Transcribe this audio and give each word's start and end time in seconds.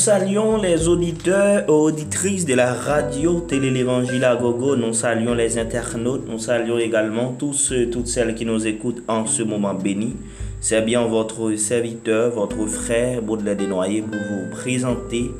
saluons 0.00 0.56
les 0.56 0.88
auditeurs 0.88 1.64
et 1.68 1.70
auditrices 1.70 2.46
de 2.46 2.54
la 2.54 2.72
radio 2.72 3.40
Télé 3.40 3.70
l'Évangile 3.70 4.24
à 4.24 4.34
Gogo. 4.34 4.74
Nous 4.74 4.94
saluons 4.94 5.34
les 5.34 5.58
internautes. 5.58 6.26
Nous 6.26 6.38
saluons 6.38 6.78
également 6.78 7.34
tous 7.38 7.52
ceux, 7.52 7.90
toutes 7.90 8.06
celles 8.06 8.34
qui 8.34 8.46
nous 8.46 8.66
écoutent 8.66 9.02
en 9.08 9.26
ce 9.26 9.42
moment 9.42 9.74
béni. 9.74 10.16
C'est 10.62 10.80
bien 10.80 11.04
votre 11.04 11.54
serviteur, 11.56 12.30
votre 12.30 12.64
frère 12.64 13.20
Baudelaire 13.20 13.56
Desnoyers 13.56 14.00
pour 14.00 14.18
vous 14.18 14.50
présenter 14.50 15.32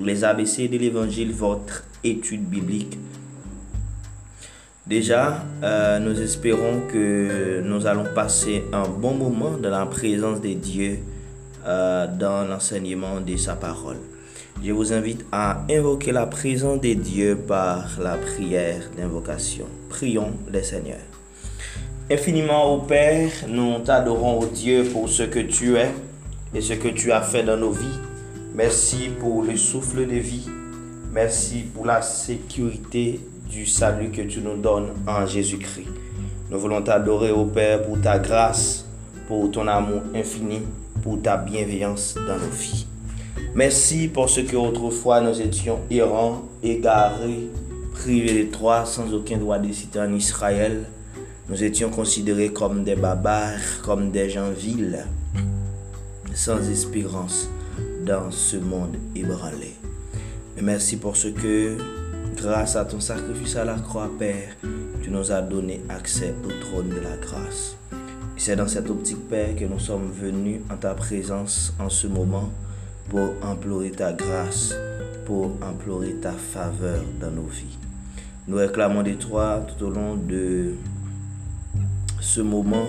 les 0.00 0.22
ABC 0.22 0.68
de 0.68 0.78
l'Évangile, 0.78 1.32
votre 1.32 1.84
étude 2.04 2.44
biblique. 2.44 2.96
Déjà, 4.86 5.44
euh, 5.64 5.98
nous 5.98 6.20
espérons 6.22 6.82
que 6.92 7.60
nous 7.64 7.88
allons 7.88 8.06
passer 8.14 8.62
un 8.72 8.86
bon 8.86 9.14
moment 9.14 9.56
dans 9.60 9.70
la 9.70 9.86
présence 9.86 10.40
de 10.40 10.52
Dieu 10.52 11.00
euh, 11.66 12.06
dans 12.06 12.44
l'enseignement 12.44 13.20
de 13.20 13.36
sa 13.36 13.54
parole. 13.54 13.96
Je 14.62 14.72
vous 14.72 14.92
invite 14.92 15.24
à 15.32 15.62
invoquer 15.70 16.12
la 16.12 16.26
présence 16.26 16.80
de 16.80 16.94
Dieu 16.94 17.36
par 17.36 17.98
la 18.00 18.16
prière 18.16 18.82
d'invocation. 18.96 19.66
Prions 19.88 20.32
le 20.52 20.62
Seigneur. 20.62 20.98
Infiniment, 22.10 22.74
ô 22.74 22.78
Père, 22.82 23.30
nous 23.48 23.78
t'adorons, 23.80 24.40
ô 24.40 24.46
Dieu, 24.46 24.84
pour 24.92 25.08
ce 25.08 25.22
que 25.22 25.40
tu 25.40 25.76
es 25.76 25.90
et 26.54 26.60
ce 26.60 26.74
que 26.74 26.88
tu 26.88 27.12
as 27.12 27.22
fait 27.22 27.42
dans 27.42 27.56
nos 27.56 27.72
vies. 27.72 27.98
Merci 28.54 29.08
pour 29.18 29.42
le 29.42 29.56
souffle 29.56 30.06
de 30.06 30.16
vie. 30.16 30.48
Merci 31.12 31.64
pour 31.74 31.86
la 31.86 32.02
sécurité 32.02 33.20
du 33.48 33.66
salut 33.66 34.10
que 34.10 34.22
tu 34.22 34.40
nous 34.40 34.56
donnes 34.56 34.90
en 35.06 35.26
Jésus-Christ. 35.26 35.88
Nous 36.50 36.58
voulons 36.58 36.82
t'adorer, 36.82 37.32
ô 37.32 37.46
Père, 37.46 37.82
pour 37.82 38.00
ta 38.00 38.18
grâce, 38.18 38.86
pour 39.26 39.50
ton 39.50 39.66
amour 39.66 40.02
infini, 40.14 40.60
pour 41.04 41.20
ta 41.20 41.36
bienveillance 41.36 42.14
dans 42.14 42.38
nos 42.38 42.50
vies. 42.50 42.86
Merci 43.54 44.08
pour 44.08 44.30
ce 44.30 44.40
que 44.40 44.56
autrefois 44.56 45.20
nous 45.20 45.38
étions 45.38 45.80
errants, 45.90 46.48
égarés, 46.62 47.50
privés 47.92 48.44
de 48.44 48.50
toi, 48.50 48.86
sans 48.86 49.12
aucun 49.12 49.36
droit 49.36 49.58
de 49.58 49.70
citer 49.70 50.00
en 50.00 50.14
Israël. 50.14 50.86
Nous 51.50 51.62
étions 51.62 51.90
considérés 51.90 52.54
comme 52.54 52.84
des 52.84 52.96
barbares, 52.96 53.82
comme 53.82 54.12
des 54.12 54.30
gens 54.30 54.48
vils, 54.50 55.04
sans 56.32 56.70
espérance 56.70 57.50
dans 58.06 58.30
ce 58.30 58.56
monde 58.56 58.96
ébranlé. 59.14 59.74
Et 60.56 60.62
merci 60.62 60.96
pour 60.96 61.16
ce 61.16 61.28
que, 61.28 61.76
grâce 62.34 62.76
à 62.76 62.86
ton 62.86 63.00
sacrifice 63.00 63.56
à 63.56 63.66
la 63.66 63.74
croix, 63.74 64.10
Père, 64.18 64.56
tu 65.02 65.10
nous 65.10 65.30
as 65.30 65.42
donné 65.42 65.82
accès 65.90 66.34
au 66.46 66.64
trône 66.64 66.88
de 66.88 67.00
la 67.00 67.18
grâce. 67.18 67.76
C'est 68.36 68.56
dans 68.56 68.68
cette 68.68 68.90
optique, 68.90 69.28
Père, 69.28 69.56
que 69.56 69.64
nous 69.64 69.78
sommes 69.78 70.10
venus 70.10 70.60
en 70.70 70.76
ta 70.76 70.92
présence 70.94 71.72
en 71.78 71.88
ce 71.88 72.06
moment 72.06 72.50
pour 73.08 73.30
implorer 73.42 73.90
ta 73.90 74.12
grâce, 74.12 74.74
pour 75.24 75.56
implorer 75.62 76.14
ta 76.14 76.32
faveur 76.32 77.02
dans 77.20 77.30
nos 77.30 77.46
vies. 77.46 77.78
Nous 78.46 78.56
réclamons 78.56 79.02
de 79.02 79.12
toi 79.12 79.64
tout 79.66 79.86
au 79.86 79.90
long 79.90 80.16
de 80.16 80.74
ce 82.20 82.40
moment 82.40 82.86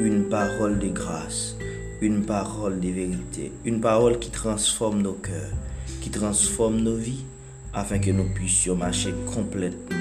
une 0.00 0.24
parole 0.28 0.78
de 0.78 0.88
grâce, 0.88 1.56
une 2.00 2.24
parole 2.24 2.78
de 2.78 2.88
vérité, 2.88 3.52
une 3.64 3.80
parole 3.80 4.18
qui 4.18 4.30
transforme 4.30 5.02
nos 5.02 5.14
cœurs, 5.14 5.52
qui 6.00 6.10
transforme 6.10 6.80
nos 6.80 6.96
vies, 6.96 7.24
afin 7.72 7.98
que 7.98 8.10
nous 8.10 8.28
puissions 8.34 8.76
marcher 8.76 9.14
complètement 9.34 9.96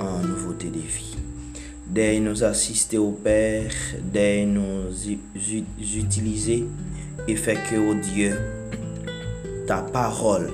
en 0.00 0.20
nouveauté 0.26 0.68
de 0.68 0.78
vie. 0.78 1.25
Daigne 1.86 2.24
nous 2.24 2.42
assister 2.42 2.98
au 2.98 3.12
Père, 3.12 3.70
daigne 4.02 4.54
nous 4.54 4.90
utiliser 5.96 6.66
et 7.28 7.36
fait 7.36 7.54
que, 7.70 7.76
oh 7.76 7.94
Dieu, 7.94 8.36
ta 9.68 9.82
parole 9.82 10.50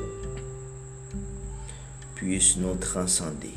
puisse 2.14 2.58
nous 2.58 2.74
transcender. 2.74 3.54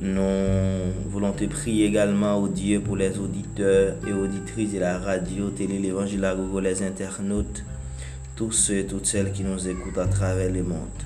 Nous 0.00 0.92
voulons 1.08 1.32
te 1.32 1.44
prier 1.44 1.86
également, 1.86 2.36
au 2.36 2.48
Dieu, 2.48 2.80
pour 2.80 2.96
les 2.96 3.18
auditeurs 3.18 3.94
et 4.06 4.12
auditrices 4.12 4.72
de 4.72 4.80
la 4.80 4.98
radio, 4.98 5.50
télé, 5.50 5.78
l'évangile 5.78 6.24
à 6.24 6.34
Google, 6.34 6.64
les 6.64 6.82
internautes, 6.82 7.64
tous 8.34 8.50
ceux 8.50 8.78
et 8.78 8.86
toutes 8.86 9.06
celles 9.06 9.32
qui 9.32 9.44
nous 9.44 9.68
écoutent 9.68 9.98
à 9.98 10.08
travers 10.08 10.50
le 10.50 10.64
monde. 10.64 11.02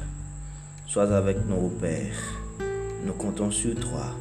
Sois 0.87 1.15
avec 1.15 1.37
nous, 1.47 1.69
Père. 1.69 2.17
Nous 3.05 3.13
comptons 3.13 3.51
sur 3.51 3.75
toi 3.75 4.17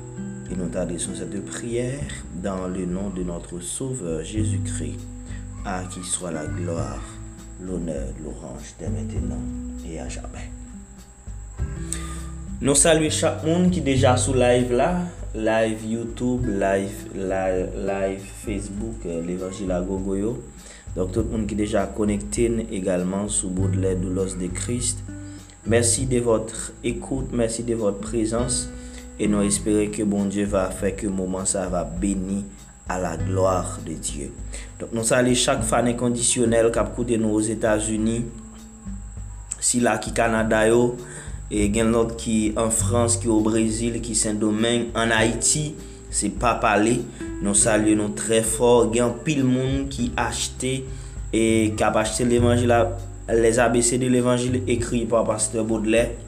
et 0.52 0.56
nous 0.56 0.68
t'adressons 0.68 1.12
cette 1.16 1.44
prière 1.46 2.00
dans 2.42 2.68
le 2.68 2.86
nom 2.86 3.10
de 3.10 3.24
notre 3.24 3.60
Sauveur 3.60 4.24
Jésus-Christ, 4.24 5.00
à 5.66 5.84
qui 5.84 6.02
soit 6.04 6.32
la 6.32 6.46
gloire, 6.46 7.04
l'honneur, 7.62 8.08
l'orange 8.24 8.74
dès 8.80 8.90
maintenant 8.90 9.42
et 9.90 10.00
à 10.00 10.08
jamais. 10.08 10.50
Nous 12.62 12.76
saluons 12.76 13.10
chaque 13.10 13.44
monde 13.44 13.72
qui 13.72 13.80
est 13.80 13.84
déjà 13.84 14.16
sous 14.18 14.34
live 14.34 14.72
là, 14.74 15.02
live 15.36 15.86
YouTube, 15.86 16.46
live, 16.48 17.08
live, 17.16 18.24
Facebook, 18.46 19.06
euh, 19.06 19.22
l'évangile 19.26 19.72
à 19.72 19.82
Gogoyo. 19.82 20.44
Donc 20.96 21.12
tout 21.12 21.22
le 21.22 21.30
monde 21.30 21.48
qui 21.48 21.54
est 21.54 21.58
déjà 21.58 21.86
connecté 21.86 22.52
également 22.72 23.28
sous 23.28 23.50
Baudelaire 23.50 23.98
de 23.98 24.08
l'os 24.08 24.38
de 24.38 24.48
Christ. 24.48 25.00
Merci 25.68 26.06
de 26.06 26.20
votre 26.20 26.72
écoute, 26.84 27.28
merci 27.34 27.64
de 27.64 27.76
votre 27.76 28.00
présence 28.00 28.70
E 29.18 29.26
nou 29.26 29.42
espere 29.42 29.88
ke 29.90 30.06
bon 30.06 30.30
Diyo 30.30 30.46
va 30.52 30.68
fe 30.70 30.92
ke 30.94 31.10
mouman 31.10 31.48
sa 31.50 31.66
va 31.72 31.82
beni 31.82 32.44
a 32.88 33.00
la 33.02 33.16
gloar 33.18 33.80
de 33.86 33.96
Diyo. 33.98 34.30
Donk 34.78 34.94
nou 34.94 35.06
sa 35.08 35.24
li 35.26 35.34
chak 35.34 35.64
fan 35.66 35.90
inkondisyonel 35.90 36.70
kap 36.76 36.94
koute 36.94 37.18
nou 37.18 37.40
os 37.40 37.50
Etats-Unis, 37.50 38.28
si 39.58 39.82
la 39.82 39.98
ki 40.04 40.14
Kanada 40.16 40.62
yo, 40.70 40.94
e 41.50 41.66
gen 41.74 41.90
lot 41.96 42.14
ki 42.22 42.54
an 42.62 42.70
Frans, 42.70 43.18
ki 43.18 43.32
ou 43.32 43.42
Brazil, 43.42 43.98
ki 44.06 44.14
Saint-Domingue, 44.16 44.92
an 45.00 45.12
Haiti, 45.16 45.72
se 46.14 46.30
pa 46.30 46.54
pale, 46.62 47.00
nou 47.42 47.58
sa 47.58 47.74
li 47.82 47.98
nou 47.98 48.14
tre 48.18 48.44
for, 48.46 48.92
gen 48.94 49.18
pil 49.26 49.42
moun 49.48 49.88
ki 49.92 50.12
achete, 50.20 50.78
e 51.34 51.44
kap 51.80 51.98
achete 52.00 52.30
l'Evangile, 52.30 52.84
les 53.34 53.58
ABC 53.60 53.98
de 54.00 54.14
l'Evangile 54.14 54.62
ekri 54.70 55.08
pa 55.10 55.26
Pasteur 55.28 55.66
Baudelaire, 55.66 56.27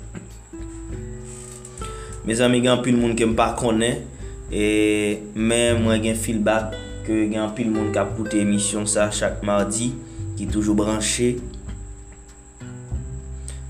Me 2.26 2.36
zami 2.36 2.64
gen 2.66 2.82
pil 2.86 2.98
moun 3.00 3.16
kem 3.20 3.36
pa 3.38 3.52
konen, 3.60 4.04
e 4.52 4.66
men 5.36 5.84
mwen 5.84 6.04
gen 6.04 6.18
feedback 6.20 6.76
ke 7.06 7.24
gen 7.32 7.54
pil 7.58 7.70
moun 7.74 7.94
kap 7.96 8.16
koute 8.18 8.42
emisyon 8.42 8.90
sa 8.90 9.08
chak 9.14 9.44
mardi, 9.48 9.94
ki 10.40 10.48
toujou 10.52 10.76
branche. 10.78 11.36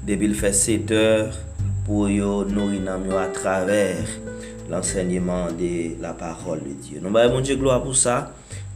Debil 0.08 0.34
fè 0.38 0.50
7 0.56 0.96
or, 0.98 1.38
pou 1.86 2.08
yo 2.10 2.44
nori 2.50 2.80
nan 2.82 3.02
myo 3.04 3.18
a 3.18 3.28
traver 3.34 3.98
l'ensegnman 4.70 5.56
de 5.58 5.98
la 6.02 6.14
parol 6.14 6.62
de 6.62 6.76
Diyo. 6.78 7.02
Non 7.02 7.14
ba 7.14 7.26
yon 7.26 7.36
moun 7.36 7.46
je 7.46 7.58
gloa 7.58 7.80
pou 7.82 7.98
sa, 7.98 8.30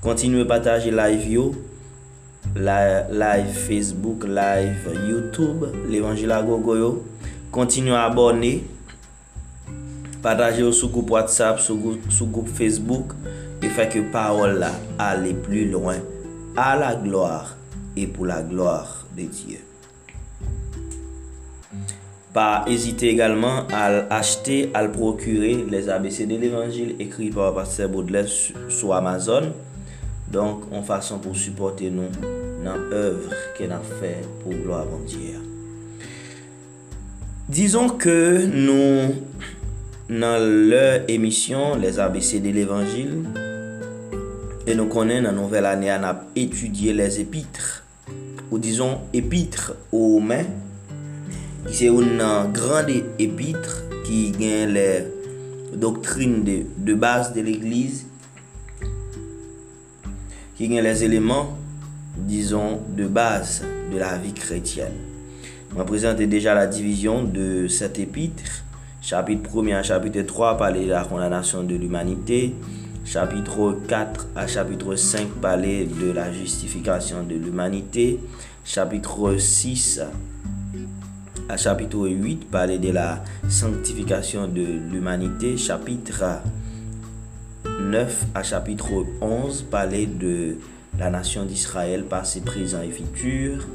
kontinue 0.03 0.45
pataje 0.49 0.91
live 0.93 1.29
yo, 1.29 1.45
live 2.57 3.53
Facebook, 3.53 4.25
live 4.25 4.93
Youtube, 5.07 5.69
l'Evangila 5.89 6.41
Gogo 6.45 6.77
yo, 6.77 6.91
kontinue 7.53 7.97
abone, 7.97 8.55
Pataje 10.23 10.63
ou 10.63 10.71
sou 10.71 10.87
goup 10.87 11.09
WhatsApp, 11.11 11.59
sou 11.59 11.75
goup, 11.75 11.99
sou 12.07 12.25
goup 12.31 12.47
Facebook, 12.47 13.11
e 13.59 13.67
fèk 13.67 13.97
yo 13.97 14.03
parol 14.13 14.53
la 14.61 14.69
ale 14.95 15.33
plu 15.43 15.65
loin 15.67 15.99
a 16.55 16.69
la 16.79 16.93
gloar 16.95 17.49
e 17.99 18.05
pou 18.07 18.23
la 18.29 18.37
gloar 18.39 18.87
de 19.17 19.25
Diyo. 19.27 19.59
Pa 22.31 22.63
ezite 22.71 23.09
egalman 23.11 23.67
al 23.75 24.05
achete, 24.15 24.69
al 24.71 24.87
prokure 24.95 25.51
les 25.73 25.89
ABC 25.91 26.23
de 26.29 26.37
l'Evangile 26.39 26.95
ekri 27.03 27.27
par 27.35 27.51
Pasteur 27.57 27.91
Baudelaire 27.91 28.31
sou 28.71 28.93
Amazon. 28.95 29.51
Donk, 30.31 30.69
an 30.71 30.87
fason 30.87 31.19
pou 31.19 31.35
supporte 31.35 31.91
nou 31.91 32.07
nan 32.63 32.87
evre 32.95 33.41
ke 33.59 33.67
nan 33.67 33.83
fè 33.99 34.15
pou 34.39 34.55
gloa 34.55 34.85
bon 34.87 35.03
Diyo. 35.03 35.43
Dizon 37.51 37.91
ke 37.99 38.15
nou... 38.47 39.11
dans 40.09 40.41
leur 40.41 41.01
émission, 41.07 41.75
les 41.75 41.99
ABC 41.99 42.39
de 42.39 42.49
l'évangile, 42.49 43.23
et 44.65 44.75
nous 44.75 44.87
connaissons 44.87 45.23
dans 45.23 45.31
la 45.31 45.35
nouvelle 45.35 45.65
année, 45.65 45.95
on 45.99 46.03
a 46.03 46.25
les 46.35 47.19
épîtres, 47.19 47.83
ou 48.51 48.59
disons 48.59 48.99
épîtres 49.13 49.73
aux 49.91 50.19
mains 50.19 50.45
c'est 51.71 51.87
une 51.87 52.21
grande 52.51 52.89
épître 53.17 53.83
qui 54.03 54.31
gagne 54.31 54.73
les 54.73 55.07
doctrines 55.75 56.43
de, 56.43 56.93
base 56.93 57.33
de 57.33 57.41
l'Église, 57.41 58.05
qui 60.57 60.67
gagne 60.67 60.83
les 60.83 61.03
éléments, 61.03 61.57
disons, 62.17 62.81
de 62.95 63.07
base 63.07 63.63
de 63.91 63.97
la 63.97 64.17
vie 64.17 64.33
chrétienne. 64.33 64.93
Je 65.71 65.77
vais 65.77 65.85
présenter 65.85 66.27
déjà 66.27 66.53
la 66.53 66.67
division 66.67 67.23
de 67.23 67.67
cet 67.67 67.97
épître. 67.97 68.62
Chapitre 69.03 69.61
1 69.61 69.75
à 69.75 69.83
chapitre 69.83 70.21
3 70.21 70.55
parler 70.55 70.85
de 70.85 70.91
la 70.91 71.03
condamnation 71.03 71.61
de 71.61 71.75
l'humanité. 71.75 72.55
Chapitre 73.03 73.77
4 73.85 74.27
à 74.33 74.47
chapitre 74.47 74.95
5 74.95 75.27
parler 75.41 75.85
de 75.85 76.09
la 76.13 76.31
justification 76.31 77.21
de 77.23 77.35
l'humanité. 77.35 78.21
chapitre 78.63 79.35
6 79.37 79.99
à 81.49 81.57
chapitre 81.57 82.07
8 82.07 82.49
parlait 82.49 82.79
de 82.79 82.91
la 82.91 83.21
sanctification 83.49 84.47
de 84.47 84.63
l'humanité. 84.89 85.57
Chapitre 85.57 86.39
9 87.81 88.25
à 88.33 88.41
chapitre 88.41 89.05
11 89.19 89.63
parlait 89.63 90.05
de 90.05 90.55
la 90.97 91.09
nation 91.09 91.43
d'Israël, 91.43 92.05
passé, 92.05 92.39
présent 92.39 92.81
et 92.81 92.91
futur. 92.91 93.67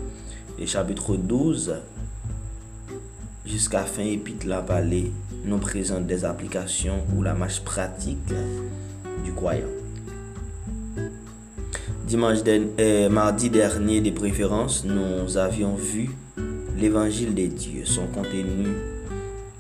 Et 0.58 0.66
chapitre 0.66 1.16
12 1.16 1.74
jusqu'à 3.48 3.84
fin 3.84 4.02
épître 4.02 4.46
là 4.46 4.60
parler 4.60 5.10
nous 5.44 5.58
présente 5.58 6.06
des 6.06 6.24
applications 6.24 7.04
ou 7.16 7.22
la 7.22 7.34
marche 7.34 7.60
pratique 7.60 8.18
du 9.24 9.32
croyant. 9.32 9.66
Dimanche 12.06 12.38
euh, 12.46 13.08
mardi 13.08 13.50
dernier 13.50 14.00
de 14.00 14.10
préférence, 14.10 14.84
nous 14.84 15.36
avions 15.36 15.74
vu 15.74 16.10
l'évangile 16.78 17.34
des 17.34 17.48
dieux, 17.48 17.84
son 17.84 18.06
contenu 18.06 18.68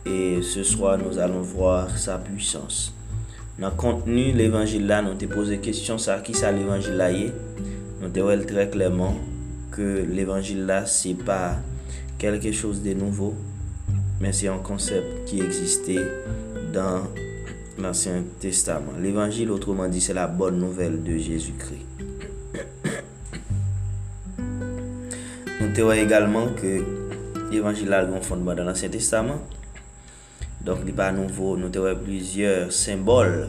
et 0.06 0.40
ce 0.42 0.62
soir 0.62 0.98
nous 0.98 1.18
allons 1.18 1.40
voir 1.40 1.96
sa 1.98 2.18
puissance. 2.18 2.94
Dans 3.58 3.70
le 3.70 3.74
contenu 3.74 4.32
l'évangile 4.32 4.86
là, 4.86 5.02
nous 5.02 5.14
te 5.14 5.24
posé 5.26 5.58
question 5.58 5.98
ça 5.98 6.20
qui 6.20 6.34
ça 6.34 6.52
l'évangile 6.52 6.96
là 6.96 7.10
Nous 8.00 8.08
te 8.08 8.44
très 8.46 8.68
clairement 8.68 9.16
que 9.70 10.04
l'évangile 10.08 10.64
là 10.64 10.86
c'est 10.86 11.14
pas 11.14 11.56
quelque 12.18 12.52
chose 12.52 12.82
de 12.82 12.94
nouveau, 12.94 13.34
mais 14.20 14.32
c'est 14.32 14.48
un 14.48 14.58
concept 14.58 15.24
qui 15.26 15.40
existait 15.40 16.06
dans 16.72 17.02
l'Ancien 17.78 18.24
Testament. 18.40 18.92
L'évangile, 19.00 19.50
autrement 19.50 19.88
dit, 19.88 20.00
c'est 20.00 20.14
la 20.14 20.26
bonne 20.26 20.58
nouvelle 20.58 21.02
de 21.02 21.16
Jésus-Christ. 21.16 21.86
Nous 25.60 25.92
également 25.92 26.48
que 26.48 26.82
l'évangile 27.52 27.92
a 27.92 28.00
un 28.00 28.20
fondement 28.20 28.54
dans 28.54 28.64
l'Ancien 28.64 28.88
Testament. 28.88 29.40
Donc, 30.60 30.78
il 30.80 30.86
n'est 30.86 30.92
pas 30.92 31.12
nouveau. 31.12 31.56
Nous 31.56 31.70
avons 31.76 32.02
plusieurs 32.02 32.72
symboles. 32.72 33.48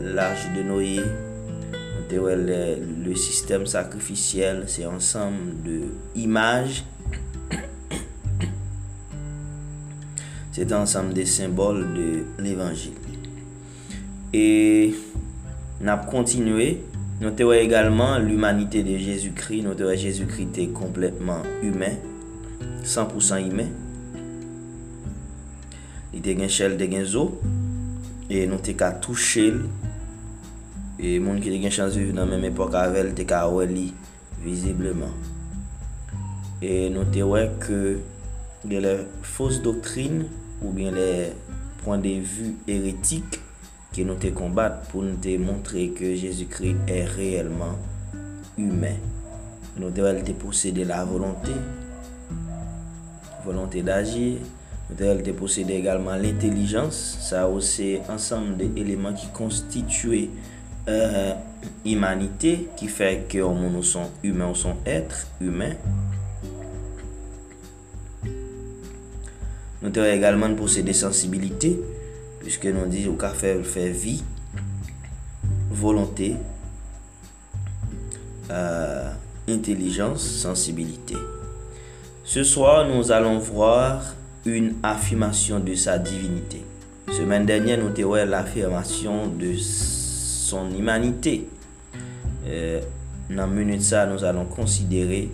L'âge 0.00 0.50
de 0.54 0.62
Noé, 0.62 1.00
le, 2.10 2.76
le 3.04 3.14
système 3.14 3.66
sacrificiel, 3.66 4.64
c'est 4.66 4.84
ensemble 4.84 5.54
d'images 6.14 6.84
c'est 10.52 10.70
ensemble 10.72 11.14
des 11.14 11.24
symboles 11.24 11.94
de 11.94 12.42
l'évangile. 12.42 12.92
Et 14.34 14.94
n'a 15.80 15.96
continué, 15.96 16.84
notez 17.20 17.44
également 17.58 18.18
l'humanité 18.18 18.82
de 18.82 18.96
Jésus-Christ, 18.98 19.62
notez 19.62 19.96
Jésus-Christ 19.96 20.42
était 20.42 20.68
complètement 20.68 21.42
humain, 21.62 21.94
100% 22.84 23.50
humain. 23.50 23.68
Il 26.12 26.18
était 26.18 26.38
gen 26.38 26.48
chel, 26.48 26.76
de 26.76 26.84
gen 26.84 27.04
zo, 27.04 27.40
et 28.28 28.46
notez 28.46 28.74
qu'à 28.74 28.92
toucher 28.92 29.54
et 30.98 31.18
moun 31.18 31.40
qui 31.40 31.48
était 31.48 31.62
gen 31.62 31.70
chance 31.70 31.94
de 31.94 32.12
dans 32.12 32.26
même 32.26 32.44
époque 32.44 32.74
avec 32.74 33.14
te 33.14 33.22
ka 33.22 33.48
visiblement. 34.44 35.14
Et 36.60 36.90
notez 36.90 37.22
ouais 37.22 37.50
que 37.58 37.98
de 38.64 38.78
la 38.78 38.96
fausse 39.22 39.62
doctrine 39.62 40.26
ou 40.64 40.70
bien 40.70 40.90
les 40.90 41.32
points 41.82 41.98
de 41.98 42.08
vue 42.20 42.56
hérétiques 42.66 43.40
qui 43.92 44.04
nous 44.04 44.14
te 44.14 44.28
combattent 44.28 44.88
pour 44.90 45.02
nous 45.02 45.16
te 45.16 45.36
montrer 45.36 45.88
que 45.90 46.14
Jésus-Christ 46.14 46.76
est 46.88 47.04
réellement 47.04 47.76
humain. 48.56 48.96
Nous 49.76 49.90
devons 49.90 50.22
te 50.22 50.32
posséder 50.32 50.84
la 50.84 51.04
volonté, 51.04 51.52
volonté 53.44 53.82
d'agir. 53.82 54.38
Nous 54.90 54.96
devons 54.96 55.22
te 55.22 55.30
posséder 55.30 55.74
également 55.74 56.14
l'intelligence. 56.16 57.18
Ça 57.20 57.48
aussi 57.48 57.98
ensemble 58.08 58.56
d'éléments 58.56 59.12
qui 59.12 59.28
constituent 59.28 60.30
euh, 60.88 61.34
humanité, 61.84 62.68
qui 62.76 62.88
fait 62.88 63.26
que 63.28 63.38
nous 63.38 63.82
sommes 63.82 64.08
humains, 64.22 64.48
nous 64.48 64.54
sommes 64.54 64.76
êtres 64.84 65.26
humains. 65.40 65.74
Nous 69.82 69.90
devons 69.90 70.06
également 70.06 70.54
posséder 70.54 70.92
sensibilité, 70.92 71.80
puisque 72.38 72.66
nous 72.66 72.86
disons 72.86 73.14
qu'à 73.14 73.30
faire, 73.30 73.64
faire 73.66 73.92
vie, 73.92 74.22
volonté, 75.70 76.36
euh, 78.50 79.10
intelligence, 79.48 80.22
sensibilité. 80.22 81.16
Ce 82.24 82.44
soir, 82.44 82.86
nous 82.86 83.10
allons 83.10 83.38
voir 83.38 84.14
une 84.44 84.74
affirmation 84.84 85.58
de 85.58 85.74
sa 85.74 85.98
divinité. 85.98 86.62
Semaine 87.10 87.44
dernière, 87.44 87.78
nous 87.78 87.88
avons 87.88 88.30
l'affirmation 88.30 89.26
de 89.26 89.54
son 89.56 90.70
humanité. 90.70 91.48
Euh, 92.46 92.80
dans 93.30 93.48
minute 93.48 93.82
ça, 93.82 94.06
nous 94.06 94.22
allons 94.22 94.44
considérer 94.44 95.30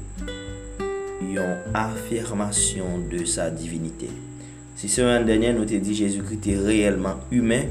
une 1.20 1.56
affirmation 1.74 2.98
de 3.10 3.24
sa 3.26 3.50
divinité. 3.50 4.08
Si 4.78 4.88
semaine 4.88 5.26
dernière 5.26 5.54
nous 5.54 5.64
t'ai 5.64 5.80
dit 5.80 5.92
Jésus-Christ 5.92 6.46
est 6.46 6.56
réellement 6.56 7.16
humain, 7.32 7.64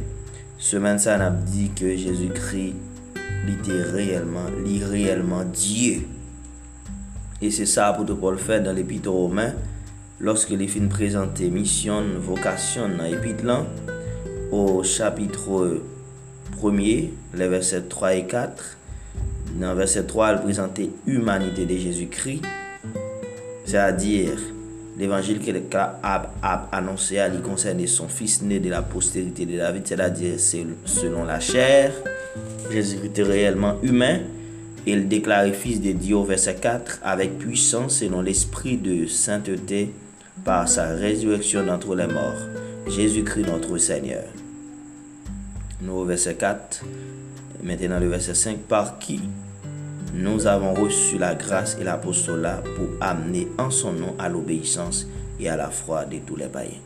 semaine 0.57 0.99
ça 0.99 1.17
n'a 1.17 1.29
dit 1.29 1.71
que 1.73 1.95
Jésus-Christ 1.95 2.75
était 3.47 3.81
réellement, 3.81 5.45
Dieu. 5.45 6.01
Et 7.41 7.49
c'est 7.49 7.65
ça 7.65 7.93
pour 7.93 8.05
Paul 8.19 8.37
faire 8.37 8.61
dans 8.61 8.73
l'épître 8.73 9.09
romain, 9.09 9.53
lorsque 10.19 10.49
les 10.49 10.67
films 10.67 10.89
présentés 10.89 11.49
mission, 11.49 12.03
vocation 12.19 12.89
dans 12.89 13.05
l'épître 13.05 13.45
au 14.51 14.83
chapitre 14.83 15.79
1er, 16.61 17.11
les 17.35 17.47
versets 17.47 17.83
3 17.83 18.15
et 18.15 18.27
4. 18.27 18.77
Dans 19.61 19.73
verset 19.75 20.03
3, 20.03 20.33
il 20.33 20.39
présentait 20.39 20.89
l'humanité 21.05 21.65
de 21.65 21.77
Jésus-Christ, 21.77 22.41
c'est-à-dire 23.63 24.37
l'évangile 24.97 25.39
qu'il 25.39 25.61
a, 25.73 26.31
annoncé 26.71 27.19
à 27.19 27.29
lui 27.29 27.41
concerne 27.41 27.85
son 27.85 28.07
fils 28.07 28.41
né 28.41 28.59
de 28.59 28.69
la 28.69 28.81
postérité 28.81 29.45
de 29.45 29.57
David, 29.57 29.87
c'est-à-dire 29.87 30.39
selon 30.39 31.23
la 31.23 31.39
chair. 31.39 31.93
Jésus 32.71 32.97
était 33.05 33.23
réellement 33.23 33.75
humain. 33.83 34.19
Il 34.85 35.07
déclarait 35.07 35.53
fils 35.53 35.81
de 35.81 35.91
Dieu 35.91 36.15
au 36.15 36.23
verset 36.23 36.55
4 36.55 36.99
avec 37.03 37.37
puissance 37.37 37.99
selon 37.99 38.21
l'esprit 38.21 38.77
de 38.77 39.05
sainteté 39.05 39.93
par 40.43 40.67
sa 40.67 40.87
résurrection 40.87 41.65
d'entre 41.65 41.95
les 41.95 42.07
morts. 42.07 42.41
Jésus-Christ 42.87 43.47
notre 43.47 43.77
Seigneur. 43.77 44.23
Nous 45.81 45.93
au 45.93 46.05
verset 46.05 46.35
4, 46.35 46.83
maintenant 47.63 47.99
le 47.99 48.07
verset 48.07 48.33
5, 48.33 48.57
par 48.59 48.97
qui 48.97 49.19
nous 50.13 50.47
avons 50.47 50.73
reçu 50.73 51.17
la 51.17 51.35
grâce 51.35 51.77
et 51.79 51.83
l'apostolat 51.83 52.63
pour 52.75 52.87
amener 53.01 53.47
en 53.57 53.69
son 53.69 53.93
nom 53.93 54.15
à 54.17 54.29
l'obéissance 54.29 55.07
et 55.39 55.49
à 55.49 55.55
la 55.55 55.69
foi 55.69 56.05
de 56.05 56.17
tous 56.17 56.35
les 56.35 56.47
païens. 56.47 56.79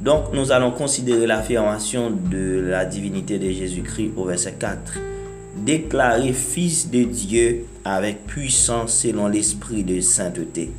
Donc 0.00 0.34
nous 0.34 0.52
allons 0.52 0.72
considérer 0.72 1.26
l'affirmation 1.26 2.10
de 2.10 2.60
la 2.60 2.84
divinité 2.84 3.38
de 3.38 3.50
Jésus-Christ 3.50 4.12
au 4.16 4.24
verset 4.24 4.54
4. 4.58 4.98
Déclaré 5.56 6.32
fils 6.32 6.90
de 6.90 7.04
Dieu 7.04 7.64
avec 7.84 8.26
puissance 8.26 8.92
selon 8.98 9.28
l'esprit 9.28 9.84
de 9.84 10.00
sainteté. 10.00 10.70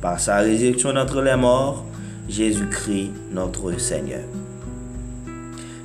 Par 0.00 0.18
sa 0.18 0.38
résurrection 0.38 0.92
d'entre 0.92 1.22
les 1.22 1.36
morts, 1.36 1.84
Jésus-Christ 2.28 3.10
notre 3.30 3.78
Seigneur. 3.78 4.22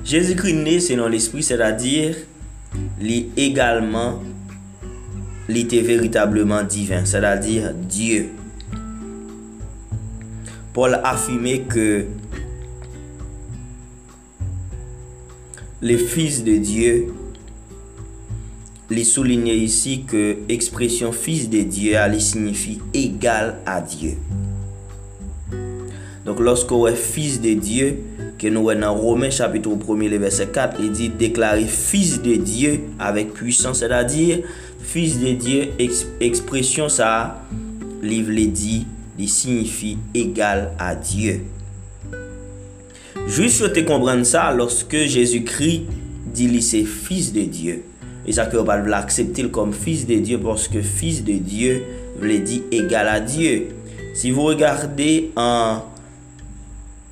Jésus-Christ 0.04 0.54
né 0.54 0.80
selon 0.80 1.06
l'esprit, 1.06 1.42
c'est-à-dire 1.42 2.16
également 3.36 4.20
il 5.50 5.56
était 5.56 5.80
véritablement 5.80 6.62
divin, 6.62 7.04
c'est-à-dire 7.04 7.74
Dieu. 7.74 8.28
Paul 10.72 10.94
a 10.94 11.10
affirmé 11.10 11.62
que 11.62 12.04
le 15.80 15.96
Fils 15.96 16.44
de 16.44 16.56
Dieu, 16.56 17.12
il 18.90 19.04
souligne 19.04 19.48
ici 19.48 20.04
que 20.06 20.36
l'expression 20.48 21.10
Fils 21.10 21.50
de 21.50 21.62
Dieu 21.62 21.94
elle 21.94 22.20
signifie 22.20 22.80
égal 22.94 23.56
à 23.66 23.80
Dieu. 23.80 24.12
Donc 26.24 26.38
lorsqu'on 26.38 26.86
est 26.86 26.94
Fils 26.94 27.40
de 27.40 27.54
Dieu, 27.54 27.98
que 28.38 28.46
nous 28.46 28.62
voyons 28.62 28.80
dans 28.80 28.94
Romains 28.94 29.30
chapitre 29.30 29.68
1 29.68 30.18
verset 30.18 30.48
4, 30.48 30.76
il 30.80 30.92
dit 30.92 31.08
déclarer 31.08 31.64
Fils 31.64 32.22
de 32.22 32.36
Dieu 32.36 32.80
avec 32.98 33.32
puissance, 33.34 33.80
c'est-à-dire 33.80 34.40
Fils 34.92 35.20
de 35.20 35.34
Dieu, 35.34 35.68
expression 36.20 36.88
ça, 36.88 37.44
livre 38.02 38.32
dit, 38.50 38.88
il 39.20 39.28
signifie 39.28 39.98
égal 40.12 40.72
à 40.80 40.96
Dieu. 40.96 41.42
Juste 43.28 43.72
te 43.72 43.78
comprendre 43.80 44.24
ça, 44.24 44.52
lorsque 44.52 44.96
Jésus-Christ 44.96 45.84
dit 46.34 46.48
qu'il 46.48 46.60
c'est 46.60 46.82
fils 46.82 47.32
de 47.32 47.42
Dieu, 47.42 47.84
et 48.26 48.32
ça 48.32 48.46
que 48.46 48.56
on 48.56 48.64
va 48.64 48.78
l'accepter 48.78 49.48
comme 49.48 49.72
fils 49.72 50.08
de 50.08 50.16
Dieu 50.16 50.40
parce 50.40 50.66
que 50.66 50.82
fils 50.82 51.22
de 51.22 51.34
Dieu 51.34 51.84
veut 52.18 52.38
dire 52.40 52.62
égal 52.72 53.06
à 53.06 53.20
Dieu. 53.20 53.68
Si 54.12 54.32
vous 54.32 54.42
regardez 54.42 55.30
en 55.36 55.84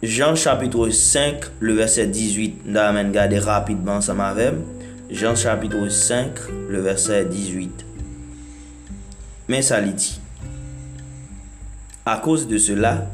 Jean 0.03 0.35
chapitre 0.35 0.89
5, 0.89 1.37
le 1.61 1.75
verset 1.75 2.09
18, 2.09 2.63
nous 2.67 2.77
allons 2.77 3.09
regarder 3.09 3.39
rapidement 3.39 4.01
ça 4.01 4.15
avec 4.15 4.55
Jean 5.11 5.35
chapitre 5.35 5.89
5, 5.89 6.33
le 6.69 6.83
verset 6.83 7.25
18. 7.25 7.87
Mais 9.49 9.63
ça 9.63 9.81
dit, 9.81 10.21
à 12.05 12.19
cause 12.19 12.47
de 12.47 12.59
cela, 12.59 13.07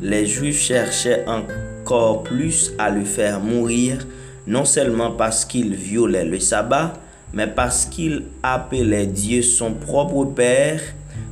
les 0.00 0.24
Juifs 0.24 0.62
cherchaient 0.62 1.26
encore 1.26 2.22
plus 2.22 2.72
à 2.78 2.88
le 2.88 3.04
faire 3.04 3.40
mourir, 3.40 4.06
non 4.46 4.64
seulement 4.64 5.10
parce 5.10 5.44
qu'il 5.44 5.74
violait 5.74 6.24
le 6.24 6.40
sabbat, 6.40 6.94
mais 7.34 7.46
parce 7.46 7.84
qu'il 7.84 8.22
appelait 8.42 9.06
Dieu 9.06 9.42
son 9.42 9.74
propre 9.74 10.24
Père, 10.24 10.80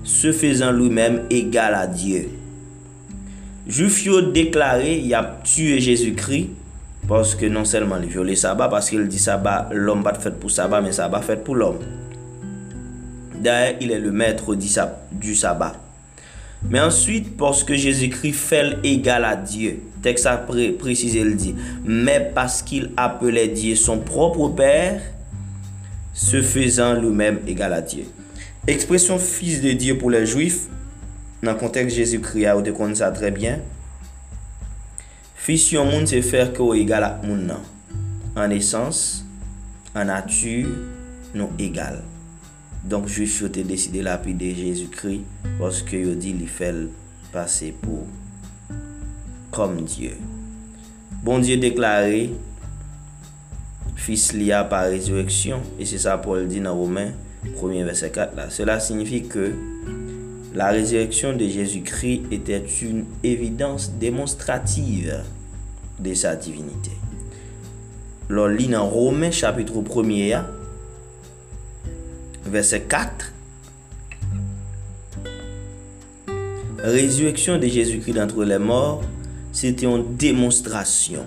se 0.05 0.31
faisant 0.31 0.73
lui-même 0.73 1.23
égal 1.31 1.75
à 1.75 1.87
Dieu. 1.87 2.29
A 3.67 4.23
déclaré, 4.31 4.99
il 4.99 5.15
a 5.15 5.41
tué 5.43 5.81
Jésus-Christ, 5.81 6.51
parce 7.09 7.35
que 7.35 7.47
non 7.47 7.65
seulement 7.65 7.97
il 8.03 8.09
violait 8.09 8.31
le 8.31 8.37
sabbat, 8.37 8.69
parce 8.69 8.91
qu'il 8.91 9.07
dit 9.09 9.19
sabbat, 9.19 9.69
l'homme 9.73 10.03
pas 10.03 10.15
fait 10.15 10.39
pour 10.39 10.51
sabbat, 10.51 10.81
mais 10.81 10.93
sabbat 10.93 11.21
fait 11.21 11.43
pour 11.43 11.57
l'homme. 11.57 11.81
D'ailleurs, 13.35 13.77
il 13.81 13.91
est 13.91 13.99
le 13.99 14.13
maître 14.13 14.55
du 14.55 15.35
sabbat. 15.35 15.75
Mais 16.71 16.81
ensuite, 16.81 17.37
parce 17.37 17.65
que 17.65 17.75
Jésus-Christ 17.75 18.33
fait 18.33 18.79
égal 18.85 19.25
à 19.25 19.35
Dieu, 19.35 19.81
texte 20.01 20.27
a 20.27 20.37
précisé, 20.37 21.21
il 21.21 21.37
dit, 21.37 21.57
mais 21.85 22.31
parce 22.35 22.63
qu'il 22.63 22.91
appelait 22.97 23.49
Dieu 23.49 23.75
son 23.75 23.99
propre 23.99 24.49
Père, 24.49 25.01
se 26.15 26.41
faisant 26.41 26.95
lui-même 26.95 27.41
égal 27.49 27.73
à 27.73 27.81
Dieu. 27.81 28.05
Expression 28.69 29.19
fils 29.19 29.61
de 29.61 29.73
Dieu 29.73 29.99
pour 29.99 30.11
les 30.11 30.25
Juifs, 30.25 30.69
dans 31.43 31.53
le 31.53 31.59
contexte 31.59 31.97
Jésus-Christ, 31.97 32.47
connaissez 32.77 33.01
ça 33.01 33.11
très 33.11 33.33
bien. 33.33 33.59
Fis 35.43 35.73
yon 35.75 35.89
moun 35.91 36.05
se 36.07 36.21
fer 36.23 36.53
ke 36.55 36.63
ou 36.63 36.77
egal 36.79 37.03
ak 37.03 37.25
moun 37.27 37.41
nan. 37.49 37.65
An 38.39 38.53
esans, 38.55 39.25
an 39.91 40.07
natu, 40.07 40.69
nou 41.35 41.51
egal. 41.59 41.99
Donk 42.87 43.09
jif 43.11 43.41
yo 43.43 43.51
te 43.51 43.65
deside 43.67 44.05
la 44.07 44.15
pi 44.23 44.37
de 44.39 44.53
Jezoukri 44.55 45.21
woske 45.59 45.99
yo 45.99 46.15
di 46.15 46.31
li 46.39 46.47
fel 46.47 46.85
pase 47.35 47.73
pou 47.83 48.07
kom 49.51 49.81
Diyo. 49.83 50.15
Bon 51.27 51.43
Diyo 51.43 51.59
deklare 51.63 52.29
fis 53.99 54.31
li 54.35 54.53
a 54.55 54.63
pa 54.71 54.85
rezureksyon 54.95 55.67
e 55.75 55.91
se 55.91 55.99
sa 56.07 56.21
Paul 56.23 56.47
di 56.51 56.63
nan 56.63 56.79
Romain 56.79 57.19
1 57.51 57.83
verset 57.83 58.15
4 58.15 58.39
la. 58.39 58.47
Sela 58.55 58.79
signifi 58.79 59.25
ke 59.27 59.51
la 60.55 60.71
résurrection 60.71 61.35
de 61.35 61.47
Jésus-Christ 61.47 62.23
était 62.31 62.65
une 62.83 63.05
évidence 63.23 63.93
démonstrative 63.99 65.23
de 65.99 66.15
sa 66.15 66.37
divinité. 66.37 66.91
Lors 68.29 68.49
dans 68.49 68.87
Romains 68.87 69.31
chapitre 69.31 69.83
1 69.83 70.45
verset 72.47 72.83
4 72.83 73.33
Résurrection 76.79 77.59
de 77.59 77.67
Jésus-Christ 77.67 78.15
d'entre 78.15 78.45
les 78.45 78.59
morts, 78.59 79.03
c'était 79.53 79.87
une 79.87 80.17
démonstration 80.17 81.25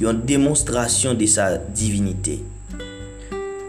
une 0.00 0.22
démonstration 0.22 1.12
de 1.12 1.26
sa 1.26 1.58
divinité. 1.58 2.42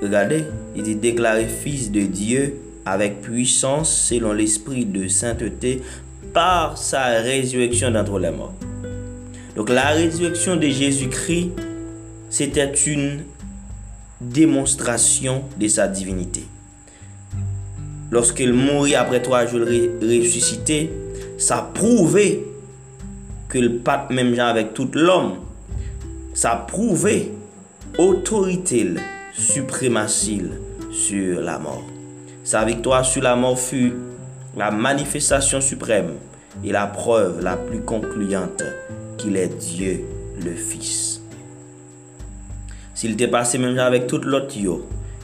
Regardez, 0.02 0.46
il 0.76 0.84
dit 0.84 0.96
déclaré 0.96 1.46
fils 1.46 1.92
de 1.92 2.02
Dieu 2.02 2.56
avec 2.86 3.22
puissance 3.22 3.94
selon 3.94 4.34
l'esprit 4.34 4.86
de 4.86 5.08
sainteté 5.08 5.82
par 6.34 6.78
sa 6.78 7.22
résurrection 7.22 7.92
d'entre 7.92 8.20
les 8.20 8.32
morts. 8.32 8.54
Donc 9.56 9.70
la 9.70 9.90
résurrection 9.90 10.56
de 10.56 10.68
Jésus-Christ, 10.68 11.52
c'était 12.30 12.74
une 12.74 13.24
démonstration 14.20 15.44
de 15.60 15.68
sa 15.68 15.88
divinité. 15.88 16.44
Lorsqu'il 18.12 18.54
mourit 18.54 18.96
après 18.96 19.22
trois 19.22 19.46
jours 19.46 19.62
ressuscité, 19.62 20.92
ça 21.38 21.70
prouvait 21.74 22.44
que 23.50 23.58
le 23.58 23.82
même 24.12 24.36
genre 24.36 24.48
avec 24.48 24.74
tout 24.74 24.90
l'homme 24.94 25.36
ça 26.34 26.56
prouvait 26.68 27.32
autorité 27.98 28.94
suprématie 29.34 30.44
sur 30.92 31.42
la 31.42 31.60
mort. 31.60 31.91
Sa 32.52 32.66
victoire 32.66 33.06
sur 33.06 33.22
la 33.22 33.34
mort 33.38 33.58
fut 33.58 33.94
la 34.58 34.72
manifestation 34.72 35.62
suprême 35.62 36.16
et 36.66 36.74
la 36.74 36.86
preuve 36.86 37.42
la 37.42 37.56
plus 37.56 37.80
concluante 37.80 38.62
qu'il 39.18 39.38
est 39.38 39.48
Dieu 39.58 40.02
le 40.44 40.52
Fils. 40.52 41.22
S'il 42.94 43.14
était 43.14 43.30
passé 43.30 43.58
même 43.58 43.80
avec 43.80 44.06
tout 44.06 44.18
l'autre 44.18 44.50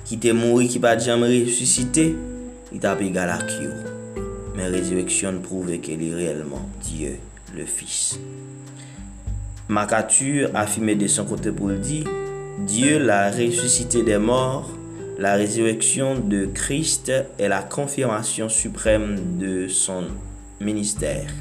qui 0.05 0.15
était 0.15 0.31
mort, 0.31 0.61
qui 0.61 0.79
pas 0.79 0.97
jamais 0.97 1.43
ressuscité, 1.43 2.15
il 2.71 2.79
t'a 2.79 2.97
égal 2.97 3.29
à 3.29 3.39
qui 3.39 3.67
Mais 4.55 4.67
résurrection 4.67 5.41
prouvait 5.41 5.79
qu'il 5.79 6.01
est 6.09 6.15
réellement 6.15 6.69
Dieu 6.81 7.17
le 7.53 7.65
Fils. 7.65 8.17
Macature 9.67 10.49
affirmé 10.53 10.95
de 10.95 11.07
son 11.07 11.25
côté 11.25 11.51
pour 11.51 11.67
le 11.67 11.77
dire, 11.77 12.05
Dieu 12.65 12.99
l'a 12.99 13.29
ressuscité 13.31 14.01
des 14.01 14.17
morts, 14.17 14.71
la 15.17 15.33
résurrection 15.33 16.19
de 16.19 16.45
Christ 16.45 17.11
est 17.39 17.47
la 17.47 17.63
confirmation 17.63 18.49
suprême 18.49 19.39
de 19.39 19.67
son 19.67 20.03
ministère. 20.61 21.31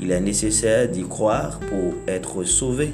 Il 0.00 0.10
est 0.12 0.20
nécessaire 0.20 0.88
d'y 0.88 1.06
croire 1.06 1.60
pour 1.60 1.92
être 2.08 2.42
sauvé, 2.44 2.92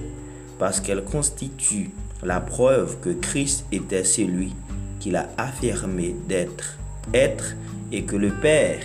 parce 0.58 0.80
qu'elle 0.80 1.04
constitue 1.04 1.90
la 2.24 2.40
preuve 2.40 2.98
que 3.00 3.10
Christ 3.10 3.64
était 3.70 4.02
celui 4.02 4.52
qu'il 4.98 5.14
a 5.14 5.28
affirmé 5.36 6.16
d'être, 6.26 6.78
être, 7.14 7.54
et 7.92 8.02
que 8.02 8.16
le 8.16 8.30
Père 8.30 8.82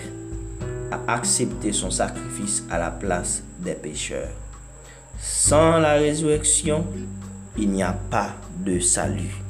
a 0.92 1.16
accepté 1.16 1.74
son 1.74 1.90
sacrifice 1.90 2.64
à 2.70 2.78
la 2.78 2.92
place 2.92 3.44
des 3.60 3.74
pécheurs. 3.74 4.30
Sans 5.20 5.80
la 5.80 5.94
résurrection, 5.94 6.86
il 7.58 7.72
n'y 7.72 7.82
a 7.82 7.94
pas 7.94 8.36
de 8.64 8.80
salut, 8.80 9.43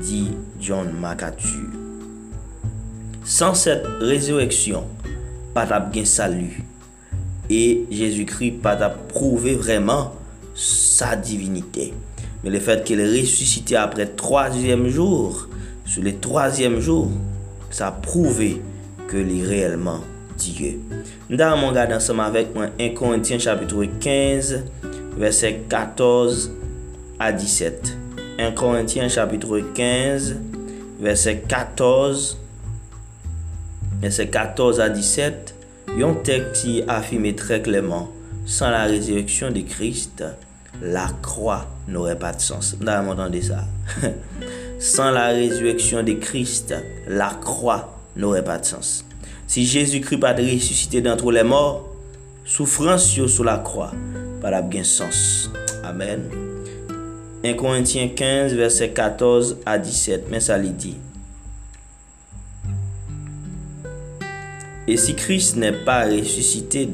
di 0.00 0.30
John 0.60 0.92
MacArthur. 1.00 1.68
San 3.24 3.54
set 3.54 3.84
rezureksyon, 4.00 4.86
pat 5.54 5.70
ap 5.74 5.92
gen 5.94 6.08
salu, 6.08 6.48
e 7.52 7.62
Jezoukri 7.92 8.50
pat 8.64 8.82
ap 8.82 8.96
prouve 9.12 9.54
vreman 9.60 10.10
sa 10.58 11.14
divinite. 11.16 11.92
Men 12.42 12.56
le 12.56 12.60
fet 12.62 12.82
ke 12.88 12.96
le 12.98 13.06
resusite 13.12 13.76
apre 13.78 14.08
3e 14.18 14.74
jour, 14.90 15.46
sou 15.86 16.02
le 16.02 16.16
3e 16.18 16.80
jour, 16.80 17.12
sa 17.70 17.92
prouve 17.94 18.56
ke 19.10 19.22
li 19.22 19.42
reyelman 19.46 20.02
diye. 20.40 20.74
Nda 21.30 21.52
an 21.54 21.62
man 21.62 21.76
gade 21.76 21.94
ansama 21.94 22.30
vek 22.34 22.56
mwen 22.56 22.74
1 22.80 22.96
Korintien 22.98 23.42
chapitre 23.42 23.86
15, 23.86 24.64
verset 25.16 25.66
14 25.70 26.50
a 27.22 27.30
17. 27.30 28.01
1 28.42 28.52
Corinthiens 28.52 29.08
chapitre 29.08 29.60
15, 29.60 30.36
verset 30.98 31.44
14, 31.46 32.38
verset 34.00 34.28
14 34.28 34.80
à 34.80 34.88
17. 34.88 35.54
Un 36.00 36.14
texte 36.14 36.62
qui 36.62 36.82
très 37.36 37.62
clairement, 37.62 38.10
sans 38.44 38.70
la 38.70 38.84
résurrection 38.84 39.50
de 39.52 39.60
Christ, 39.60 40.24
la 40.82 41.06
croix 41.22 41.68
n'aurait 41.86 42.18
pas 42.18 42.32
de 42.32 42.40
sens. 42.40 42.74
Vous 42.80 42.86
entendez 42.86 43.42
ça? 43.42 43.64
sans 44.80 45.12
la 45.12 45.28
résurrection 45.28 46.02
de 46.02 46.14
Christ, 46.14 46.74
la 47.06 47.30
croix 47.44 47.96
n'aurait 48.16 48.42
pas 48.42 48.58
de 48.58 48.64
sens. 48.64 49.04
Si 49.46 49.66
Jésus-Christ 49.66 50.18
pas 50.18 50.34
ressuscité 50.42 51.00
d'entre 51.00 51.30
les 51.30 51.44
morts, 51.44 51.88
souffrance 52.44 53.04
sur 53.06 53.44
la 53.44 53.58
croix 53.58 53.92
pas 54.40 54.50
bien 54.62 54.82
sens. 54.82 55.48
Amen. 55.84 56.51
1 57.44 57.54
Corinthiens 57.54 58.08
15, 58.08 58.54
verset 58.54 58.90
14 58.90 59.58
à 59.66 59.76
17. 59.76 60.26
Mais 60.30 60.38
ça 60.38 60.58
lui 60.58 60.70
dit. 60.70 60.96
Et 64.86 64.96
si 64.96 65.16
Christ 65.16 65.56
n'est 65.56 65.72
pas 65.84 66.04
ressuscité, 66.04 66.88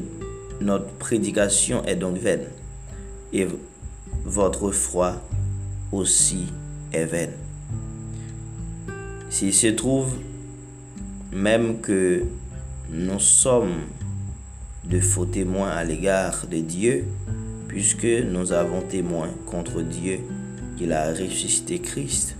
notre 0.59 0.87
prédication 0.93 1.83
est 1.85 1.95
donc 1.95 2.17
vaine. 2.17 2.45
Et 3.31 3.47
votre 4.25 4.71
foi 4.71 5.21
aussi 5.91 6.45
est 6.93 7.05
vaine. 7.05 7.33
S'il 9.29 9.53
se 9.53 9.67
trouve 9.67 10.13
même 11.31 11.79
que 11.81 12.23
nous 12.89 13.19
sommes 13.19 13.81
de 14.83 14.99
faux 14.99 15.25
témoins 15.25 15.69
à 15.69 15.83
l'égard 15.83 16.47
de 16.49 16.57
Dieu, 16.57 17.05
puisque 17.67 18.05
nous 18.05 18.51
avons 18.51 18.81
témoin 18.81 19.29
contre 19.45 19.81
Dieu 19.81 20.21
qu'il 20.79 20.93
a 20.93 21.09
ressuscité 21.09 21.79
Christ, 21.79 22.37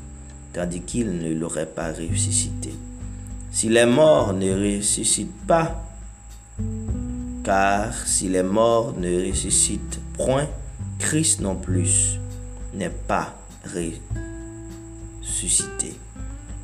tandis 0.54 0.80
qu'il 0.80 1.18
ne 1.18 1.34
l'aurait 1.34 1.66
pas 1.66 1.92
ressuscité. 1.92 2.74
si 3.52 3.68
les 3.68 3.86
morts 3.86 4.32
ne 4.34 4.78
ressuscitent 4.78 5.46
pas, 5.46 5.84
car 7.44 7.94
si 8.08 8.30
les 8.30 8.44
morts 8.44 8.94
ne 8.98 9.28
ressuscitent 9.28 10.00
point, 10.14 10.48
Christ 11.00 11.42
non 11.42 11.56
plus 11.56 12.18
n'est 12.74 12.90
pas 12.90 13.36
ressuscité. 15.26 15.94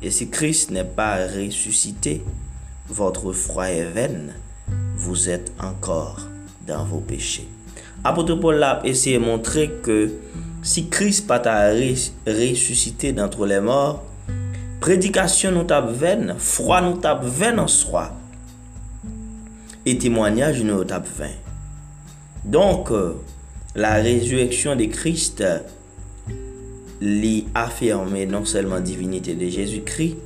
Et 0.02 0.10
si 0.10 0.30
Christ 0.30 0.70
n'est 0.70 0.84
pas 0.84 1.26
ressuscité, 1.26 2.22
votre 2.88 3.32
foi 3.32 3.68
est 3.68 3.84
vaine, 3.84 4.32
vous 4.96 5.28
êtes 5.28 5.52
encore 5.60 6.22
dans 6.66 6.86
vos 6.86 7.00
péchés. 7.00 7.48
Apôtre 8.02 8.36
Paul 8.36 8.62
a 8.62 8.80
essayé 8.84 9.18
de 9.18 9.24
montrer 9.24 9.70
que 9.82 10.10
si 10.66 10.88
Christ 10.88 11.28
pas 11.28 11.40
ressuscité 12.26 13.12
d'entre 13.12 13.46
les 13.46 13.60
morts, 13.60 14.02
prédication 14.80 15.52
nous 15.52 15.62
tape 15.62 15.92
vaine, 15.92 16.34
foi 16.38 16.80
nous 16.80 16.96
tape 16.96 17.24
vaine 17.24 17.60
en 17.60 17.68
soi, 17.68 18.12
et 19.86 19.96
témoignage 19.96 20.64
nous 20.64 20.82
tape 20.82 21.06
vain. 21.16 21.30
Donc, 22.44 22.90
euh, 22.90 23.14
la 23.76 23.94
résurrection 23.94 24.74
de 24.74 24.86
Christ 24.86 25.44
lui 27.00 27.46
affirme 27.54 28.24
non 28.24 28.44
seulement 28.44 28.80
divinité 28.80 29.34
de 29.34 29.48
Jésus-Christ, 29.48 30.16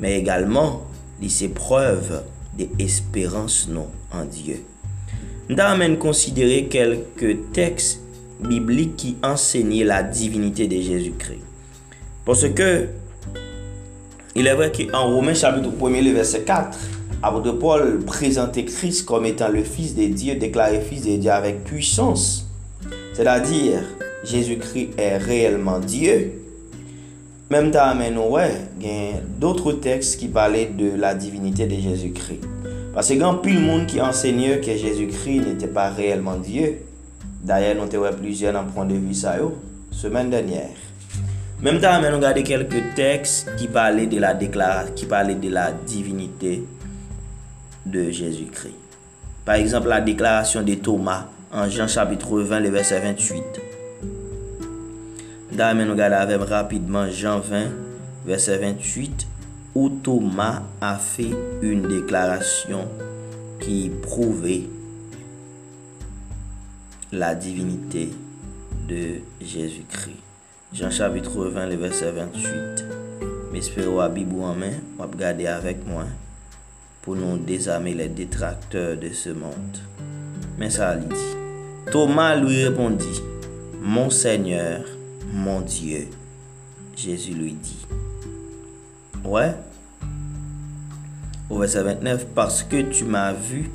mais 0.00 0.18
également 0.18 0.86
les 1.20 1.48
preuves 1.48 2.22
d'espérance 2.56 3.68
non 3.68 3.88
en 4.10 4.24
Dieu. 4.24 4.64
Nous 5.50 5.60
avons 5.60 5.96
considérer 5.96 6.64
quelques 6.68 7.52
textes 7.52 8.01
bibliques 8.42 8.96
qui 8.96 9.16
enseignent 9.22 9.84
la 9.84 10.02
divinité 10.02 10.66
de 10.68 10.80
Jésus-Christ. 10.80 11.42
Parce 12.24 12.48
que 12.48 12.88
il 14.34 14.46
est 14.46 14.54
vrai 14.54 14.72
qu'en 14.72 15.12
Romains 15.14 15.34
chapitre 15.34 15.68
1 15.68 16.12
verset 16.14 16.42
4, 16.42 16.78
apôtre 17.22 17.52
Paul 17.52 18.00
présentait 18.04 18.64
Christ 18.64 19.04
comme 19.04 19.26
étant 19.26 19.48
le 19.48 19.62
Fils 19.62 19.94
de 19.94 20.06
Dieu, 20.06 20.36
déclaré 20.36 20.80
Fils 20.80 21.04
de 21.04 21.16
Dieu 21.16 21.30
avec 21.30 21.64
puissance. 21.64 22.48
C'est-à-dire, 23.12 23.80
Jésus-Christ 24.24 24.90
est 24.96 25.18
réellement 25.18 25.80
Dieu. 25.80 26.32
Même 27.50 27.70
temps, 27.70 27.92
il 28.00 28.86
y 28.86 28.88
a 28.88 29.20
d'autres 29.38 29.72
textes 29.72 30.18
qui 30.18 30.28
parlaient 30.28 30.70
de 30.74 30.96
la 30.96 31.14
divinité 31.14 31.66
de 31.66 31.74
Jésus-Christ. 31.74 32.40
Parce 32.94 33.08
que 33.08 33.14
quand 33.14 33.34
plus 33.34 33.54
le 33.54 33.60
monde 33.60 33.86
qui 33.86 34.00
enseignait 34.00 34.60
que 34.60 34.74
Jésus-Christ 34.74 35.40
n'était 35.46 35.66
pas 35.66 35.90
réellement 35.90 36.36
Dieu, 36.36 36.78
Daye 37.42 37.72
nou 37.74 37.90
te 37.90 37.98
wè 37.98 38.12
plizye 38.14 38.52
nan 38.54 38.68
prondevi 38.70 39.16
sa 39.18 39.34
yo, 39.40 39.48
semen 39.90 40.28
denyer. 40.30 40.76
Mem 41.62 41.80
ta 41.82 41.96
men 42.02 42.10
nou 42.14 42.22
gade 42.22 42.44
kelke 42.46 42.80
teks 42.94 43.32
ki 43.58 43.66
pale 43.74 44.04
de 44.10 44.20
la 44.22 44.30
deklara, 44.38 44.88
ki 44.94 45.08
pale 45.10 45.34
de 45.42 45.50
la 45.50 45.68
divinite 45.74 46.60
de 47.82 48.04
Jésus-Kri. 48.10 48.70
Par 49.44 49.58
exemple, 49.58 49.90
la 49.90 50.00
deklarasyon 50.02 50.62
de 50.66 50.76
Thomas 50.78 51.26
en 51.50 51.68
Jean 51.68 51.88
chapitre 51.88 52.40
20, 52.40 52.60
le 52.60 52.70
verset 52.70 53.00
28. 53.02 53.58
Da 55.58 55.72
men 55.74 55.90
nou 55.90 55.98
gade 55.98 56.14
avem 56.14 56.46
rapidman 56.46 57.10
Jean 57.10 57.42
20, 57.42 57.74
verset 58.26 58.62
28, 58.62 59.26
ou 59.74 59.90
Thomas 60.02 60.62
a 60.78 60.94
fe 61.02 61.26
un 61.66 61.82
deklarasyon 61.90 62.86
ki 63.62 63.80
prouve 64.04 64.60
la 67.12 67.34
divinité 67.34 68.08
de 68.88 69.20
Jésus-Christ. 69.38 70.16
Jean 70.72 70.90
chapitre 70.90 71.44
20, 71.44 71.66
le 71.66 71.76
verset 71.76 72.10
28. 72.10 72.86
M'espère 73.52 74.00
à 74.00 74.08
Bibou 74.08 74.42
en 74.42 74.54
main, 74.54 74.72
va 74.96 75.04
regarder 75.04 75.46
avec 75.46 75.86
moi 75.86 76.04
pour 77.02 77.14
nous 77.14 77.36
désarmer 77.36 77.92
les 77.92 78.08
détracteurs 78.08 78.96
de 78.96 79.10
ce 79.10 79.28
monde. 79.28 79.76
Mais 80.56 80.70
ça 80.70 80.94
lui 80.94 81.04
dit. 81.04 81.90
Thomas 81.90 82.34
lui 82.34 82.64
répondit, 82.64 83.20
Mon 83.82 84.08
Seigneur, 84.08 84.80
mon 85.34 85.60
Dieu. 85.60 86.08
Jésus 86.96 87.34
lui 87.34 87.52
dit, 87.52 87.86
Ouais. 89.22 89.54
Au 91.50 91.58
verset 91.58 91.82
29, 91.82 92.28
parce 92.34 92.62
que 92.62 92.80
tu 92.80 93.04
m'as 93.04 93.34
vu, 93.34 93.70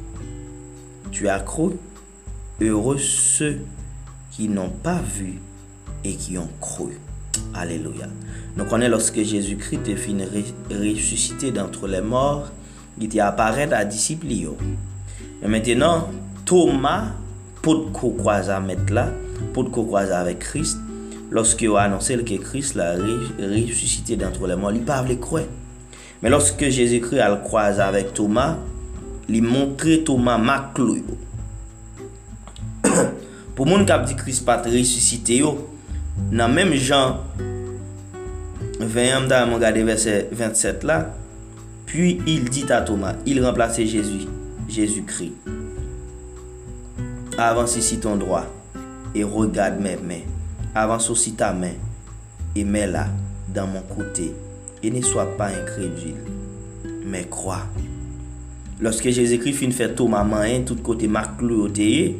tu 1.11 1.29
as 1.29 1.39
cru. 1.39 1.73
Heureux 2.59 2.97
ceux 2.97 3.59
qui 4.31 4.49
n'ont 4.49 4.69
pas 4.69 4.99
vu 4.99 5.39
et 6.03 6.15
qui 6.15 6.37
ont 6.37 6.49
cru. 6.59 6.99
Alléluia. 7.53 8.07
Donc 8.57 8.67
on 8.71 8.81
est 8.81 8.89
lorsque 8.89 9.21
Jésus-Christ 9.21 9.87
est 9.87 9.95
fini 9.95 10.23
ressuscité 10.69 11.51
d'entre 11.51 11.87
les 11.87 12.01
morts, 12.01 12.47
il 12.97 13.05
était 13.05 13.19
apparu 13.19 13.61
à 13.71 13.85
disciples. 13.85 14.27
Mais 15.41 15.47
maintenant, 15.47 16.09
Thomas, 16.45 17.11
pour 17.61 17.91
croiser 17.91 18.59
mettre 18.65 18.91
là, 18.91 19.11
pour 19.53 19.69
croiser 19.71 20.13
avec 20.13 20.39
Christ, 20.39 20.79
lorsque 21.29 21.63
a 21.63 21.81
annoncé 21.81 22.17
que 22.17 22.35
Christ 22.35 22.75
l'a 22.75 22.93
ressuscité 22.93 24.15
d'entre 24.15 24.47
les 24.47 24.55
morts, 24.55 24.71
il 24.71 24.81
ne 24.81 24.85
pas 24.85 25.03
croire. 25.21 25.43
Mais 26.23 26.29
lorsque 26.29 26.67
Jésus-Christ 26.67 27.19
a 27.19 27.29
le 27.29 27.35
croisé 27.35 27.81
avec 27.81 28.13
Thomas, 28.13 28.57
il 29.29 29.43
montrait 29.43 29.99
Thomas 29.99 30.37
ma 30.39 30.71
pou 33.57 33.65
moun 33.65 33.87
kap 33.89 34.05
di 34.05 34.13
kris 34.13 34.37
pat 34.45 34.67
resusite 34.69 35.39
yo, 35.41 35.55
nan 36.29 36.53
menm 36.53 36.75
jan, 36.77 37.17
20 38.77 39.15
amda 39.15 39.39
moun 39.49 39.63
gade 39.63 39.81
verse 39.81 40.27
27 40.29 40.85
la, 40.85 40.99
puis 41.87 42.21
il 42.27 42.51
dit 42.51 42.71
a 42.71 42.81
Thomas, 42.81 43.15
il 43.25 43.43
remplace 43.43 43.81
Jésus, 43.81 44.27
Jésus-Christ. 44.69 45.33
Avance 47.39 47.79
si 47.79 47.99
ton 47.99 48.15
droit, 48.15 48.45
et 49.15 49.23
regarde 49.23 49.79
mes 49.79 49.95
mains. 49.95 50.25
Avance 50.75 51.09
aussi 51.09 51.33
ta 51.33 51.51
main, 51.51 51.73
et 52.55 52.63
mets-la 52.63 53.07
dans 53.53 53.65
mon 53.65 53.81
côté, 53.81 54.35
et 54.83 54.91
ne 54.91 55.01
sois 55.01 55.35
pas 55.35 55.47
incrédule, 55.47 56.21
mais 57.05 57.25
crois. 57.27 57.65
Lorsque 58.79 59.09
Jésus-Christ 59.09 59.53
fin 59.53 59.71
fait 59.71 59.95
Thomas 59.95 60.23
main, 60.23 60.61
tout 60.61 60.75
côté 60.75 61.07
Marc 61.07 61.41
Louis 61.41 62.17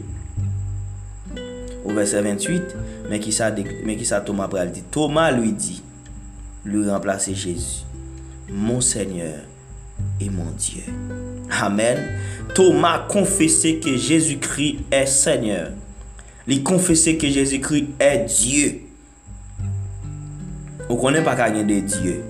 au 1.88 1.94
verset 1.94 2.22
28, 2.22 2.62
mais 3.10 3.20
qui 3.20 3.32
ça, 3.32 3.52
mais 3.86 3.96
qui 3.96 4.06
ça 4.06 4.22
Thomas 4.22 4.48
dit 4.66 4.84
Thomas 4.92 5.32
lui 5.32 5.54
dit, 5.54 5.82
lui 6.66 6.90
remplacer 6.90 7.34
Jésus, 7.34 7.86
mon 8.52 8.82
Seigneur 8.82 9.40
et 10.20 10.30
mon 10.30 10.52
Dieu. 10.58 10.84
Amen. 11.62 11.98
Thomas 12.54 13.06
confessait 13.08 13.78
que 13.78 13.96
Jésus-Christ 13.96 14.80
est 14.92 15.06
Seigneur 15.06 15.70
il 16.48 16.64
confessait 16.64 17.18
que 17.18 17.28
Jésus-Christ 17.28 17.88
est 18.00 18.26
Dieu. 18.26 18.82
On 20.90 20.96
connaît 20.96 21.22
pas 21.22 21.36
a 21.36 21.50
des 21.50 21.82
dieux. 21.82 22.24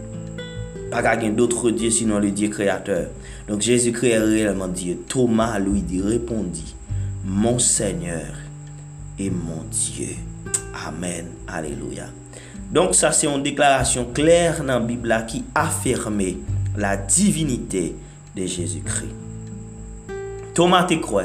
Pas 0.90 1.16
qu'il 1.16 1.28
y 1.28 1.32
a 1.32 1.36
d'autres 1.36 1.70
dieux 1.70 1.92
sinon 1.92 2.18
le 2.18 2.32
Dieu 2.32 2.50
créateur. 2.50 3.10
Donc 3.48 3.62
Jésus-Christ 3.62 4.10
est 4.10 4.18
réellement 4.18 4.68
Dieu. 4.68 4.98
Thomas 5.08 5.60
lui 5.60 5.82
dit, 5.82 6.02
répondit, 6.02 6.76
mon 7.24 7.60
Seigneur 7.60 8.34
et 9.18 9.30
mon 9.30 9.64
Dieu. 9.70 10.16
Amen. 10.86 11.26
Alléluia. 11.48 12.06
Donc 12.72 12.96
ça 12.96 13.12
c'est 13.12 13.28
une 13.28 13.44
déclaration 13.44 14.06
claire 14.14 14.60
dans 14.60 14.80
la 14.80 14.80
Bible 14.80 15.26
qui 15.28 15.44
affirmait 15.56 16.38
la 16.76 16.98
divinité 16.98 17.96
de 18.36 18.46
Jésus-Christ. 18.46 19.16
Thomas 20.54 20.84
te 20.84 20.96
croit. 20.96 21.24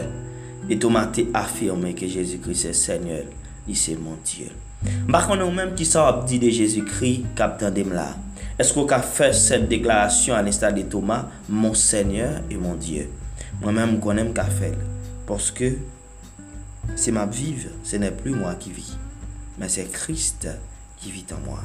Et 0.71 0.79
Thomas 0.79 1.11
a 1.35 1.41
affirmé 1.41 1.95
que 1.95 2.07
Jésus-Christ 2.07 2.67
est 2.67 2.73
Seigneur. 2.73 3.25
Il 3.67 3.77
c'est 3.77 3.97
mon 3.97 4.17
Dieu. 4.25 4.47
Par 5.11 5.27
contre, 5.27 5.41
nous-mêmes 5.41 5.75
qui 5.75 5.85
sommes 5.85 6.25
dit 6.25 6.39
de 6.39 6.49
Jésus-Christ, 6.49 7.25
captain 7.35 7.71
là. 7.71 8.17
Est-ce 8.59 8.73
qu'on 8.73 8.87
a 8.87 9.01
fait 9.01 9.33
cette 9.33 9.69
déclaration 9.69 10.35
à 10.35 10.43
l'instar 10.43 10.73
de 10.73 10.83
Thomas, 10.83 11.27
mon 11.49 11.75
Seigneur 11.75 12.43
et 12.51 12.57
mon 12.57 12.75
Dieu? 12.75 13.09
Moi-même, 13.61 13.97
je 13.97 14.01
connais 14.01 14.25
faire. 14.35 14.75
Parce 15.27 15.51
que 15.51 15.77
c'est 16.97 17.13
ma 17.13 17.27
vie, 17.27 17.67
ce 17.83 17.97
n'est 17.97 18.11
plus 18.11 18.33
moi 18.33 18.55
qui 18.55 18.71
vis, 18.71 18.97
mais 19.59 19.69
c'est 19.69 19.91
Christ 19.91 20.49
qui 20.97 21.11
vit 21.11 21.27
en 21.33 21.47
moi. 21.47 21.61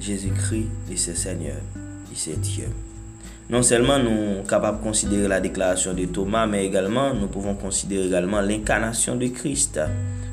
Jésus-Christ, 0.00 0.68
il 0.90 0.98
c'est 0.98 1.14
Seigneur, 1.14 1.56
il 2.10 2.16
c'est 2.16 2.40
Dieu. 2.40 2.68
Non 3.50 3.62
seulement 3.62 3.98
nous 3.98 4.36
sommes 4.36 4.46
capables 4.46 4.78
de 4.78 4.84
considérer 4.84 5.28
la 5.28 5.40
déclaration 5.40 5.92
de 5.92 6.04
Thomas, 6.06 6.46
mais 6.46 6.64
également 6.66 7.14
nous 7.14 7.28
pouvons 7.28 7.54
considérer 7.54 8.06
également 8.06 8.40
l'incarnation 8.40 9.16
de 9.16 9.26
Christ. 9.28 9.80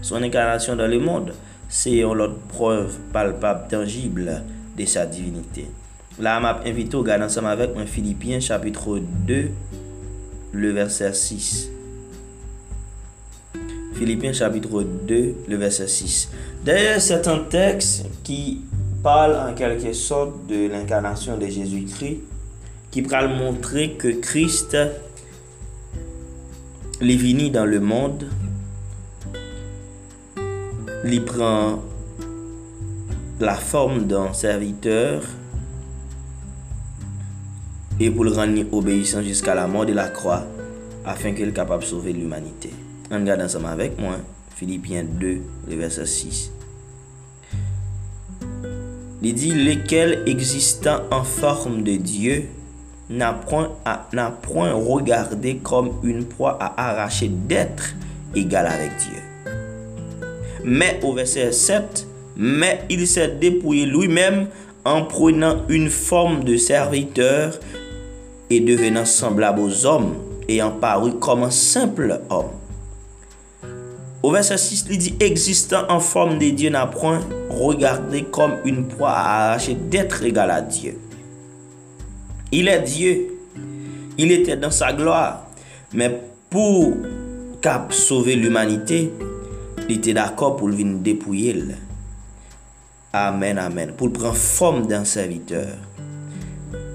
Son 0.01 0.23
incarnation 0.23 0.75
dans 0.75 0.87
le 0.87 0.99
monde, 0.99 1.33
c'est 1.67 1.97
une 1.97 2.05
autre 2.05 2.39
preuve 2.47 2.97
palpable, 3.11 3.67
tangible 3.69 4.43
de 4.77 4.85
sa 4.85 5.05
divinité. 5.05 5.67
Là, 6.19 6.61
je 6.63 6.69
invite 6.69 6.93
à 6.93 6.97
regarder 6.97 7.25
ensemble 7.25 7.47
avec 7.47 7.73
moi 7.75 7.85
Philippiens 7.85 8.39
chapitre 8.39 8.99
2, 8.99 9.49
le 10.53 10.71
verset 10.71 11.13
6. 11.13 11.69
Philippiens 14.01 14.33
chapitre 14.33 14.81
2, 14.81 15.35
le 15.47 15.55
verset 15.57 15.87
6. 15.87 16.29
D'ailleurs, 16.65 16.99
c'est 16.99 17.27
un 17.27 17.37
texte 17.37 18.07
qui 18.23 18.61
parle 19.03 19.35
en 19.35 19.53
quelque 19.53 19.93
sorte 19.93 20.47
de 20.47 20.67
l'incarnation 20.67 21.37
de 21.37 21.45
Jésus-Christ 21.45 22.17
qui 22.89 23.01
va 23.01 23.27
montrer 23.27 23.91
que 23.91 24.07
Christ 24.07 24.73
est 24.73 24.89
venu 26.99 27.51
dans 27.51 27.67
le 27.67 27.79
monde, 27.79 28.25
il 31.05 31.23
prend 31.23 31.83
la 33.39 33.53
forme 33.53 34.07
d'un 34.07 34.33
serviteur 34.33 35.21
et 37.99 38.09
pour 38.09 38.23
le 38.23 38.31
rendre 38.31 38.63
obéissant 38.71 39.21
jusqu'à 39.21 39.53
la 39.53 39.67
mort 39.67 39.85
de 39.85 39.93
la 39.93 40.07
croix 40.07 40.47
afin 41.05 41.33
qu'il 41.33 41.45
soit 41.45 41.53
capable 41.53 41.83
de 41.83 41.87
sauver 41.87 42.13
l'humanité. 42.13 42.71
Regarde 43.11 43.41
ensemble 43.41 43.65
avec 43.67 43.99
moi 43.99 44.15
Philippiens 44.55 45.03
2, 45.03 45.41
le 45.67 45.75
verset 45.75 46.05
6. 46.05 46.51
Il 49.21 49.33
dit, 49.33 49.53
lequel 49.53 50.23
existant 50.25 51.01
en 51.11 51.23
forme 51.23 51.83
de 51.83 51.97
Dieu 51.97 52.45
n'a 53.09 53.33
point, 53.33 53.69
point 54.41 54.73
regardé 54.73 55.57
comme 55.57 55.91
une 56.03 56.25
proie 56.25 56.57
à 56.61 56.89
arracher 56.89 57.27
d'être 57.27 57.95
égal 58.33 58.65
avec 58.65 58.91
Dieu. 58.97 59.21
Mais 60.63 60.99
au 61.03 61.13
verset 61.13 61.51
7, 61.51 62.07
mais 62.37 62.85
il 62.89 63.05
s'est 63.07 63.35
dépouillé 63.39 63.85
lui-même 63.85 64.47
en 64.85 65.03
prenant 65.03 65.63
une 65.67 65.89
forme 65.89 66.45
de 66.45 66.55
serviteur 66.55 67.59
et 68.49 68.61
devenant 68.61 69.05
semblable 69.05 69.59
aux 69.59 69.85
hommes, 69.85 70.15
ayant 70.47 70.71
paru 70.71 71.13
comme 71.19 71.43
un 71.43 71.51
simple 71.51 72.21
homme. 72.29 72.51
Au 74.23 74.31
verset 74.31 74.57
6, 74.57 74.85
il 74.91 74.97
dit 74.99 75.15
Existant 75.19 75.85
en 75.89 75.99
forme 75.99 76.37
de 76.37 76.49
Dieu 76.51 76.69
n'a 76.69 76.85
point 76.85 77.21
regardé 77.49 78.23
comme 78.23 78.57
une 78.65 78.87
proie 78.87 79.09
à 79.09 79.49
arracher 79.49 79.73
d'être 79.73 80.23
égal 80.23 80.51
à 80.51 80.61
Dieu. 80.61 80.99
Il 82.51 82.67
est 82.67 82.81
Dieu. 82.81 83.39
Il 84.17 84.31
était 84.31 84.57
dans 84.57 84.69
sa 84.69 84.93
gloire. 84.93 85.47
Mais 85.93 86.21
pour 86.49 86.93
cap 87.61 87.91
sauver 87.91 88.35
l'humanité, 88.35 89.11
il 89.89 89.97
était 89.97 90.13
d'accord 90.13 90.55
pour 90.55 90.67
venir 90.69 90.99
dépouiller. 90.99 91.63
Amen, 93.13 93.57
amen. 93.57 93.93
Pour 93.97 94.13
prendre 94.13 94.35
forme 94.35 94.85
d'un 94.85 95.03
serviteur 95.03 95.67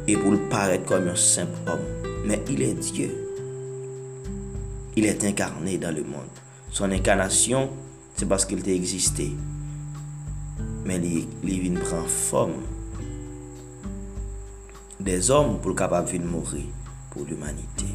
et 0.06 0.16
pour 0.16 0.38
paraître 0.48 0.84
comme 0.84 1.08
un 1.08 1.16
simple 1.16 1.58
homme. 1.66 1.80
Mais 2.24 2.40
il 2.48 2.62
est 2.62 2.74
Dieu. 2.74 3.10
Il 4.94 5.06
est 5.06 5.24
incarné 5.24 5.76
dans 5.76 5.94
le 5.94 6.04
monde. 6.04 6.45
Son 6.76 6.90
incarnation, 6.92 7.70
c'est 8.16 8.28
parce 8.28 8.44
qu'il 8.44 8.58
a 8.68 8.70
existé. 8.70 9.32
Mais 10.84 11.00
il, 11.42 11.72
prendre 11.72 12.06
forme 12.06 12.52
des 15.00 15.30
hommes 15.30 15.58
pour 15.62 15.74
capable 15.74 16.12
de 16.12 16.18
mourir 16.18 16.66
pour 17.08 17.24
l'humanité. 17.24 17.86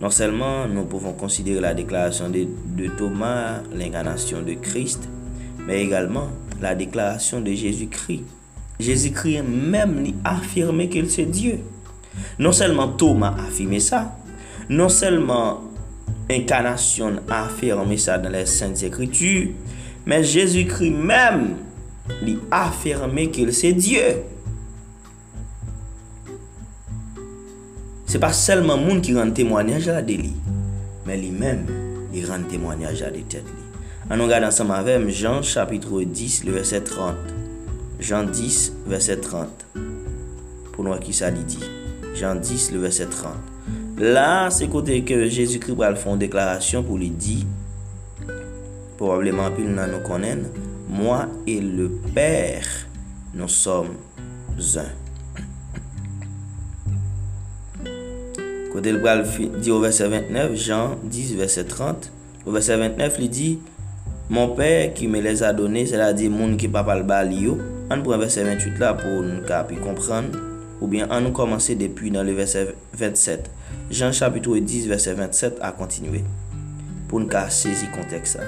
Non 0.00 0.10
seulement 0.10 0.66
nous 0.66 0.86
pouvons 0.86 1.12
considérer 1.12 1.60
la 1.60 1.72
déclaration 1.72 2.28
de, 2.28 2.88
Thomas, 2.98 3.60
l'incarnation 3.72 4.42
de 4.42 4.54
Christ, 4.54 5.08
mais 5.64 5.84
également 5.84 6.26
la 6.60 6.74
déclaration 6.74 7.40
de 7.40 7.52
Jésus-Christ. 7.52 8.24
Jésus-Christ 8.80 9.42
même 9.44 10.04
affirmé 10.24 10.88
qu'il 10.88 11.08
c'est 11.12 11.26
Dieu. 11.26 11.60
Non 12.40 12.50
seulement 12.50 12.88
Thomas 12.88 13.36
a 13.38 13.46
affirmé 13.46 13.78
ça, 13.78 14.16
non 14.68 14.88
seulement 14.88 15.65
inkarnasyon 16.32 17.20
aferme 17.30 17.98
sa 18.00 18.18
dan 18.18 18.34
les 18.34 18.50
saintes 18.50 18.86
ekritu, 18.86 19.52
men 20.06 20.24
Jezoukri 20.26 20.90
mem 20.90 21.54
li 22.26 22.36
aferme 22.54 23.28
ke 23.34 23.46
se 23.54 23.72
Diyo. 23.76 24.08
Se 28.06 28.20
pa 28.22 28.30
selman 28.34 28.80
moun 28.80 29.02
ki 29.02 29.16
ran 29.16 29.32
temwanyaj 29.34 29.90
la 29.90 30.02
de 30.06 30.18
li, 30.20 30.34
men 31.06 31.18
li 31.20 31.32
mem 31.34 31.66
li 32.14 32.22
ran 32.26 32.46
temwanyaj 32.48 33.02
la 33.02 33.10
de 33.14 33.24
tet 33.26 33.48
li. 33.50 33.62
Anon 34.06 34.30
gade 34.30 34.46
ansam 34.46 34.70
avem, 34.70 35.08
Jean 35.10 35.42
chapitre 35.42 36.04
10, 36.04 36.44
le 36.46 36.52
verset 36.54 36.86
30. 36.86 37.34
Jean 37.98 38.30
10, 38.30 38.72
verset 38.86 39.18
30. 39.26 39.66
Pou 40.70 40.86
nou 40.86 40.94
akisa 40.94 41.32
li 41.34 41.42
di. 41.42 41.58
Jean 42.14 42.38
10, 42.38 42.70
le 42.76 42.84
verset 42.86 43.10
30. 43.10 43.55
La, 43.96 44.50
se 44.52 44.66
kote 44.68 44.98
ke 45.08 45.16
Jezu 45.32 45.56
Krib 45.56 45.80
al 45.80 45.94
fon 45.96 46.18
deklarasyon 46.20 46.82
pou 46.84 47.00
li 47.00 47.06
di, 47.16 47.38
probableman 49.00 49.54
pil 49.56 49.70
nan 49.72 49.88
nou 49.94 50.04
konen, 50.04 50.42
Moi 50.86 51.22
et 51.48 51.64
le 51.64 51.88
Père, 52.12 52.68
nou 53.32 53.48
som 53.48 53.88
zan. 54.60 54.92
Kote 58.74 58.92
l 58.92 59.00
bral 59.00 59.24
di 59.56 59.72
ou 59.72 59.80
verset 59.80 60.12
29, 60.12 60.60
Jean 60.60 61.00
10 61.00 61.32
verset 61.40 61.72
30, 61.72 62.12
ou 62.44 62.52
verset 62.52 62.76
29 62.76 63.16
li 63.24 63.32
di, 63.32 63.50
Mon 64.28 64.52
Père 64.60 64.92
ki 64.92 65.08
me 65.08 65.24
les 65.24 65.40
a 65.40 65.54
donné, 65.56 65.86
se 65.88 65.96
la 65.96 66.12
di 66.12 66.28
moun 66.28 66.60
ki 66.60 66.68
papal 66.68 67.00
bal 67.08 67.32
yo, 67.32 67.56
an 67.88 68.04
pou 68.04 68.12
verset 68.20 68.44
28 68.44 68.76
la 68.76 68.92
pou 69.00 69.24
nou 69.24 69.40
ka 69.48 69.64
pi 69.64 69.80
kompran, 69.80 70.28
ou 70.82 70.92
bien 70.92 71.08
an 71.08 71.24
nou 71.24 71.32
komanse 71.32 71.80
depi 71.80 72.12
nan 72.12 72.28
le 72.28 72.36
verset 72.36 72.76
27. 72.92 73.56
Jean 73.88 74.10
chapitre 74.10 74.56
10, 74.56 74.88
verset 74.88 75.14
27 75.14 75.58
à 75.62 75.70
continuer. 75.70 76.24
Pour 77.06 77.20
nous 77.20 77.28
saisir 77.50 77.90
contexte. 77.92 78.38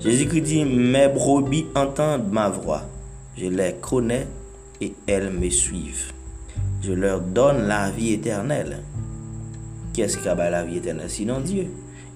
Jésus-Christ 0.00 0.40
dit, 0.40 0.64
mes 0.64 1.06
brebis 1.06 1.66
entendent 1.76 2.32
ma 2.32 2.48
voix. 2.48 2.82
Je 3.38 3.46
les 3.46 3.74
connais 3.80 4.26
et 4.80 4.92
elles 5.06 5.30
me 5.30 5.48
suivent. 5.48 6.12
Je 6.82 6.92
leur 6.92 7.20
donne 7.20 7.68
la 7.68 7.90
vie 7.90 8.14
éternelle. 8.14 8.80
Qu'est-ce 9.92 10.18
qui 10.18 10.28
a 10.28 10.34
la 10.34 10.64
vie 10.64 10.78
éternelle 10.78 11.08
sinon 11.08 11.40
Dieu? 11.40 11.68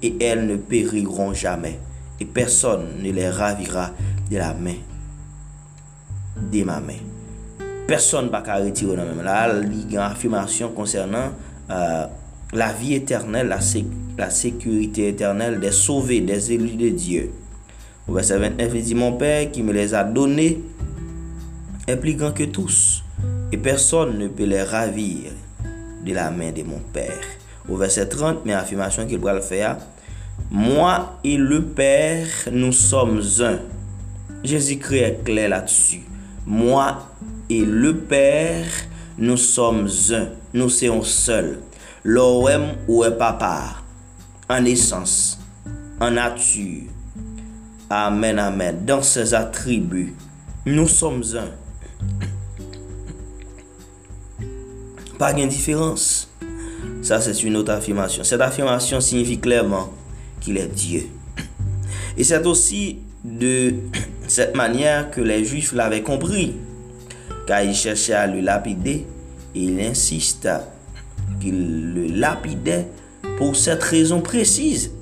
Et 0.03 0.17
elles 0.21 0.45
ne 0.45 0.57
périront 0.57 1.33
jamais. 1.33 1.79
Et 2.19 2.25
personne 2.25 2.87
ne 3.01 3.13
les 3.13 3.31
ravira 3.31 3.93
de 4.31 4.37
la 4.37 4.53
main. 4.53 4.75
De 6.37 6.65
ma 6.65 6.81
main. 6.81 6.99
Personne 7.87 8.27
ne 8.27 8.31
va 8.31 8.41
retirer 8.41 8.97
la 8.97 9.05
même. 9.05 9.23
Là, 9.23 9.49
il 9.63 9.93
y 9.93 9.97
a 9.97 10.07
une 10.07 10.13
affirmation 10.13 10.71
concernant 10.73 11.31
euh, 11.71 12.07
la 12.53 12.73
vie 12.73 12.95
éternelle, 12.95 13.49
la, 13.49 13.61
la, 14.17 14.31
sécurité 14.31 15.09
éternelle 15.09 15.61
des 15.61 15.73
sauvés, 15.73 16.21
des 16.21 16.53
élus 16.53 16.77
de 16.77 16.89
Dieu. 16.89 17.31
Au 18.07 18.15
verset 18.15 18.39
29, 18.39 18.73
il 18.75 18.83
dit 18.83 18.95
Mon 18.95 19.13
Père 19.13 19.51
qui 19.51 19.63
me 19.63 19.73
les 19.73 19.95
a 19.95 20.05
donnés 20.05 20.61
est 21.87 21.97
plus 21.97 22.15
grand 22.15 22.33
que 22.33 22.45
tous, 22.45 23.05
et 23.53 23.57
personne 23.57 24.19
ne 24.19 24.29
peut 24.29 24.45
les 24.45 24.63
ravir 24.63 25.33
de 26.05 26.13
la 26.15 26.31
main 26.31 26.53
de 26.53 26.63
mon 26.63 26.81
Père. 26.93 27.21
Au 27.69 27.77
verset 27.77 28.09
30, 28.09 28.47
mais 28.47 28.55
affirmation 28.55 29.07
qu'il 29.07 29.19
va 29.19 29.35
le 29.35 29.41
faire 29.41 29.77
moi 30.51 31.19
et 31.25 31.37
le 31.37 31.63
Père, 31.63 32.27
nous 32.51 32.73
sommes 32.73 33.21
un. 33.41 33.59
Jésus-Christ 34.43 35.03
est 35.03 35.25
clair 35.25 35.51
là-dessus. 35.51 36.03
Moi 36.47 37.07
et 37.51 37.61
le 37.61 37.95
Père, 37.95 38.65
nous 39.19 39.37
sommes 39.37 39.89
un. 40.11 40.29
Nous 40.55 40.71
sommes 40.71 41.03
seuls. 41.03 41.59
L'OM 42.05 42.63
ou 42.87 43.05
est 43.05 43.19
papa, 43.19 43.77
en 44.49 44.65
essence, 44.65 45.39
en 46.01 46.13
nature. 46.13 46.85
Amen, 47.91 48.39
amen. 48.39 48.85
Dans 48.87 49.03
ses 49.03 49.35
attributs, 49.35 50.15
nous 50.65 50.87
sommes 50.87 51.25
un. 51.35 51.51
Pas 55.19 55.33
d'indifférence. 55.33 56.29
Ça, 57.03 57.21
c'est 57.21 57.43
une 57.43 57.57
autre 57.57 57.73
affirmation. 57.73 58.23
Cette 58.23 58.41
affirmation 58.41 59.01
signifie 59.01 59.39
clairement 59.39 59.93
qu'il 60.41 60.57
est 60.57 60.69
Dieu. 60.69 61.09
Et 62.17 62.25
c'est 62.25 62.47
aussi 62.47 62.99
de 63.25 63.75
cette 64.29 64.55
manière 64.57 65.11
que 65.11 65.21
les 65.21 65.45
Juifs 65.45 65.73
l'avaient 65.73 66.03
compris, 66.03 66.55
car 67.47 67.63
ils 67.63 67.75
cherchaient 67.75 68.13
à 68.13 68.27
le 68.27 68.41
lapider 68.41 69.07
et 69.55 69.61
il 69.61 69.81
insiste 69.81 70.49
qu'il 71.41 71.95
le 71.95 72.07
lapidait 72.07 72.87
pour 73.37 73.57
cette 73.57 73.83
raison 73.83 74.21
précise. 74.21 74.93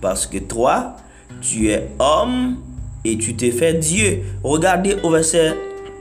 Parce 0.00 0.26
que 0.26 0.38
toi, 0.38 0.96
tu 1.40 1.70
es 1.70 1.88
homme 1.98 2.56
et 3.04 3.18
tu 3.18 3.34
t'es 3.34 3.50
fait 3.50 3.74
Dieu. 3.74 4.22
Regardez 4.42 4.96
au 5.02 5.10
verset 5.10 5.54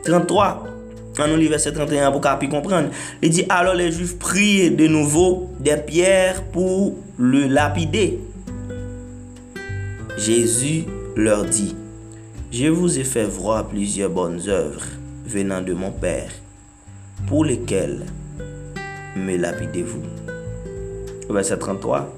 33. 0.04 0.64
On 1.20 1.36
nous 1.36 1.50
verset 1.50 1.74
31 1.74 2.12
pour 2.12 2.22
qu'on 2.22 2.38
puisse 2.38 2.52
comprendre. 2.52 2.90
Il 3.24 3.32
dit 3.32 3.46
alors 3.50 3.74
les 3.74 3.92
Juifs 3.92 4.20
prient 4.20 4.70
de 4.70 4.88
nouveau 4.88 5.50
des 5.60 5.78
pierres 5.78 6.44
pour 6.44 6.96
le 7.18 7.48
lapider. 7.48 8.20
Jésus 10.18 10.86
leur 11.16 11.46
dit, 11.46 11.76
je 12.52 12.68
vous 12.68 13.00
ai 13.00 13.04
fait 13.04 13.26
voir 13.26 13.68
plusieurs 13.68 14.10
bonnes 14.10 14.42
œuvres 14.48 14.86
venant 15.26 15.62
de 15.62 15.74
mon 15.74 15.92
Père, 15.92 16.32
pour 17.28 17.44
lesquelles 17.46 18.06
me 19.18 19.38
lapidez-vous. 19.38 20.04
Verset 21.30 21.58
33. 21.58 22.14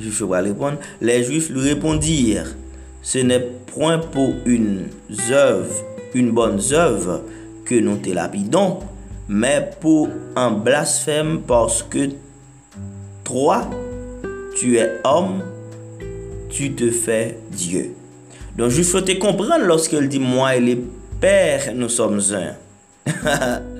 Juif 0.00 0.22
va 0.22 0.40
répondre. 0.40 0.78
Les 1.00 1.22
Juifs 1.22 1.50
lui 1.50 1.60
répondirent, 1.60 2.54
ce 3.02 3.18
n'est 3.18 3.40
point 3.40 3.98
pour 3.98 4.34
une 4.46 4.88
œuvre, 5.30 5.74
une 6.14 6.32
bonne 6.32 6.60
œuvre 6.72 7.22
que 7.64 7.74
nous 7.76 7.96
te 7.96 8.10
lapidons, 8.10 8.80
mais 9.28 9.70
pour 9.80 10.08
un 10.36 10.50
blasphème 10.50 11.42
parce 11.46 11.82
que 11.82 12.10
toi, 13.24 13.68
tu 14.56 14.78
es 14.78 15.00
homme, 15.04 15.42
tu 16.50 16.72
te 16.72 16.90
fais 16.90 17.38
Dieu. 17.50 17.94
Donc, 18.56 18.70
je 18.70 18.82
te 18.82 19.18
comprendre 19.18 19.64
lorsqu'il 19.64 20.08
dit 20.08 20.18
moi 20.18 20.56
et 20.56 20.60
les 20.60 20.84
pères, 21.20 21.72
nous 21.74 21.88
sommes 21.88 22.20
un. 22.32 23.62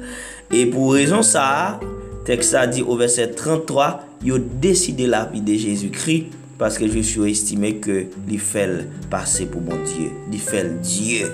E 0.52 0.66
pou 0.68 0.92
rezon 0.92 1.22
sa, 1.24 1.80
teksa 2.28 2.66
di 2.68 2.82
ou 2.84 2.98
verset 3.00 3.30
33, 3.38 4.02
yo 4.20 4.36
deside 4.36 5.06
la 5.08 5.22
pi 5.24 5.40
de 5.40 5.54
Jezoukri, 5.56 6.26
paske 6.60 6.84
jif 6.92 7.14
yo 7.16 7.24
estime 7.24 7.70
ke 7.80 8.02
li 8.28 8.36
fel 8.36 8.82
pase 9.10 9.46
pou 9.48 9.64
bon 9.64 9.80
Diyo, 9.86 10.10
li 10.28 10.40
fel 10.42 10.74
Diyo. 10.84 11.30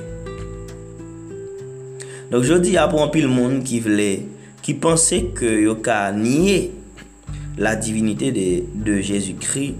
Donk 2.30 2.46
jodi 2.46 2.76
apon 2.78 3.10
pil 3.10 3.26
moun 3.26 3.58
ki 3.66 3.80
vle, 3.88 4.10
ki 4.62 4.76
pense 4.78 5.18
ke 5.34 5.50
yo 5.64 5.74
ka 5.82 6.12
nye 6.14 6.68
la 7.58 7.74
divinite 7.74 8.30
de, 8.36 8.46
de 8.70 9.00
Jezoukri, 9.02 9.72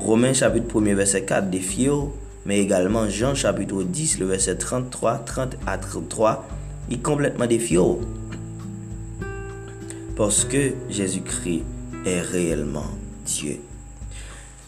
Romain 0.00 0.32
chapit 0.32 0.64
1 0.64 0.94
verset 0.96 1.28
4 1.28 1.50
defi 1.52 1.90
yo, 1.90 1.98
men 2.48 2.62
egalman 2.62 3.12
Jean 3.12 3.36
chapit 3.36 3.68
10 3.68 4.24
verset 4.24 4.56
33, 4.56 5.18
30 5.28 5.60
a 5.68 5.76
33, 5.76 6.32
yi 6.88 7.02
kompletman 7.04 7.52
defi 7.52 7.76
yo. 7.76 7.90
Parce 10.20 10.44
que 10.44 10.74
Jésus-Christ 10.90 11.62
est 12.04 12.20
réellement 12.20 12.90
Dieu. 13.24 13.56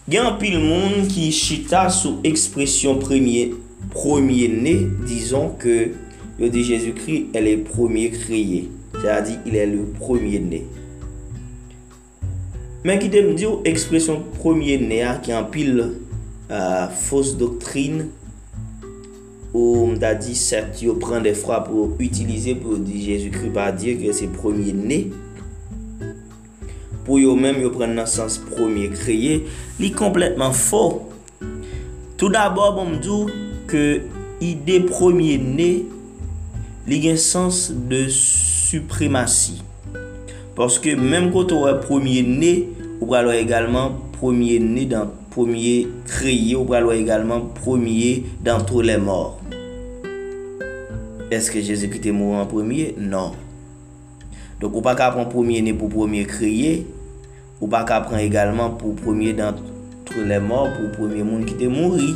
Il 0.09 0.15
y 0.15 0.17
a 0.17 0.27
un 0.27 0.33
pile 0.33 0.59
monde 0.59 1.07
qui 1.09 1.31
chita 1.31 1.91
sous 1.91 2.21
expression 2.25 2.97
premier, 2.97 3.53
premier 3.91 4.49
né, 4.49 4.79
disons 5.07 5.51
que 5.51 5.91
le 6.38 6.49
dit 6.49 6.65
Jésus-Christ 6.65 7.27
est 7.35 7.43
le 7.43 7.65
premier 7.65 8.09
créé. 8.09 8.71
C'est-à-dire 8.95 9.41
il 9.45 9.55
est 9.55 9.67
le 9.67 9.85
premier 9.85 10.38
né. 10.38 10.65
Mais 12.83 12.99
qui 12.99 13.11
me 13.11 13.35
dit 13.35 13.45
expression 13.67 14.23
premier 14.38 14.79
né 14.79 15.03
hein, 15.03 15.21
qui 15.23 15.33
est 15.33 15.35
un 15.35 15.45
pile 15.45 15.93
euh, 16.51 16.88
fausse 16.88 17.37
doctrine 17.37 18.07
ou 19.53 19.88
m'a 20.01 20.15
dit 20.15 20.35
certes, 20.35 20.81
il 20.81 20.95
prend 20.95 21.21
des 21.21 21.35
fois 21.35 21.62
pour 21.62 21.91
utiliser 21.99 22.55
pour 22.55 22.79
dire 22.79 23.05
Jésus-Christ 23.05 23.53
par 23.53 23.75
dire 23.75 23.99
que 23.99 24.12
c'est 24.12 24.29
premier 24.29 24.73
pou 27.07 27.19
yo 27.23 27.35
menm 27.38 27.61
yo 27.62 27.73
pren 27.75 27.95
nan 27.99 28.09
sens 28.11 28.38
promye 28.51 28.91
kreye, 28.95 29.41
li 29.81 29.91
kompletman 29.97 30.55
fo. 30.57 31.09
Tout 32.21 32.31
d'abord, 32.31 32.77
bon 32.77 32.93
mdou, 32.95 33.31
ke 33.71 34.05
ide 34.43 34.79
promye 34.87 35.38
ne, 35.43 35.71
li 36.87 37.01
gen 37.03 37.19
sens 37.19 37.69
de 37.91 38.05
supremasi. 38.12 39.59
Paske 40.55 40.95
menm 40.99 41.31
koto 41.35 41.65
wè 41.65 41.77
promye 41.83 42.23
ne, 42.27 42.55
ou 43.01 43.11
pralwa 43.11 43.35
egalman 43.38 43.97
promye 44.19 44.61
ne 44.62 44.87
dan 44.91 45.11
promye 45.33 45.88
kreye, 46.07 46.55
ou 46.59 46.69
pralwa 46.69 46.95
egalman 46.99 47.49
promye 47.59 48.23
dan 48.45 48.62
tou 48.69 48.85
le 48.87 48.99
mor. 49.03 49.41
Eske 51.33 51.62
Jezekite 51.65 52.12
mou 52.12 52.37
an 52.37 52.47
promye? 52.51 52.93
Non. 53.01 53.33
Donk 54.61 54.77
ou 54.77 54.85
pa 54.85 54.93
ka 54.95 55.09
pran 55.15 55.27
promye 55.33 55.62
ne 55.65 55.73
pou 55.75 55.91
promye 55.91 56.27
kreye, 56.29 56.85
Ou 57.62 57.70
pa 57.70 57.85
ka 57.87 58.01
pran 58.03 58.18
egalman 58.18 58.75
pou 58.81 58.98
premier 58.98 59.37
dantre 59.38 59.62
le 60.18 60.40
mor, 60.42 60.72
pou 60.75 60.90
premier 60.96 61.22
moun 61.22 61.46
ki 61.46 61.55
te 61.61 61.70
mouri. 61.70 62.11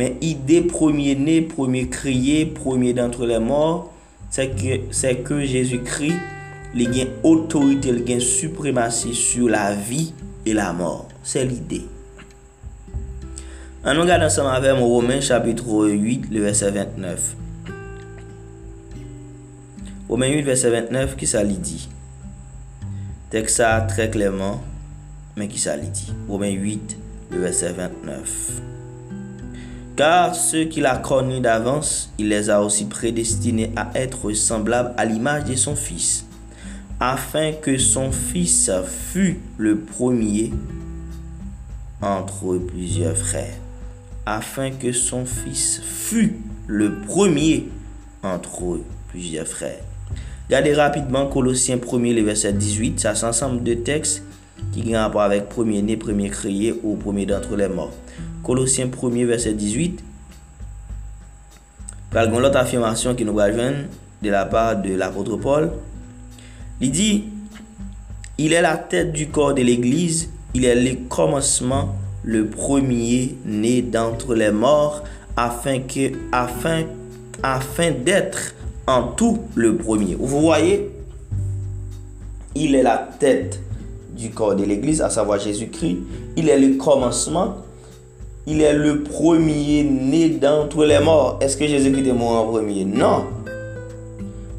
Men 0.00 0.16
ide 0.24 0.62
premier 0.70 1.18
ne, 1.18 1.42
premier 1.44 1.90
kriye, 1.92 2.46
premier 2.56 2.96
dantre 2.96 3.28
le 3.28 3.36
mor, 3.44 3.90
se 4.32 4.48
ke, 4.56 4.80
ke 5.26 5.42
Jezu 5.44 5.82
kri, 5.84 6.14
li 6.72 6.88
gen 6.88 7.12
otorite, 7.26 7.92
li 7.92 8.06
gen 8.08 8.24
supremasi 8.24 9.12
sur 9.18 9.52
la 9.52 9.68
vi 9.76 10.08
e 10.48 10.56
la 10.56 10.70
mor. 10.72 11.04
Se 11.20 11.44
l'ide. 11.44 11.84
An 13.84 13.96
nou 13.96 14.08
gade 14.08 14.24
ansam 14.24 14.48
avèm 14.48 14.80
Romain 14.80 15.20
chapitre 15.20 15.84
8, 15.92 16.30
le 16.32 16.48
verset 16.48 16.72
29. 16.72 17.30
Romain 20.08 20.32
8, 20.32 20.48
verset 20.48 20.72
29, 20.80 21.16
ki 21.20 21.28
sa 21.28 21.44
li 21.44 21.60
di? 21.60 21.99
Texte 23.30 23.58
ça 23.58 23.80
très 23.82 24.10
clairement, 24.10 24.60
mais 25.36 25.46
qui 25.46 25.60
ça 25.60 25.76
lui 25.76 25.86
dit 25.86 26.12
Romains 26.28 26.50
8, 26.50 26.96
le 27.30 27.38
verset 27.38 27.72
29. 27.72 28.60
Car 29.94 30.34
ceux 30.34 30.64
qu'il 30.64 30.84
a 30.84 30.96
connus 30.96 31.38
d'avance, 31.38 32.12
il 32.18 32.28
les 32.28 32.50
a 32.50 32.60
aussi 32.60 32.86
prédestinés 32.86 33.70
à 33.76 33.92
être 33.94 34.32
semblables 34.32 34.94
à 34.96 35.04
l'image 35.04 35.44
de 35.44 35.54
son 35.54 35.76
Fils, 35.76 36.26
afin 36.98 37.52
que 37.52 37.78
son 37.78 38.10
Fils 38.10 38.68
fût 39.12 39.38
le 39.58 39.78
premier 39.78 40.52
entre 42.02 42.56
plusieurs 42.56 43.16
frères. 43.16 43.58
Afin 44.26 44.72
que 44.72 44.90
son 44.90 45.24
Fils 45.24 45.80
fût 45.84 46.38
le 46.66 46.96
premier 47.02 47.68
entre 48.24 48.80
plusieurs 49.08 49.46
frères. 49.46 49.84
Regardez 50.50 50.74
rapidement 50.74 51.28
Colossiens 51.28 51.78
1 51.78 51.98
le 52.12 52.22
verset 52.22 52.52
18. 52.52 52.98
Ça, 52.98 53.14
c'est 53.14 53.24
ensemble 53.24 53.62
de 53.62 53.74
textes 53.74 54.24
qui 54.72 54.82
ont 54.88 54.98
rapport 54.98 55.20
avec 55.20 55.48
premier 55.48 55.80
né, 55.80 55.96
premier 55.96 56.28
créé 56.28 56.74
ou 56.82 56.96
premier 56.96 57.24
d'entre 57.24 57.54
les 57.54 57.68
morts. 57.68 57.92
Colossiens 58.42 58.90
1 58.90 59.26
verset 59.26 59.52
18. 59.52 60.02
Par 62.10 62.26
l'autre 62.26 62.56
affirmation 62.56 63.14
qui 63.14 63.24
nous 63.24 63.32
va 63.32 63.48
de 63.48 63.84
la 64.22 64.44
part 64.44 64.82
de 64.82 64.92
l'apôtre 64.92 65.36
Paul. 65.36 65.70
Il 66.80 66.90
dit, 66.90 67.26
il 68.36 68.52
est 68.52 68.60
la 68.60 68.76
tête 68.76 69.12
du 69.12 69.28
corps 69.28 69.54
de 69.54 69.62
l'Église, 69.62 70.30
il 70.54 70.64
est 70.64 70.74
le 70.74 70.96
commencement, 71.08 71.94
le 72.24 72.46
premier 72.46 73.36
né 73.44 73.82
d'entre 73.82 74.34
les 74.34 74.50
morts, 74.50 75.04
afin 75.36 75.78
d'être 78.04 78.54
tout 79.16 79.38
le 79.54 79.76
premier. 79.76 80.16
Vous 80.18 80.40
voyez, 80.40 80.90
il 82.54 82.74
est 82.74 82.82
la 82.82 83.08
tête 83.18 83.60
du 84.16 84.30
corps 84.30 84.54
de 84.54 84.64
l'Église, 84.64 85.00
à 85.00 85.10
savoir 85.10 85.38
Jésus-Christ. 85.38 85.98
Il 86.36 86.48
est 86.48 86.58
le 86.58 86.76
commencement. 86.76 87.56
Il 88.46 88.60
est 88.60 88.74
le 88.74 89.02
premier 89.02 89.84
né 89.84 90.28
d'entre 90.30 90.84
les 90.84 90.98
morts. 90.98 91.38
Est-ce 91.40 91.56
que 91.56 91.66
Jésus-Christ 91.66 92.08
est 92.08 92.12
mort 92.12 92.46
en 92.46 92.46
premier? 92.50 92.84
Non. 92.84 93.24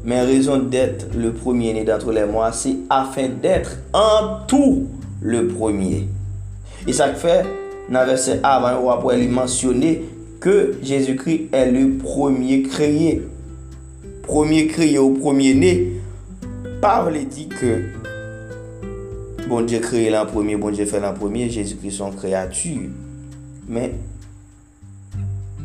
Mais 0.04 0.22
raison 0.22 0.58
d'être 0.58 1.06
le 1.14 1.32
premier 1.32 1.72
né 1.72 1.84
d'entre 1.84 2.10
les 2.12 2.24
morts, 2.24 2.52
c'est 2.52 2.76
afin 2.90 3.28
d'être 3.28 3.76
en 3.92 4.46
tout 4.48 4.86
le 5.20 5.48
premier. 5.48 6.08
Et 6.88 6.92
ça 6.92 7.14
fait, 7.14 7.44
dans 7.88 8.04
verset 8.04 8.40
avant 8.42 8.80
ou 8.82 8.90
après, 8.90 9.22
il 9.22 9.30
mentionner 9.30 10.02
que 10.40 10.74
Jésus-Christ 10.82 11.48
est 11.52 11.70
le 11.70 11.98
premier 11.98 12.62
créé 12.62 13.22
premier 14.32 14.66
créé 14.66 14.96
au 14.96 15.10
premier 15.10 15.52
né, 15.52 15.88
parle 16.80 17.22
dit 17.26 17.48
que 17.48 17.82
bon 19.46 19.60
Dieu 19.60 19.78
créé 19.78 20.08
l'an 20.08 20.24
premier, 20.24 20.56
bon 20.56 20.70
Dieu 20.70 20.86
fait 20.86 21.00
l'an 21.00 21.12
premier, 21.12 21.50
Jésus-Christ 21.50 21.98
son 21.98 22.10
créature. 22.10 22.88
Mais 23.68 23.92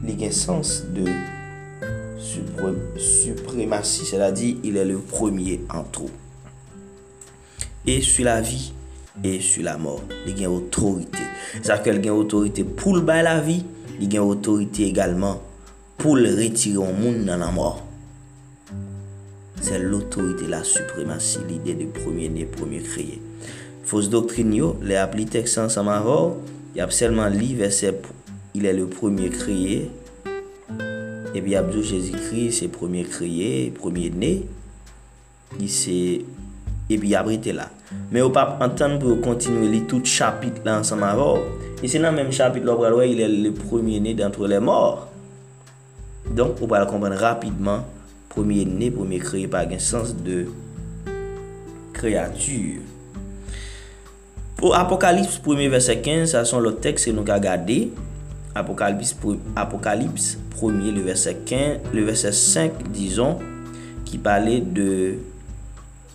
il 0.05 0.19
y 0.19 0.25
a 0.25 0.27
un 0.27 0.31
sens 0.31 0.83
de 0.93 1.05
suprématie, 2.97 4.05
c'est-à-dire 4.05 4.57
il 4.65 4.75
est 4.75 4.83
le 4.83 4.97
premier 4.97 5.61
en 5.73 5.83
tout. 5.83 6.09
Et 7.85 8.01
sur 8.01 8.25
la 8.25 8.41
vie 8.41 8.73
et 9.23 9.39
sur 9.39 9.63
la 9.63 9.77
mort, 9.77 10.01
il 10.27 10.37
y 10.37 10.43
a 10.43 10.51
autorité. 10.51 11.19
C'est-à-dire 11.61 12.01
qu'il 12.01 12.09
a 12.09 12.13
autorité 12.13 12.65
pour 12.65 12.97
le 12.97 13.05
la 13.05 13.39
vie, 13.39 13.63
il 14.01 14.13
y 14.13 14.17
a 14.17 14.25
autorité 14.25 14.87
également 14.87 15.41
pour 15.97 16.17
le 16.17 16.35
retirer 16.35 16.75
au 16.75 16.91
monde 16.91 17.23
dans 17.23 17.37
la 17.37 17.49
mort 17.49 17.86
c'est 19.61 19.79
l'autorité, 19.79 20.47
la 20.47 20.63
suprématie, 20.63 21.39
l'idée 21.47 21.73
de 21.73 21.85
premier 21.85 22.29
né, 22.29 22.45
premier 22.45 22.79
créé. 22.79 23.21
Fausse 23.83 24.09
doctrine, 24.09 24.53
yo, 24.53 24.77
les 24.81 24.95
appli 24.95 25.25
texte 25.25 25.57
ensemble 25.57 25.91
avant, 25.91 26.37
il 26.75 26.79
y 26.79 26.81
a 26.81 26.89
seulement 26.89 27.27
li 27.27 27.53
verset, 27.55 28.01
il 28.53 28.65
est 28.65 28.73
le 28.73 28.87
premier 28.87 29.29
créé, 29.29 29.89
et 31.33 31.41
puis 31.41 31.55
Abdou 31.55 31.81
Jésus-Christ, 31.81 32.59
c'est 32.59 32.67
premier 32.67 33.03
créé, 33.03 33.71
premier 33.71 34.09
né, 34.09 34.45
il 35.59 35.69
c'est, 35.69 36.21
et 36.89 36.97
puis 36.97 37.15
abrité 37.15 37.53
là. 37.53 37.69
Mais 38.11 38.21
au 38.21 38.29
pas 38.29 38.57
entendre 38.61 38.99
pour 38.99 39.21
continuer 39.21 39.67
li 39.69 39.81
tout 39.81 40.03
chapitre 40.03 40.61
là 40.65 40.79
ensemble 40.79 41.03
avant. 41.03 41.39
Et 41.83 41.87
c'est 41.87 41.99
dans 41.99 42.09
le 42.09 42.15
même 42.15 42.31
chapitre 42.31 42.65
là, 42.65 43.05
il 43.05 43.21
est 43.21 43.27
le 43.27 43.51
premier 43.51 43.99
né 43.99 44.13
d'entre 44.13 44.47
les 44.47 44.59
morts. 44.59 45.07
Donc, 46.29 46.55
on 46.61 46.67
va 46.67 46.79
le 46.81 46.85
comprendre 46.85 47.15
rapidement 47.15 47.85
premier 48.37 48.65
né, 48.65 48.91
premier 48.91 49.17
créé 49.17 49.47
par 49.47 49.67
un 49.67 49.79
sens 49.79 50.15
de 50.15 50.45
créature. 51.91 52.81
Pour 54.55 54.75
Apocalypse 54.75 55.41
1 55.43 55.69
verset 55.69 56.01
15, 56.01 56.31
ça 56.31 56.45
sont 56.45 56.59
le 56.59 56.75
texte 56.75 57.07
que 57.07 57.11
nous 57.11 57.21
avons 57.21 57.33
regardé. 57.33 57.91
Apocalypse, 58.53 59.15
Apocalypse 59.55 60.37
1 60.61 60.67
le 60.67 61.01
verset 61.01 61.37
15, 61.47 61.77
le 61.91 62.03
verset 62.03 62.31
5, 62.31 62.91
disons, 62.91 63.39
qui 64.05 64.19
parlait 64.19 64.61
de 64.61 65.15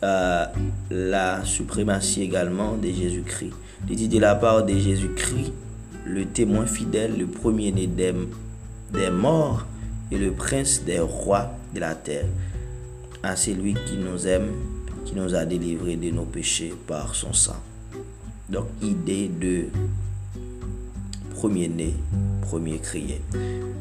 euh, 0.04 0.44
la 0.90 1.44
suprématie 1.44 2.22
également 2.22 2.76
de 2.76 2.86
Jésus-Christ. 2.86 3.52
Il 3.90 3.96
dit 3.96 4.08
de 4.08 4.20
la 4.20 4.36
part 4.36 4.64
de 4.64 4.74
Jésus-Christ, 4.74 5.52
le 6.06 6.24
témoin 6.26 6.66
fidèle, 6.66 7.18
le 7.18 7.26
premier-né 7.26 7.88
des, 7.88 8.14
des 8.92 9.10
morts 9.10 9.66
et 10.12 10.18
le 10.18 10.30
prince 10.30 10.82
des 10.84 11.00
rois 11.00 11.52
de 11.74 11.80
la 11.80 11.94
terre. 11.94 12.26
À 13.22 13.36
celui 13.36 13.74
qui 13.74 13.96
nous 13.96 14.26
aime, 14.26 14.52
qui 15.04 15.14
nous 15.14 15.34
a 15.34 15.44
délivrés 15.44 15.96
de 15.96 16.10
nos 16.10 16.24
péchés 16.24 16.74
par 16.86 17.14
son 17.14 17.32
sang. 17.32 17.60
Donc, 18.48 18.66
idée 18.82 19.28
de 19.28 19.66
premier-né, 21.34 21.94
premier 22.42 22.78
crié. 22.78 23.20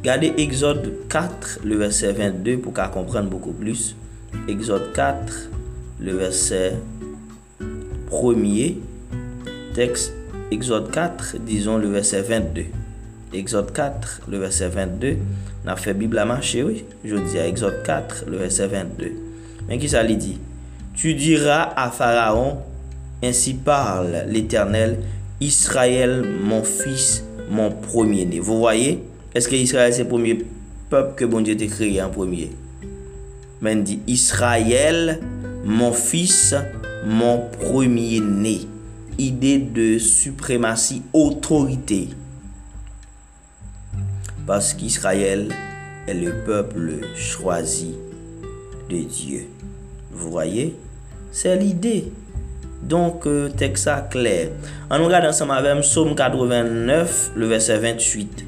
Gardez 0.04 0.34
Exode 0.38 1.08
4, 1.10 1.60
le 1.64 1.76
verset 1.78 2.14
22 2.14 2.58
pour 2.58 2.74
qu'à 2.74 2.88
comprendre 2.88 3.30
beaucoup 3.30 3.52
plus. 3.52 3.96
Exode 4.48 4.94
4, 4.94 5.50
le 6.00 6.14
verset 6.14 6.74
premier, 8.08 8.80
texte 9.74 10.14
Exode 10.52 10.92
4, 10.92 11.38
disons 11.46 11.78
le 11.78 11.90
verset 11.90 12.22
22. 12.22 12.66
Exode 13.34 13.72
4, 13.72 14.24
le 14.30 14.40
verset 14.40 14.68
22. 14.68 15.18
On 15.66 15.70
a 15.70 15.78
fait 15.78 15.94
Bible 15.94 16.18
à 16.18 16.26
marcher, 16.26 16.64
oui. 16.64 16.84
Je 17.06 17.16
dis 17.16 17.40
à 17.40 17.48
Exode 17.48 17.82
4, 17.84 18.26
le 18.28 18.38
verset 18.38 18.68
22. 18.68 19.12
Mais 19.70 19.78
qui 19.78 19.88
ça 19.88 20.04
lui 20.04 20.18
dit? 20.18 20.38
Tu 20.94 21.14
diras 21.14 21.72
à 21.78 21.92
Pharaon, 21.92 22.58
ainsi 23.24 23.54
parle 23.54 24.26
l'Éternel, 24.28 25.00
Israël, 25.40 26.26
mon 26.44 26.64
fils, 26.64 27.24
mon 27.50 27.72
premier-né. 27.72 28.40
Vous 28.40 28.58
voyez? 28.58 29.02
Est-ce 29.34 29.48
que 29.48 29.56
Israël, 29.56 29.94
c'est 29.94 30.04
le 30.04 30.10
premier 30.10 30.46
peuple 30.90 31.16
que 31.16 31.24
bon 31.24 31.40
Dieu 31.40 31.56
a 31.58 31.68
créé 31.68 32.02
en 32.02 32.10
premier? 32.10 32.52
Mais 33.62 33.74
il 33.74 33.84
dit 33.84 34.00
Israël, 34.08 35.22
mon 35.64 35.94
fils, 35.94 36.54
mon 37.06 37.44
premier-né. 37.62 38.62
Idée 39.18 39.60
de 39.60 40.00
suprématie, 40.00 41.04
autorité. 41.14 42.10
Parce 44.46 44.74
qu'Israël 44.74 45.50
est 46.08 46.14
le 46.14 46.44
peuple 46.46 47.00
choisi 47.16 47.96
de 48.90 48.98
Dieu. 48.98 49.48
Vous 50.12 50.30
voyez? 50.30 50.76
C'est 51.32 51.56
l'idée. 51.56 52.12
Donc, 52.82 53.28
euh, 53.28 53.50
texte 53.50 53.86
ça 53.86 54.02
clair. 54.02 54.50
On 54.90 55.04
regarde 55.04 55.26
ensemble 55.26 55.52
avec 55.52 55.82
Psaume 55.82 56.16
89, 56.16 57.32
le 57.36 57.46
verset 57.46 57.78
28. 57.78 58.46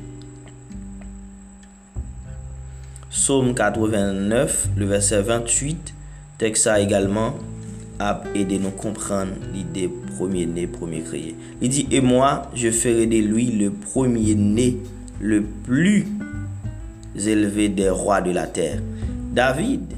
Psaume 3.12 3.54
89, 3.54 4.70
le 4.76 4.86
verset 4.86 5.22
28. 5.22 5.94
Texte 6.40 6.68
également 6.78 7.36
a 8.00 8.24
aidé 8.34 8.58
nous 8.58 8.72
comprendre 8.72 9.32
l'idée 9.54 9.90
premier-né, 10.18 10.68
premier 10.68 11.02
créé. 11.02 11.36
Il 11.62 11.70
dit, 11.70 11.88
et 11.92 12.02
moi, 12.02 12.50
je 12.56 12.70
ferai 12.72 13.06
de 13.06 13.18
lui 13.18 13.52
le 13.52 13.72
premier-né, 13.72 14.78
le 15.24 15.42
plus 15.42 16.06
élevé 17.16 17.70
des 17.70 17.90
rois 17.90 18.20
de 18.20 18.32
la 18.32 18.46
terre. 18.46 18.82
David, 19.32 19.94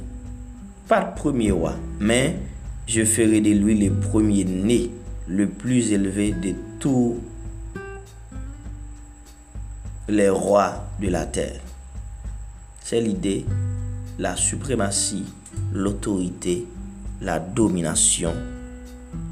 pas 0.87 1.03
le 1.03 1.15
premier 1.15 1.49
roi, 1.49 1.73
mais 1.99 2.37
je 2.85 3.03
ferai 3.03 3.41
de 3.41 3.49
lui 3.49 3.75
le 3.75 3.91
premier-né, 3.91 4.91
le 5.27 5.49
plus 5.49 5.91
élevé 5.91 6.31
de 6.31 6.53
tous 6.79 7.15
les 10.07 10.29
rois 10.29 10.85
de 11.01 11.07
la 11.07 11.25
terre. 11.25 11.59
C'est 12.81 13.01
l'idée, 13.01 13.45
la 14.19 14.35
suprématie, 14.35 15.25
l'autorité, 15.73 16.67
la 17.19 17.39
domination, 17.39 18.35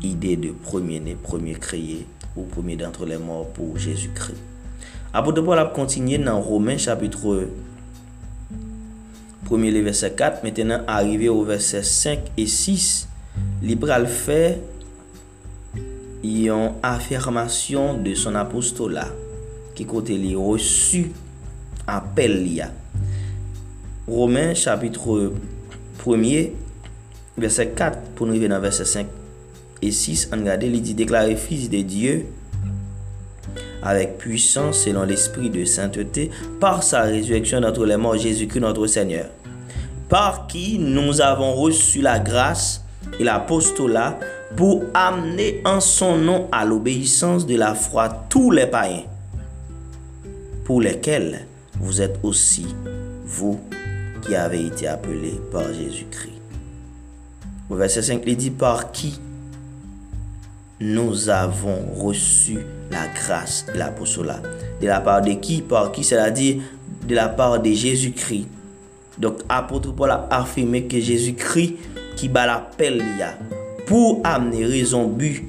idée 0.01 0.37
de 0.37 0.49
premier-né, 0.49 1.15
premier 1.21 1.53
créé 1.53 2.07
ou 2.35 2.45
premier 2.45 2.77
d'entre 2.77 3.05
les 3.05 3.19
morts 3.19 3.53
pour 3.53 3.77
Jésus-Christ. 3.77 4.52
Apote 5.13 5.43
Paul 5.45 5.59
ap 5.61 5.75
kontinye 5.75 6.17
nan 6.17 6.41
Romain 6.41 6.79
chapitre 6.81 7.45
1 9.53 9.69
le 9.69 9.81
verset 9.85 10.15
4, 10.17 10.41
metenan 10.41 10.81
arrive 10.87 11.29
ou 11.29 11.43
verset 11.45 11.83
5 11.85 12.31
et 12.41 12.49
6, 12.49 13.07
li 13.61 13.75
pral 13.77 14.07
fè 14.09 14.57
yon 16.25 16.79
afirmasyon 16.81 18.01
de 18.01 18.15
son 18.17 18.41
apostola 18.41 19.05
ki 19.77 19.85
kote 19.85 20.17
li 20.17 20.33
resu 20.33 21.05
apel 21.85 22.39
li 22.41 22.57
a. 22.65 22.71
Romain 24.09 24.57
chapitre 24.57 25.29
1 26.01 27.37
verset 27.37 27.77
4 27.77 28.15
pou 28.17 28.25
nou 28.25 28.41
ve 28.41 28.49
nan 28.49 28.65
verset 28.65 28.89
5 28.89 29.13
et 29.83 29.93
6 29.93 30.31
an 30.33 30.49
gade 30.49 30.65
li 30.73 30.81
di 30.81 30.97
deklare 30.97 31.37
fils 31.37 31.69
de 31.69 31.85
Diyo 31.85 32.23
avec 33.83 34.17
puissance 34.17 34.79
selon 34.79 35.03
l'esprit 35.03 35.49
de 35.49 35.65
sainteté 35.65 36.31
par 36.59 36.83
sa 36.83 37.03
résurrection 37.03 37.61
d'entre 37.61 37.85
les 37.85 37.97
morts 37.97 38.17
Jésus-Christ 38.17 38.61
notre 38.61 38.87
Seigneur 38.87 39.25
par 40.13 40.45
qui 40.45 40.77
nous 40.77 41.21
avons 41.21 41.55
reçu 41.55 41.99
la 42.01 42.19
grâce 42.19 42.83
et 43.19 43.23
l'apostolat 43.23 44.19
pour 44.55 44.83
amener 44.93 45.59
en 45.65 45.79
son 45.79 46.17
nom 46.17 46.47
à 46.51 46.65
l'obéissance 46.65 47.47
de 47.47 47.55
la 47.55 47.73
foi 47.73 48.09
tous 48.29 48.51
les 48.51 48.67
païens, 48.67 49.05
pour 50.65 50.81
lesquels 50.81 51.47
vous 51.79 51.99
êtes 51.99 52.19
aussi, 52.21 52.67
vous 53.25 53.59
qui 54.21 54.35
avez 54.35 54.67
été 54.67 54.87
appelés 54.87 55.41
par 55.51 55.73
Jésus-Christ. 55.73 56.29
Au 57.71 57.75
verset 57.75 58.03
5, 58.03 58.21
il 58.27 58.37
dit 58.37 58.51
par 58.51 58.91
qui 58.91 59.19
nous 60.79 61.29
avons 61.29 61.91
reçu 61.95 62.59
la 62.93 63.07
grâce 63.07 63.65
et 63.73 63.77
l'apostolat. 63.77 64.41
De 64.79 64.87
la 64.87 65.01
part 65.01 65.21
de 65.21 65.33
qui? 65.33 65.61
Par 65.61 65.91
qui? 65.91 66.03
C'est-à-dire 66.03 66.61
de 67.07 67.15
la 67.15 67.27
part 67.27 67.61
de 67.61 67.71
Jésus-Christ. 67.71 68.47
Donc, 69.17 69.39
apôtre 69.49 69.91
Paul 69.91 70.11
a 70.11 70.27
affirmé 70.31 70.85
que 70.85 70.99
Jésus-Christ 70.99 71.75
qui 72.15 72.29
bat 72.29 72.45
l'appel 72.45 73.03
pour 73.85 74.21
amener 74.23 74.65
raison 74.65 75.07
but 75.07 75.43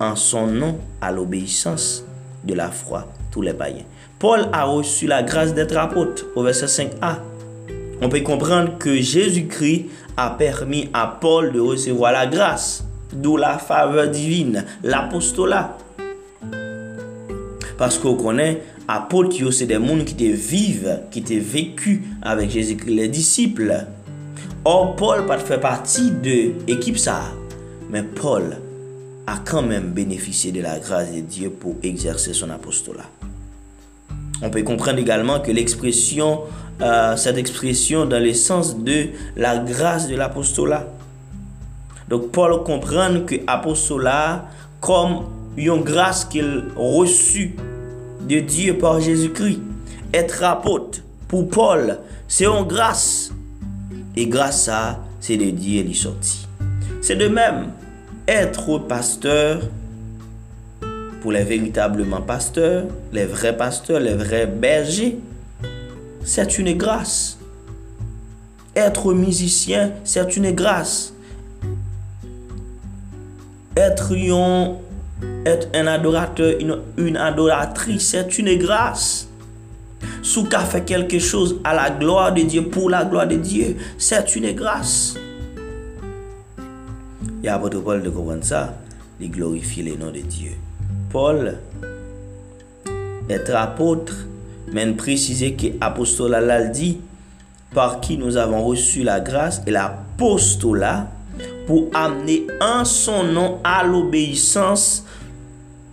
en 0.00 0.16
son 0.16 0.46
nom 0.46 0.78
à 1.00 1.12
l'obéissance 1.12 2.04
de 2.44 2.54
la 2.54 2.70
foi 2.70 3.06
tous 3.30 3.42
les 3.42 3.54
païens. 3.54 3.84
Paul 4.18 4.48
a 4.52 4.64
reçu 4.64 5.06
la 5.06 5.22
grâce 5.22 5.54
d'être 5.54 5.76
apôtre 5.76 6.26
au 6.34 6.42
verset 6.42 6.66
5a. 6.66 7.16
On 8.02 8.08
peut 8.08 8.20
comprendre 8.20 8.76
que 8.78 9.00
Jésus-Christ 9.00 9.86
a 10.16 10.30
permis 10.30 10.88
à 10.92 11.06
Paul 11.06 11.52
de 11.52 11.60
recevoir 11.60 12.12
la 12.12 12.26
grâce, 12.26 12.84
d'où 13.12 13.36
la 13.36 13.58
faveur 13.58 14.08
divine, 14.08 14.64
l'apostolat. 14.82 15.76
Parce 17.80 17.96
qu'on 17.96 18.14
connaît, 18.14 18.60
apôtre, 18.88 19.52
c'est 19.52 19.64
des 19.64 19.76
gens 19.76 20.04
qui 20.04 20.14
te 20.14 20.24
vivent, 20.24 21.00
qui 21.10 21.22
te 21.22 21.32
vécu 21.32 22.02
avec 22.20 22.50
Jésus-Christ, 22.50 22.94
les 22.94 23.08
disciples. 23.08 23.86
Or, 24.66 24.96
Paul 24.96 25.24
fait 25.38 25.58
partie 25.58 26.10
de 26.10 26.52
l'équipe 26.68 26.98
ça. 26.98 27.22
Mais 27.88 28.02
Paul 28.02 28.58
a 29.26 29.38
quand 29.42 29.62
même 29.62 29.92
bénéficié 29.92 30.52
de 30.52 30.60
la 30.60 30.78
grâce 30.78 31.10
de 31.10 31.20
Dieu 31.20 31.48
pour 31.48 31.76
exercer 31.82 32.34
son 32.34 32.50
apostolat. 32.50 33.08
On 34.42 34.50
peut 34.50 34.62
comprendre 34.62 34.98
également 34.98 35.40
que 35.40 35.50
l'expression, 35.50 36.40
euh, 36.82 37.16
cette 37.16 37.38
expression 37.38 38.04
dans 38.04 38.22
le 38.22 38.34
sens 38.34 38.76
de 38.76 39.06
la 39.36 39.56
grâce 39.56 40.06
de 40.06 40.16
l'apostolat. 40.16 40.86
Donc 42.10 42.30
Paul 42.30 42.62
comprend 42.62 43.22
que 43.24 43.36
l'apostolat 43.46 44.50
comme 44.82 45.22
une 45.56 45.82
grâce 45.82 46.26
qu'il 46.26 46.64
reçu 46.76 47.56
de 48.28 48.40
Dieu 48.40 48.78
par 48.78 49.00
Jésus-Christ. 49.00 49.60
Être 50.12 50.42
apôtre 50.44 51.00
pour 51.28 51.48
Paul, 51.48 51.98
c'est 52.26 52.46
une 52.46 52.64
grâce 52.64 53.32
et 54.16 54.26
grâce 54.26 54.68
à 54.68 55.00
c'est 55.20 55.36
de 55.36 55.50
Dieu 55.50 55.82
qui 55.82 55.94
sorti. 55.94 56.46
C'est 57.02 57.16
de 57.16 57.28
même, 57.28 57.72
être 58.26 58.78
pasteur, 58.78 59.62
pour 61.20 61.32
les 61.32 61.44
véritablement 61.44 62.22
pasteurs, 62.22 62.86
les 63.12 63.26
vrais 63.26 63.56
pasteurs, 63.56 64.00
les 64.00 64.14
vrais 64.14 64.46
bergers, 64.46 65.18
c'est 66.24 66.58
une 66.58 66.76
grâce. 66.76 67.38
Être 68.74 69.12
musicien, 69.12 69.92
c'est 70.04 70.36
une 70.36 70.50
grâce. 70.52 71.12
Être 73.76 74.14
un, 74.14 74.76
être 75.46 75.68
un 75.74 75.86
adorateur, 75.86 76.54
une, 76.60 76.78
une 76.96 77.16
adoratrice, 77.16 78.08
c'est 78.10 78.38
une 78.38 78.56
grâce. 78.58 79.28
Sous 80.22 80.44
qu'a 80.44 80.60
fait 80.60 80.84
quelque 80.84 81.18
chose 81.18 81.60
à 81.64 81.74
la 81.74 81.90
gloire 81.90 82.32
de 82.32 82.42
Dieu, 82.42 82.64
pour 82.64 82.90
la 82.90 83.04
gloire 83.04 83.26
de 83.26 83.36
Dieu, 83.36 83.76
c'est 83.98 84.36
une 84.36 84.52
grâce. 84.52 85.14
Et 87.42 87.48
apôtre 87.48 87.80
Paul 87.80 88.02
de 88.02 88.10
comprendre 88.10 88.44
ça, 88.44 88.74
il 89.20 89.30
glorifie 89.30 89.82
le 89.82 89.96
nom 89.96 90.10
de 90.10 90.20
Dieu. 90.20 90.52
Paul, 91.10 91.58
être 93.28 93.54
apôtre, 93.54 94.14
mais 94.72 94.86
préciser 94.92 95.54
que 95.54 95.66
l'apostolat 95.80 96.40
l'a 96.40 96.64
dit, 96.64 96.98
par 97.74 98.00
qui 98.00 98.18
nous 98.18 98.36
avons 98.36 98.62
reçu 98.64 99.02
la 99.02 99.20
grâce 99.20 99.62
et 99.66 99.70
l'apostolat, 99.70 101.08
pour 101.66 101.88
amener 101.94 102.46
en 102.60 102.84
son 102.84 103.22
nom 103.22 103.58
à 103.64 103.84
l'obéissance 103.84 105.04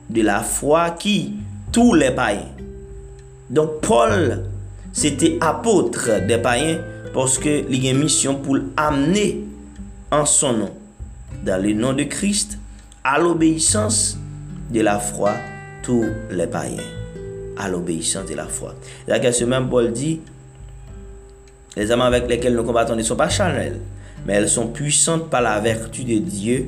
de 0.09 0.21
la 0.21 0.41
foi 0.41 0.91
qui 0.91 1.33
tous 1.71 1.93
les 1.93 2.11
païens. 2.11 2.47
Donc 3.49 3.81
Paul, 3.81 4.43
c'était 4.93 5.37
apôtre 5.41 6.25
des 6.27 6.37
païens 6.37 6.79
parce 7.13 7.37
que 7.37 7.65
il 7.69 7.83
y 7.83 7.87
a 7.87 7.91
une 7.91 7.99
mission 7.99 8.35
pour 8.35 8.57
amener 8.75 9.43
en 10.11 10.25
son 10.25 10.53
nom, 10.53 10.71
dans 11.43 11.61
le 11.61 11.73
nom 11.73 11.93
de 11.93 12.03
Christ, 12.03 12.57
à 13.03 13.19
l'obéissance 13.19 14.17
de 14.71 14.81
la 14.81 14.99
foi 14.99 15.33
tous 15.83 16.05
les 16.31 16.47
païens. 16.47 16.83
À 17.57 17.69
l'obéissance 17.69 18.29
de 18.29 18.35
la 18.35 18.45
foi. 18.45 18.75
Et 19.07 19.31
ce 19.31 19.43
même 19.45 19.69
Paul 19.69 19.91
dit, 19.91 20.19
les 21.75 21.91
âmes 21.91 22.01
avec 22.01 22.27
lesquelles 22.27 22.55
nous 22.55 22.63
combattons 22.63 22.95
ne 22.95 23.01
sont 23.01 23.15
pas 23.15 23.29
charnelles, 23.29 23.79
mais 24.25 24.33
elles 24.33 24.49
sont 24.49 24.67
puissantes 24.67 25.29
par 25.29 25.41
la 25.41 25.59
vertu 25.59 26.03
de 26.03 26.17
Dieu 26.17 26.67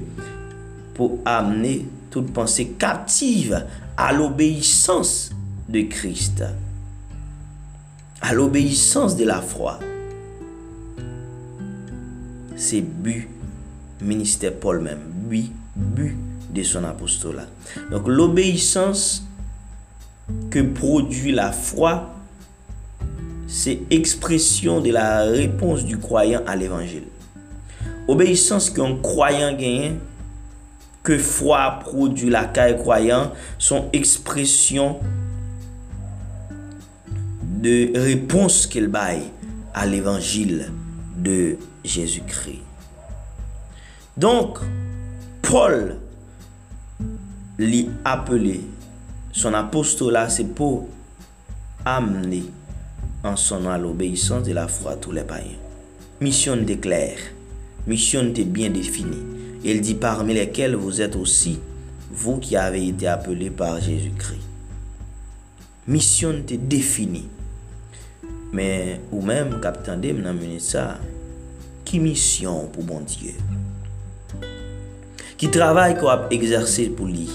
pour 0.93 1.19
amener 1.25 1.85
toute 2.09 2.31
pensée 2.33 2.75
captive 2.77 3.65
à 3.97 4.13
l'obéissance 4.13 5.31
de 5.67 5.81
Christ, 5.81 6.43
à 8.21 8.33
l'obéissance 8.33 9.15
de 9.15 9.25
la 9.25 9.41
foi. 9.41 9.79
C'est 12.55 12.81
but 12.81 13.29
ministère 14.01 14.53
Paul 14.53 14.81
même, 14.81 14.99
but, 15.29 15.51
but 15.75 16.15
de 16.53 16.63
son 16.63 16.83
apostolat. 16.83 17.47
Donc 17.91 18.07
l'obéissance 18.07 19.23
que 20.49 20.59
produit 20.59 21.31
la 21.31 21.51
foi, 21.51 22.09
c'est 23.47 23.79
expression 23.89 24.79
de 24.79 24.91
la 24.91 25.23
réponse 25.23 25.83
du 25.83 25.97
croyant 25.97 26.41
à 26.47 26.55
l'évangile. 26.55 27.03
Obéissance 28.07 28.69
qu'un 28.69 28.95
croyant 28.97 29.55
gagne, 29.55 29.95
que 31.03 31.17
foi 31.17 31.79
produit 31.79 32.29
la 32.29 32.45
caille 32.45 32.77
croyant, 32.77 33.31
sont 33.57 33.89
expression 33.93 34.99
de 37.41 37.97
réponse 37.97 38.67
qu'il 38.67 38.87
baille 38.87 39.23
à 39.73 39.85
l'évangile 39.85 40.71
de 41.17 41.57
Jésus-Christ. 41.83 42.61
Donc, 44.17 44.59
Paul 45.41 45.97
l'y 47.57 47.89
appelé, 48.05 48.61
son 49.31 49.53
apostolat, 49.53 50.29
c'est 50.29 50.45
pour 50.45 50.87
amener 51.85 52.43
en 53.23 53.35
son 53.35 53.61
nom 53.61 53.69
à 53.69 53.77
l'obéissance 53.77 54.43
de 54.43 54.53
la 54.53 54.67
foi 54.67 54.91
à 54.91 54.95
tous 54.95 55.11
les 55.11 55.23
païens. 55.23 55.57
Mission 56.21 56.55
de 56.55 56.77
mission 57.87 58.23
de 58.23 58.43
bien 58.43 58.69
définie. 58.69 59.38
Il 59.63 59.81
dit, 59.81 59.95
parmi 59.95 60.33
lesquels 60.33 60.75
vous 60.75 61.01
êtes 61.01 61.15
aussi, 61.15 61.59
vous 62.11 62.37
qui 62.37 62.55
avez 62.55 62.87
été 62.87 63.07
appelés 63.07 63.49
par 63.49 63.79
Jésus-Christ. 63.81 64.39
Mission 65.87 66.31
était 66.31 66.57
définie. 66.57 67.27
Mais 68.53 69.01
ou 69.11 69.21
même, 69.21 69.59
capitaine 69.59 70.01
de 70.01 70.13
m'amener 70.13 70.59
ça, 70.59 70.97
qui 71.83 71.99
mission 71.99 72.67
pour 72.67 72.83
mon 72.83 73.01
Dieu? 73.01 73.33
Qui 75.37 75.49
travail 75.49 75.97
qu'on 75.97 76.09
a 76.09 76.27
exercé 76.31 76.89
pour 76.89 77.07
lui? 77.07 77.29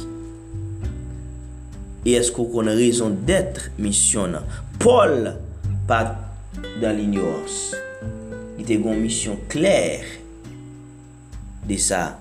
Et 2.06 2.12
est-ce 2.12 2.32
qu'on 2.32 2.66
a 2.66 2.70
raison 2.70 3.10
d'être 3.10 3.70
mission? 3.78 4.32
Paul 4.78 5.36
pas 5.86 6.16
dans 6.80 6.96
l'ignorance. 6.96 7.74
Il 8.58 8.64
te 8.64 8.72
une 8.72 9.00
mission 9.00 9.38
claire. 9.48 10.04
De 11.68 11.76
ça. 11.76 12.18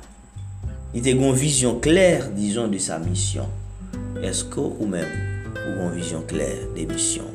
Il 0.94 1.08
a 1.08 1.12
une 1.12 1.34
vision 1.34 1.80
claire, 1.80 2.30
disons, 2.30 2.68
de 2.68 2.78
sa 2.78 3.00
mission. 3.00 3.48
Est-ce 4.22 4.44
que 4.44 4.60
ou 4.60 4.86
même 4.86 5.10
ou 5.56 5.82
une 5.84 5.92
vision 5.92 6.22
claire 6.22 6.68
des 6.76 6.86
missions? 6.86 7.32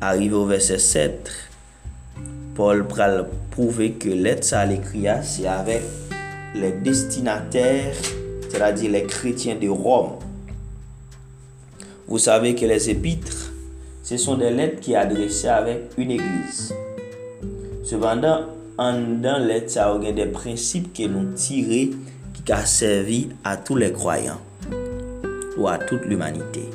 Arrivé 0.00 0.34
au 0.34 0.46
verset 0.46 0.78
7, 0.78 1.30
Paul 2.54 2.86
pral 2.86 3.28
prouver 3.50 3.92
que 3.92 4.08
l'aide 4.08 4.44
ça 4.44 4.66
l'écrit 4.66 5.06
c'est 5.22 5.46
avec 5.46 5.82
les 6.54 6.72
destinataires, 6.72 7.94
c'est-à-dire 8.50 8.90
les 8.90 9.04
chrétiens 9.04 9.54
de 9.54 9.68
Rome. 9.68 10.18
Vous 12.08 12.18
savez 12.18 12.54
que 12.54 12.66
les 12.66 12.90
épîtres, 12.90 13.52
ce 14.02 14.16
sont 14.16 14.36
des 14.36 14.50
lettres 14.50 14.80
qui 14.80 14.92
sont 14.92 14.98
adressées 14.98 15.48
avec 15.48 15.92
une 15.96 16.10
église. 16.10 16.74
Cependant, 17.84 18.40
en 18.78 19.20
dans 19.20 19.38
lettres, 19.44 19.72
ça 19.72 19.92
a 19.92 20.12
des 20.12 20.26
principes 20.26 20.92
qui 20.92 21.08
nous 21.08 21.32
tirés, 21.34 21.90
qui 22.32 22.52
ont 22.52 22.66
servi 22.66 23.28
à 23.44 23.56
tous 23.56 23.76
les 23.76 23.92
croyants 23.92 24.40
ou 25.56 25.68
à 25.68 25.78
toute 25.78 26.04
l'humanité. 26.06 26.68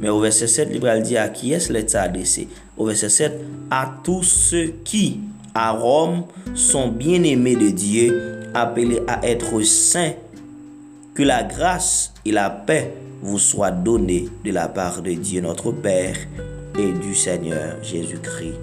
Mais 0.00 0.08
au 0.08 0.20
verset 0.20 0.46
7, 0.46 0.68
il 0.72 1.02
dit 1.02 1.16
à 1.16 1.28
qui 1.28 1.52
est-ce 1.52 1.72
lettre 1.72 1.96
adressée 1.96 2.48
Au 2.76 2.86
verset 2.86 3.08
7, 3.08 3.40
à 3.70 3.94
tous 4.04 4.22
ceux 4.22 4.74
qui, 4.84 5.20
à 5.54 5.70
Rome, 5.72 6.24
sont 6.54 6.88
bien-aimés 6.88 7.56
de 7.56 7.70
Dieu, 7.70 8.50
appelés 8.54 9.00
à 9.06 9.26
être 9.26 9.60
saints, 9.62 10.12
que 11.14 11.22
la 11.22 11.42
grâce 11.42 12.12
et 12.24 12.32
la 12.32 12.50
paix 12.50 12.92
vous 13.22 13.38
soit 13.38 13.70
donné 13.70 14.28
de 14.44 14.52
la 14.52 14.68
part 14.68 15.00
de 15.00 15.12
Dieu 15.12 15.40
notre 15.40 15.72
Père 15.72 16.16
et 16.78 16.92
du 16.92 17.14
Seigneur 17.14 17.82
Jésus-Christ. 17.82 18.54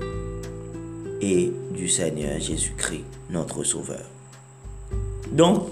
Et 1.22 1.52
du 1.74 1.88
Seigneur 1.88 2.40
Jésus-Christ, 2.40 3.06
notre 3.30 3.64
Sauveur. 3.64 4.04
Donc, 5.32 5.68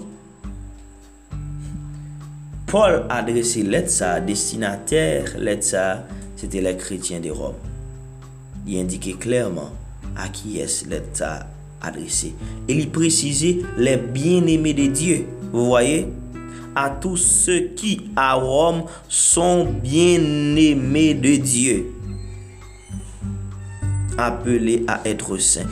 Paul 2.66 3.04
a 3.08 3.18
adressé 3.18 3.62
l'aide 3.62 3.90
sa 3.90 4.20
destinataire, 4.20 5.36
ça, 5.60 6.06
c'était 6.36 6.60
les 6.60 6.76
chrétiens 6.76 7.20
de 7.20 7.30
Rome. 7.30 7.54
Il 8.66 8.78
indiquait 8.78 9.12
clairement 9.12 9.70
à 10.16 10.28
qui 10.28 10.58
est 10.58 10.86
ça 11.12 11.46
adressé. 11.80 12.34
Et 12.68 12.74
il 12.74 12.90
précisait 12.90 13.58
les 13.76 13.96
bien-aimés 13.96 14.74
de 14.74 14.86
Dieu. 14.86 15.26
Vous 15.52 15.66
voyez? 15.66 16.08
À 16.74 16.88
tous 16.88 17.18
ceux 17.18 17.68
qui 17.76 18.10
à 18.16 18.32
Rome 18.34 18.84
sont 19.06 19.66
bien-aimés 19.66 21.12
de 21.12 21.36
Dieu, 21.36 21.92
appelés 24.16 24.82
à 24.88 25.02
être 25.04 25.36
saints. 25.36 25.66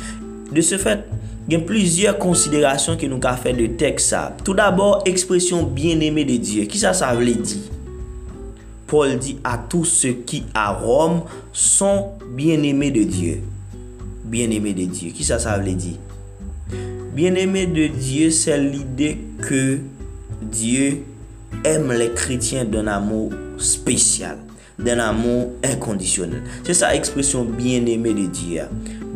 De 0.50 0.62
se 0.64 0.78
fèt, 0.80 1.04
gen 1.50 1.64
plizye 1.66 2.10
konsiderasyon 2.20 2.98
ki 3.00 3.10
nou 3.10 3.22
ka 3.22 3.36
fè 3.38 3.52
de 3.56 3.68
tek 3.80 4.02
sa. 4.02 4.28
Tout 4.44 4.56
d'abord, 4.58 5.04
ekspresyon 5.10 5.68
bien 5.76 6.02
eme 6.04 6.24
de 6.28 6.38
Diyo. 6.42 6.66
Ki 6.70 6.80
sa 6.82 6.94
sa 6.96 7.12
vle 7.18 7.36
di? 7.38 7.60
Paul 8.90 9.14
di 9.22 9.36
a 9.46 9.54
tout 9.70 9.86
se 9.86 10.12
ki 10.26 10.42
a 10.58 10.70
Rome 10.74 11.22
son 11.54 12.18
bien 12.36 12.62
eme 12.66 12.90
de 12.94 13.06
Diyo. 13.06 13.38
Bien 14.30 14.50
eme 14.54 14.74
de 14.76 14.88
Diyo. 14.90 15.14
Ki 15.14 15.26
sa 15.26 15.38
sa 15.42 15.56
vle 15.60 15.76
di? 15.78 15.94
Bien 17.14 17.38
eme 17.38 17.66
de 17.70 17.88
Diyo 17.94 18.30
se 18.34 18.58
l'ide 18.58 19.14
ke 19.46 19.64
Diyo 20.42 20.92
eme 21.66 21.98
le 21.98 22.12
kretyen 22.18 22.66
d'un 22.70 22.90
amou 22.90 23.30
spesyal. 23.58 24.38
d'un 24.80 24.98
amour 24.98 25.50
inconditionnel. 25.62 26.42
C'est 26.64 26.74
ça 26.74 26.92
l'expression 26.92 27.44
bien-aimé 27.44 28.14
de 28.14 28.26
Dieu. 28.26 28.62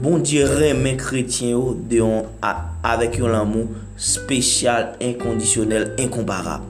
Bon 0.04 0.18
Dieu 0.18 0.44
aime 0.60 0.84
les 0.84 0.98
chrétiens 0.98 1.58
avec 2.82 3.18
un 3.20 3.32
amour 3.32 3.68
spécial, 3.96 4.92
inconditionnel, 5.00 5.94
incomparable. 5.98 6.64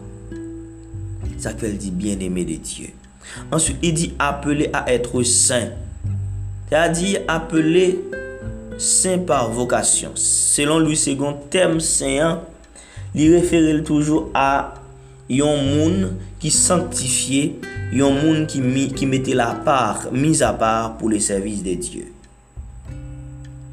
Ça 1.36 1.50
fait 1.50 1.72
dit 1.72 1.90
bien-aimé 1.90 2.44
de 2.44 2.54
Dieu. 2.54 2.90
Ensuite, 3.50 3.78
il 3.82 3.92
dit 3.92 4.14
appelé 4.20 4.70
à 4.72 4.84
être 4.92 5.20
saint. 5.24 5.70
C'est-à-dire 6.68 7.22
appelé 7.26 7.98
saint 8.78 9.18
par 9.18 9.50
vocation. 9.50 10.12
Selon 10.14 10.78
Louis 10.78 11.02
II, 11.04 11.18
thème 11.50 11.80
saint 11.80 12.40
li 13.16 13.34
refere 13.34 13.82
toujours 13.82 14.30
a 14.30 14.78
yon 15.26 15.58
moun 15.58 16.12
ki 16.38 16.54
sanctifiye, 16.54 17.56
yon 17.98 18.14
moun 18.14 18.46
ki 18.46 18.62
mette 19.10 19.34
la 19.34 19.56
part, 19.66 20.12
mise 20.14 20.46
a 20.46 20.54
part 20.54 21.00
pou 21.00 21.10
le 21.10 21.18
servis 21.18 21.64
de 21.66 21.74
Dieu. 21.74 22.13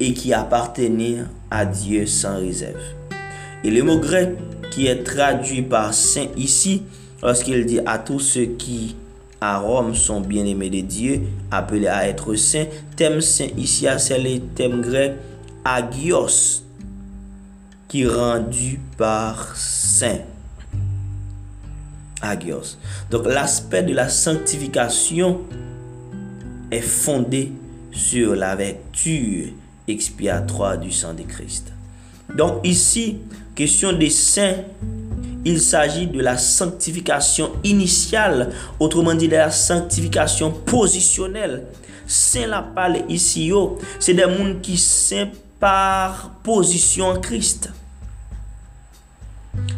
Et 0.04 0.14
ki 0.14 0.32
appartenir 0.34 1.26
a 1.48 1.64
Dieu 1.64 2.06
sans 2.06 2.40
réserve. 2.40 2.82
Et 3.62 3.70
le 3.70 3.84
mot 3.84 4.00
grec 4.00 4.30
qui 4.72 4.88
est 4.88 5.04
traduit 5.04 5.62
par 5.62 5.94
saint 5.94 6.26
ici, 6.36 6.82
lorsqu'il 7.22 7.64
dit 7.66 7.78
à 7.86 7.98
tous 7.98 8.18
ceux 8.18 8.46
qui 8.46 8.96
à 9.40 9.58
Rome 9.58 9.94
sont 9.94 10.20
bien-aimés 10.20 10.70
de 10.70 10.80
Dieu, 10.80 11.20
appelés 11.52 11.86
à 11.86 12.08
être 12.08 12.34
saints, 12.34 12.66
thème 12.96 13.20
saint 13.20 13.46
ici, 13.56 13.86
c'est 13.98 14.18
le 14.18 14.40
thème 14.40 14.80
grec 14.80 15.12
agios, 15.64 16.64
qui 17.86 18.04
rendu 18.04 18.80
par 18.98 19.54
saint. 19.56 20.18
Agios. 22.20 22.76
Donc 23.08 23.26
l'aspect 23.26 23.84
de 23.84 23.94
la 23.94 24.08
sanctification 24.08 25.42
est 26.72 26.80
fondé 26.80 27.52
sur 27.92 28.34
la 28.34 28.56
vertu 28.56 29.54
expiatoire 29.92 30.78
du 30.78 30.90
sang 30.90 31.14
de 31.14 31.22
Christ. 31.22 31.72
Donc 32.36 32.60
ici, 32.64 33.18
question 33.54 33.92
des 33.92 34.10
saints, 34.10 34.56
il 35.44 35.60
s'agit 35.60 36.06
de 36.06 36.20
la 36.20 36.38
sanctification 36.38 37.50
initiale, 37.64 38.50
autrement 38.78 39.14
dit 39.14 39.28
de 39.28 39.36
la 39.36 39.50
sanctification 39.50 40.50
positionnelle. 40.50 41.64
Saint 42.06 42.46
la 42.46 42.62
parle 42.62 42.98
ici, 43.08 43.52
c'est 43.98 44.14
des 44.14 44.22
gens 44.22 44.54
qui 44.60 44.76
sont 44.76 45.28
par 45.58 46.30
position 46.42 47.06
en 47.06 47.20
Christ. 47.20 47.70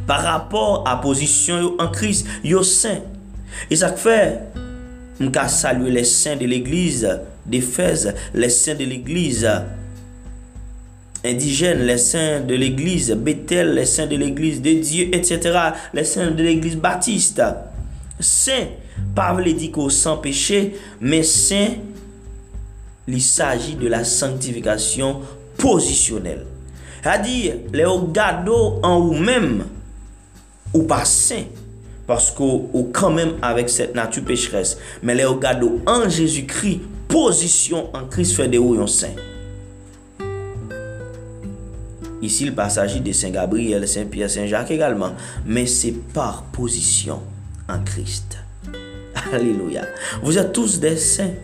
Par 0.06 0.22
rapport 0.22 0.86
à 0.86 1.00
position 1.00 1.74
en 1.78 1.88
Christ, 1.88 2.26
yo 2.42 2.62
saint. 2.62 3.00
Et 3.70 3.76
ça 3.76 3.92
fait, 3.92 4.40
je 5.20 5.28
saluer 5.48 5.90
les 5.90 6.04
saints 6.04 6.36
de 6.36 6.46
l'église 6.46 7.20
d'Éphèse, 7.46 8.14
les 8.32 8.48
saints 8.48 8.74
de 8.74 8.84
l'église 8.84 9.48
indigènes, 11.24 11.82
les 11.86 11.98
saints 11.98 12.40
de 12.40 12.54
l'église 12.54 13.10
Bethel, 13.12 13.74
les 13.74 13.86
saints 13.86 14.06
de 14.06 14.16
l'église 14.16 14.60
de 14.60 14.72
Dieu, 14.74 15.08
etc. 15.12 15.58
Les 15.92 16.04
saints 16.04 16.30
de 16.30 16.42
l'église 16.42 16.76
baptiste. 16.76 17.42
Saint, 18.20 18.66
pas 19.14 19.36
dit 19.42 19.72
sans 19.88 20.18
péché, 20.18 20.76
mais 21.00 21.22
saint, 21.22 21.70
il 23.08 23.20
s'agit 23.20 23.74
de 23.74 23.88
la 23.88 24.04
sanctification 24.04 25.20
positionnelle. 25.56 26.46
C'est-à-dire, 27.02 27.54
les 27.72 27.84
gado 28.12 28.80
en 28.82 29.00
vous-même, 29.00 29.64
ou 30.72 30.84
pas 30.84 31.04
saint, 31.04 31.44
parce 32.06 32.30
qu'on 32.30 32.90
quand 32.92 33.10
même 33.10 33.34
avec 33.42 33.68
cette 33.68 33.94
nature 33.94 34.24
pécheresse, 34.24 34.78
mais 35.02 35.14
les 35.14 35.26
gado 35.40 35.80
en 35.86 36.08
Jésus-Christ, 36.08 36.80
position 37.08 37.94
en 37.94 38.06
Christ 38.06 38.34
fait 38.34 38.48
de 38.48 38.58
vous 38.58 38.86
saint. 38.86 39.08
Ici, 42.24 42.46
il 42.46 42.70
s'agit 42.70 43.02
de 43.02 43.12
Saint 43.12 43.28
Gabriel, 43.28 43.86
Saint 43.86 44.06
Pierre, 44.06 44.30
Saint 44.30 44.46
Jacques 44.46 44.70
également. 44.70 45.12
Mais 45.44 45.66
c'est 45.66 45.92
par 45.92 46.44
position 46.44 47.20
en 47.68 47.84
Christ. 47.84 48.38
Alléluia. 49.32 49.82
Vous 50.22 50.38
êtes 50.38 50.54
tous 50.54 50.80
des 50.80 50.96
saints. 50.96 51.34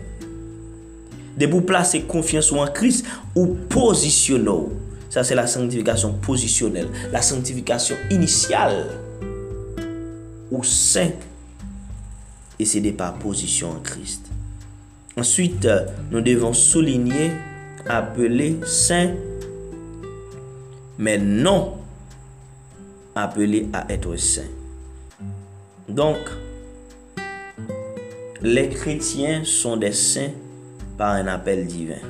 De 1.37 1.45
vous 1.45 1.61
placer 1.61 2.01
confiance 2.01 2.51
en 2.51 2.65
Christ 2.65 3.05
ou 3.35 3.55
positionnez 3.69 4.69
Ça, 5.11 5.23
c'est 5.23 5.35
la 5.35 5.45
sanctification 5.45 6.13
positionnelle. 6.13 6.87
La 7.11 7.21
sanctification 7.21 7.95
initiale. 8.09 8.87
Ou 10.49 10.63
saint. 10.63 11.11
Et 12.57 12.65
c'est 12.65 12.81
de 12.81 12.89
par 12.89 13.13
position 13.19 13.69
en 13.69 13.79
Christ. 13.81 14.23
Ensuite, 15.15 15.67
nous 16.09 16.21
devons 16.21 16.53
souligner, 16.53 17.31
appeler 17.87 18.59
saint 18.65 19.11
mais 21.01 21.17
non 21.17 21.77
appelé 23.15 23.67
à 23.73 23.91
être 23.91 24.15
saint. 24.17 24.51
Donc, 25.89 26.19
les 28.43 28.69
chrétiens 28.69 29.43
sont 29.43 29.77
des 29.77 29.93
saints 29.93 30.29
par 30.99 31.13
un 31.13 31.25
appel 31.25 31.65
divin. 31.65 32.05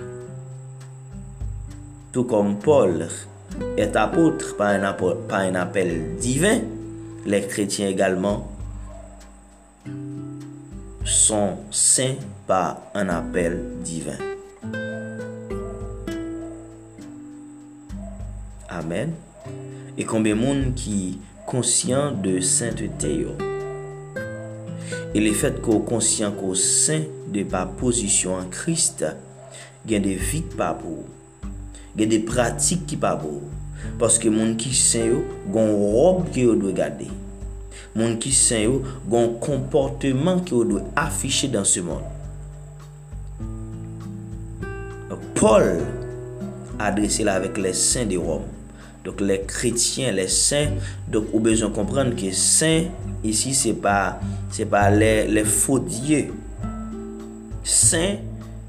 Tout 2.11 2.25
comme 2.25 2.59
Paul 2.59 3.07
est 3.77 3.95
apôtre 3.95 4.57
par 4.57 4.67
un 5.39 5.55
appel 5.55 6.17
divin, 6.17 6.59
les 7.25 7.47
chrétiens 7.47 7.87
également 7.87 8.51
sont 11.05 11.59
saints 11.71 12.15
par 12.45 12.81
un 12.93 13.07
appel 13.07 13.57
divin. 13.85 14.30
Mohamed 18.91 19.13
e 19.97 20.05
konbe 20.07 20.33
moun 20.35 20.71
ki 20.75 21.19
konsyant 21.47 22.19
de 22.23 22.39
saintete 22.43 23.11
yo. 23.11 23.35
E 25.11 25.23
le 25.23 25.31
fet 25.35 25.59
ko 25.63 25.79
konsyant 25.87 26.35
ko 26.39 26.53
saint 26.59 27.07
de 27.31 27.43
pa 27.47 27.63
posisyon 27.79 28.43
an 28.43 28.51
Christ 28.51 29.03
gen 29.87 30.03
de 30.05 30.15
vit 30.19 30.55
pa 30.59 30.71
pou. 30.77 31.05
Gen 31.95 32.11
de 32.11 32.21
pratik 32.27 32.85
ki 32.89 32.99
pa 33.01 33.15
pou. 33.19 33.43
Paske 34.01 34.31
moun 34.31 34.55
ki 34.59 34.73
saint 34.75 35.11
yo 35.11 35.23
gon 35.51 35.71
rob 35.95 36.25
ki 36.31 36.47
yo 36.49 36.55
dwe 36.59 36.75
gade. 36.75 37.09
Moun 37.95 38.17
ki 38.21 38.31
saint 38.35 38.67
yo 38.67 38.79
gon 39.11 39.37
komporteman 39.43 40.43
ki 40.47 40.55
yo 40.57 40.65
dwe 40.67 40.87
afishe 40.99 41.51
dan 41.51 41.67
se 41.67 41.83
moun. 41.85 42.03
Paul 45.41 45.79
adrese 46.77 47.25
la 47.25 47.39
vek 47.41 47.57
le 47.57 47.71
saint 47.73 48.05
de 48.05 48.19
Rome. 48.21 48.60
Donc 49.03 49.19
les 49.19 49.41
chrétiens, 49.41 50.11
les 50.11 50.27
saints, 50.27 50.71
donc 51.07 51.25
on 51.33 51.39
besoin 51.39 51.71
comprendre 51.71 52.15
que 52.15 52.31
saint 52.31 52.85
ici 53.23 53.53
c'est 53.53 53.73
pas 53.73 54.19
c'est 54.51 54.65
pas 54.65 54.89
les, 54.91 55.43
faux 55.43 55.79
dieux. 55.79 56.27
Saint 57.63 58.17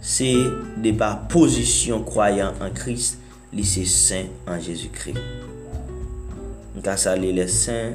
c'est 0.00 0.36
de 0.78 0.92
par 0.92 1.28
position 1.28 2.02
croyant 2.02 2.52
en 2.60 2.70
Christ, 2.70 3.18
c'est 3.62 3.84
saint 3.84 4.24
en 4.46 4.58
Jésus-Christ. 4.58 5.18
Donc 6.74 6.98
ça 6.98 7.14
les 7.16 7.48
saints 7.48 7.92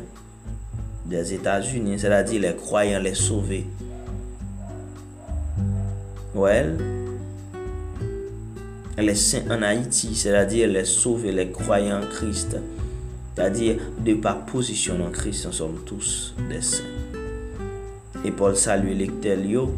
des 1.06 1.34
États-Unis, 1.34 2.00
c'est-à-dire 2.00 2.42
les 2.42 2.56
croyants, 2.56 3.00
les 3.00 3.16
sauvés. 3.16 3.66
Well, 6.36 6.97
les 9.04 9.16
saints 9.16 9.44
en 9.50 9.62
Haïti, 9.62 10.16
c'est-à-dire 10.16 10.68
les 10.68 10.86
sauvés, 10.86 11.32
les 11.32 11.52
croyants 11.52 12.02
en 12.02 12.08
Christ. 12.08 12.58
C'est-à-dire, 13.36 13.76
de 14.04 14.16
par 14.16 14.46
position 14.46 14.96
en 15.06 15.12
Christ, 15.12 15.46
nous 15.46 15.52
sommes 15.52 15.82
tous 15.86 16.34
des 16.50 16.62
saints. 16.62 16.84
Et 18.26 18.32
Paul 18.32 18.56
salue 18.56 18.98
l'Ectelio 18.98 19.76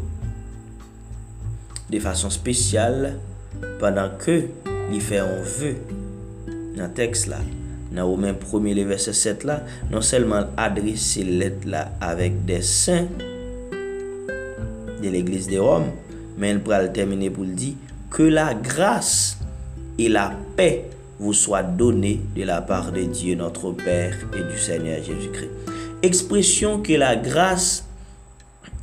de 1.90 1.98
façon 1.98 2.30
spéciale 2.30 3.18
pendant 3.78 4.10
que 4.18 4.44
il 4.92 5.00
fait 5.00 5.18
un 5.18 5.42
vœu 5.42 5.76
dans 6.76 6.88
texte 6.88 7.26
là. 7.26 7.38
Dans 7.92 8.06
Romains 8.06 8.32
1er, 8.32 8.74
le 8.74 8.84
verset 8.84 9.12
7 9.12 9.44
là, 9.44 9.64
non 9.90 10.00
seulement 10.00 10.46
adresser 10.56 11.24
l'aide 11.24 11.64
là 11.64 11.92
avec 12.00 12.44
des 12.44 12.62
saints 12.62 13.08
de 15.02 15.08
l'église 15.08 15.48
de 15.48 15.58
Rome, 15.58 15.90
mais 16.38 16.52
il 16.52 16.60
pourra 16.60 16.82
le 16.82 16.92
terminer 16.92 17.30
pour 17.30 17.44
le 17.44 17.50
dire 17.50 17.74
que 18.10 18.22
la 18.22 18.54
grâce 18.54 19.38
et 19.98 20.08
la 20.08 20.32
paix 20.56 20.90
vous 21.18 21.32
soient 21.32 21.62
données 21.62 22.20
de 22.34 22.42
la 22.44 22.60
part 22.60 22.92
de 22.92 23.02
Dieu 23.02 23.34
notre 23.36 23.72
Père 23.72 24.14
et 24.34 24.52
du 24.52 24.58
Seigneur 24.58 24.98
Jésus-Christ. 25.02 25.50
Expression 26.02 26.82
que 26.82 26.94
la 26.94 27.14
grâce 27.14 27.84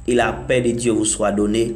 et 0.07 0.15
la 0.15 0.31
paix 0.31 0.61
de 0.61 0.71
Dieu 0.71 0.91
vous 0.91 1.05
soient 1.05 1.31
données 1.31 1.75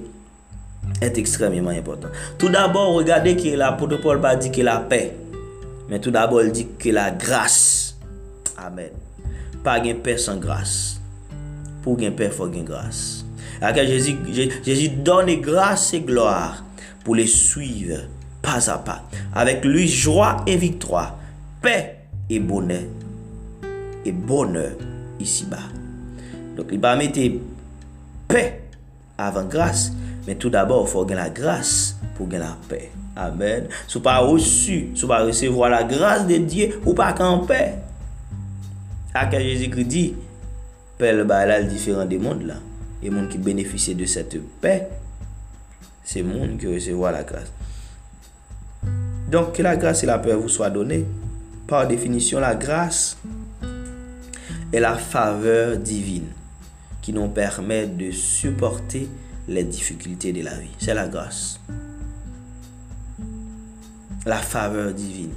est 1.02 1.18
extrêmement 1.18 1.72
important. 1.72 2.10
Tout 2.38 2.50
d'abord, 2.50 2.94
regardez 2.94 3.36
que 3.36 3.56
l'apôtre 3.56 4.00
Paul 4.00 4.22
pas 4.22 4.36
dit 4.36 4.52
que 4.52 4.62
la 4.62 4.78
paix, 4.78 5.16
mais 5.90 6.00
tout 6.00 6.12
d'abord 6.12 6.44
il 6.44 6.52
dit 6.52 6.68
que 6.78 6.90
la 6.90 7.12
grâce. 7.12 7.98
Amen. 8.58 8.92
Pas 9.64 9.80
de 9.80 9.94
paix 9.94 10.18
sans 10.18 10.38
grâce. 10.38 11.02
Pour 11.82 11.98
gagner 11.98 12.12
paix, 12.12 12.26
il 12.28 12.32
faut 12.32 12.48
gagner 12.48 12.64
grâce. 12.64 13.26
Jésus 14.64 14.90
donne 14.90 15.36
grâce 15.42 15.94
et 15.94 16.02
gloire 16.02 16.64
pour 17.04 17.16
les 17.16 17.28
suivre 17.28 18.00
pas 18.42 18.70
à 18.70 18.78
pas. 18.78 19.04
Avec 19.34 19.64
lui, 19.64 19.88
joie 19.88 20.44
et 20.48 20.58
victoire, 20.58 21.18
paix 21.62 21.98
et 22.30 22.40
bonheur. 22.40 22.84
Et 24.04 24.12
bonheur 24.12 24.72
ici-bas. 25.20 25.58
Donc, 26.58 26.68
il 26.72 26.80
va 26.80 26.96
mettre 26.96 27.20
paix 28.28 28.64
avant 29.18 29.46
grâce. 29.46 29.92
Mais 30.28 30.36
tout 30.36 30.50
d'abord, 30.50 30.86
il 30.88 30.92
faut 30.92 31.06
gagner 31.06 31.22
la 31.22 31.30
grâce 31.30 31.98
pour 32.16 32.28
gagner 32.28 32.46
la 32.46 32.58
paix. 32.68 32.92
Amen. 33.16 33.68
Si 33.88 33.96
vous 33.96 34.04
pas 34.04 34.20
reçu, 34.20 34.90
si 34.96 35.02
vous 35.48 35.60
pas 35.60 35.70
la 35.70 35.84
grâce 35.84 36.26
de 36.28 36.38
Dieu, 36.38 36.80
ou 36.86 36.94
pas 36.94 37.14
qu'en 37.14 37.40
paix. 37.40 37.76
À 39.14 39.26
que 39.26 39.40
Jésus-Christ 39.40 39.86
dit, 39.86 40.14
paix 40.98 41.14
le 41.14 41.26
différent 41.68 42.06
des 42.06 42.18
mondes 42.18 42.44
là. 42.44 42.56
Et 43.04 43.10
gens 43.10 43.28
qui 43.28 43.38
bénéficient 43.38 43.96
de 43.96 44.06
cette 44.06 44.40
paix, 44.62 44.88
c'est 46.12 46.24
le 46.24 46.28
monde 46.28 46.58
qui 46.58 46.68
recevoir 46.68 47.14
la 47.14 47.24
grâce. 47.24 47.52
Donc, 49.30 49.54
que 49.54 49.62
la 49.62 49.78
grâce 49.78 50.04
et 50.04 50.06
la 50.06 50.20
paix 50.20 50.36
vous 50.36 50.50
soient 50.50 50.70
données. 50.70 51.06
Par 51.68 51.88
définition, 51.88 52.42
la 52.42 52.54
grâce 52.54 53.18
est 54.74 54.80
la 54.82 54.98
faveur 54.98 55.78
divine 55.78 56.28
qui 57.02 57.14
nous 57.14 57.30
permet 57.30 57.88
de 57.88 58.12
supporter 58.12 59.08
les 59.48 59.64
difficultés 59.64 60.34
de 60.34 60.44
la 60.44 60.56
vie. 60.56 60.72
C'est 60.80 60.94
la 60.94 61.08
grâce. 61.08 61.62
La 64.26 64.38
faveur 64.38 64.94
divine 64.94 65.34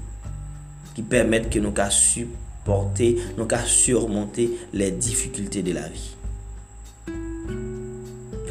qui 0.96 1.02
permet 1.02 1.42
que 1.42 1.60
nous 1.60 1.70
puissions 1.70 2.26
supporter, 2.64 3.16
nous 3.38 3.46
surmonter 3.64 4.50
les 4.72 4.90
difficultés 4.90 5.62
de 5.62 5.72
la 5.72 5.88
vie. 5.88 6.16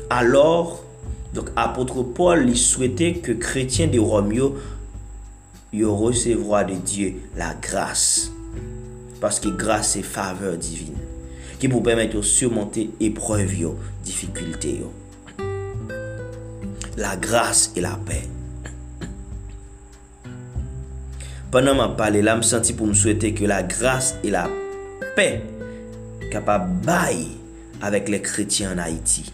Alors, 0.09 0.83
Donk 1.33 1.49
apotre 1.57 2.03
Paul 2.13 2.45
li 2.45 2.55
souwete 2.59 3.09
ke 3.25 3.33
kretyen 3.41 3.89
de 3.93 4.01
Rome 4.01 4.37
yo 4.37 4.51
yo 5.73 5.95
resevwa 5.97 6.61
de 6.67 6.77
Diyo 6.77 7.15
la 7.39 7.55
grase. 7.57 8.29
Paske 9.23 9.49
grase 9.57 9.97
se 9.97 10.05
faveur 10.05 10.59
divin. 10.61 10.99
Ki 11.57 11.71
pou 11.71 11.81
pwemet 11.81 12.13
yo 12.13 12.21
surmonte 12.27 12.85
epreuve 13.01 13.63
yo, 13.63 13.73
difikulte 14.05 14.75
yo. 14.83 14.91
La 16.99 17.15
grase 17.17 17.71
e 17.73 17.81
la 17.81 17.95
pey. 18.05 18.27
Panan 21.53 21.77
man 21.77 21.97
pale 21.97 22.21
la, 22.25 22.37
m 22.37 22.45
senti 22.45 22.77
pou 22.77 22.89
m 22.89 22.93
souwete 22.97 23.33
ke 23.37 23.49
la 23.49 23.63
grase 23.65 24.19
e 24.21 24.33
la 24.33 24.45
pey 25.17 25.39
kapab 26.33 26.67
baye 26.85 27.31
avèk 27.85 28.11
le 28.13 28.21
kretyen 28.25 28.75
en 28.75 28.83
Haiti. 28.83 29.31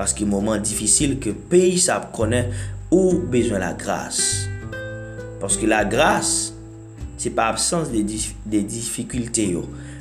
Parce 0.00 0.14
qu'il 0.14 0.26
y 0.26 0.30
a 0.30 0.32
un 0.32 0.40
moment 0.40 0.56
difficile 0.56 1.20
que 1.20 1.28
le 1.28 1.34
pays 1.34 1.78
ça 1.78 2.10
connaît 2.16 2.48
ou 2.90 3.18
besoin 3.18 3.58
de 3.58 3.64
la 3.64 3.74
grâce. 3.74 4.48
Parce 5.38 5.58
que 5.58 5.66
la 5.66 5.84
grâce, 5.84 6.54
c'est 7.18 7.28
pas 7.28 7.48
absence 7.48 7.90
des, 7.90 8.06
des 8.46 8.62
difficultés, 8.62 9.54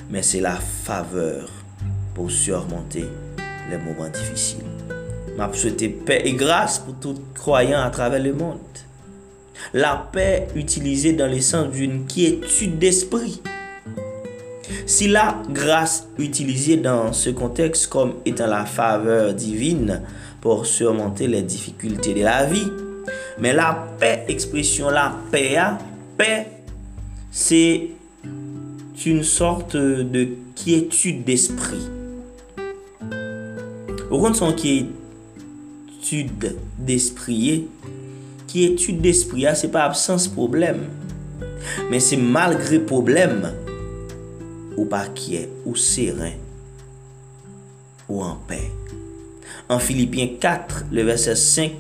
mais 0.10 0.24
c'est 0.24 0.40
la 0.40 0.56
faveur 0.56 1.50
pour 2.16 2.32
surmonter 2.32 3.08
les 3.70 3.78
moments 3.78 4.08
difficiles. 4.08 4.64
M'a 5.38 5.52
souhaité 5.52 5.90
paix 5.90 6.22
et 6.24 6.32
grâce 6.32 6.80
pour 6.80 6.96
tout 6.96 7.22
croyant 7.36 7.82
à 7.82 7.90
travers 7.90 8.24
le 8.24 8.32
monde. 8.32 8.60
La 9.74 10.08
paix 10.14 10.48
utilisée 10.56 11.12
dans 11.12 11.30
le 11.30 11.42
sens 11.42 11.72
d'une 11.72 12.06
quiétude 12.06 12.80
d'esprit. 12.80 13.42
Si 14.90 15.08
la 15.08 15.38
grâce 15.48 16.08
utilisée 16.18 16.76
dans 16.76 17.14
ce 17.14 17.30
contexte 17.30 17.88
comme 17.88 18.16
étant 18.26 18.48
la 18.48 18.66
faveur 18.66 19.36
divine 19.36 20.02
pour 20.42 20.66
surmonter 20.66 21.28
les 21.28 21.44
difficultés 21.44 22.16
de 22.16 22.24
la 22.24 22.46
vie, 22.46 22.72
mais 23.40 23.54
la 23.54 23.88
paix, 24.00 24.26
expression 24.28 24.90
la 24.90 25.16
paix, 25.32 25.60
paix, 26.18 26.48
c'est 27.30 27.90
une 29.06 29.22
sorte 29.22 29.78
de 29.78 30.30
quiétude 30.56 31.24
d'esprit. 31.24 31.88
Au 34.10 34.20
compte 34.20 34.38
son 34.38 34.54
quiétude 34.54 34.90
d'esprit, 36.80 37.68
quiétude 38.48 39.02
d'esprit, 39.02 39.46
c'est 39.54 39.72
pas 39.72 39.84
absence 39.84 40.28
problème, 40.28 40.88
mais 41.92 42.00
c'est 42.00 42.18
malgré 42.18 42.80
problème 42.80 43.52
ou 44.80 44.86
pas 44.86 45.08
quiet, 45.08 45.50
ou 45.66 45.76
serein, 45.76 46.32
ou 48.08 48.24
en 48.24 48.36
paix. 48.48 48.72
En 49.68 49.78
Philippiens 49.78 50.30
4, 50.40 50.86
le 50.90 51.04
verset 51.04 51.36
5 51.36 51.72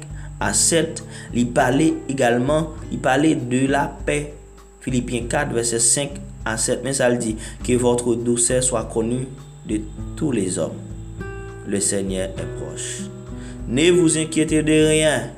à 0.41 0.53
7, 0.53 1.01
il 1.33 1.49
parlait 1.51 1.93
également, 2.09 2.73
il 2.91 2.99
parlait 2.99 3.35
de 3.35 3.67
la 3.67 3.87
paix. 4.05 4.33
Philippiens 4.81 5.23
4, 5.29 5.53
verset 5.53 5.79
5 5.79 6.09
à 6.43 6.57
7, 6.57 6.81
mais 6.83 6.91
ça 6.91 7.09
le 7.09 7.17
dit, 7.17 7.37
que 7.63 7.71
votre 7.77 8.15
douceur 8.15 8.61
soit 8.61 8.83
connue 8.83 9.27
de 9.65 9.79
tous 10.17 10.33
les 10.33 10.59
hommes. 10.59 10.77
Le 11.67 11.79
Seigneur 11.79 12.27
est 12.37 12.61
proche. 12.61 13.03
Ne 13.69 13.91
vous 13.91 14.17
inquiétez 14.17 14.61
de 14.61 14.87
rien. 14.87 15.29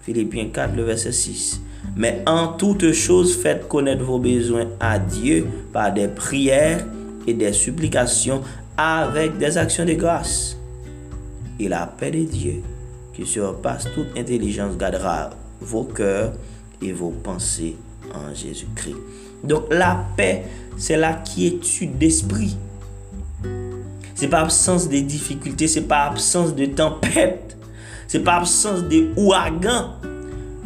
Philippiens 0.00 0.48
4, 0.52 0.74
le 0.74 0.82
verset 0.82 1.12
6. 1.12 1.60
Mais 1.96 2.22
en 2.26 2.48
toutes 2.48 2.92
choses, 2.92 3.36
faites 3.36 3.68
connaître 3.68 4.02
vos 4.04 4.18
besoins 4.18 4.66
à 4.80 4.98
Dieu 4.98 5.46
par 5.72 5.92
des 5.92 6.08
prières 6.08 6.86
et 7.26 7.34
des 7.34 7.52
supplications 7.52 8.42
avec 8.76 9.36
des 9.38 9.58
actions 9.58 9.84
de 9.84 9.92
grâce. 9.92 10.56
Et 11.60 11.68
la 11.68 11.86
paix 11.86 12.10
de 12.10 12.24
Dieu, 12.24 12.62
qui 13.12 13.26
surpasse 13.26 13.86
toute 13.94 14.16
intelligence, 14.16 14.76
gardera 14.76 15.30
vos 15.60 15.84
cœurs 15.84 16.32
et 16.80 16.92
vos 16.92 17.10
pensées 17.10 17.76
en 18.14 18.34
Jésus-Christ. 18.34 18.96
Donc 19.44 19.64
la 19.70 20.06
paix, 20.16 20.44
c'est 20.76 20.96
la 20.96 21.12
quiétude 21.12 21.98
d'esprit. 21.98 22.56
C'est 24.14 24.28
pas 24.28 24.40
absence 24.40 24.88
de 24.88 24.98
difficultés, 24.98 25.66
c'est 25.66 25.82
pas 25.82 26.04
absence 26.04 26.54
de 26.54 26.66
tempête, 26.66 27.56
c'est 28.06 28.20
pas 28.20 28.36
absence 28.36 28.84
de 28.84 29.08
ouragan, 29.16 29.96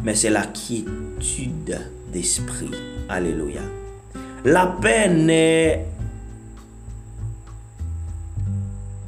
mais 0.03 0.15
c'est 0.15 0.29
la 0.29 0.45
quiétude 0.45 1.79
d'esprit. 2.11 2.71
Alléluia. 3.09 3.61
La 4.45 4.67
paix 4.67 5.09
n'est 5.09 5.85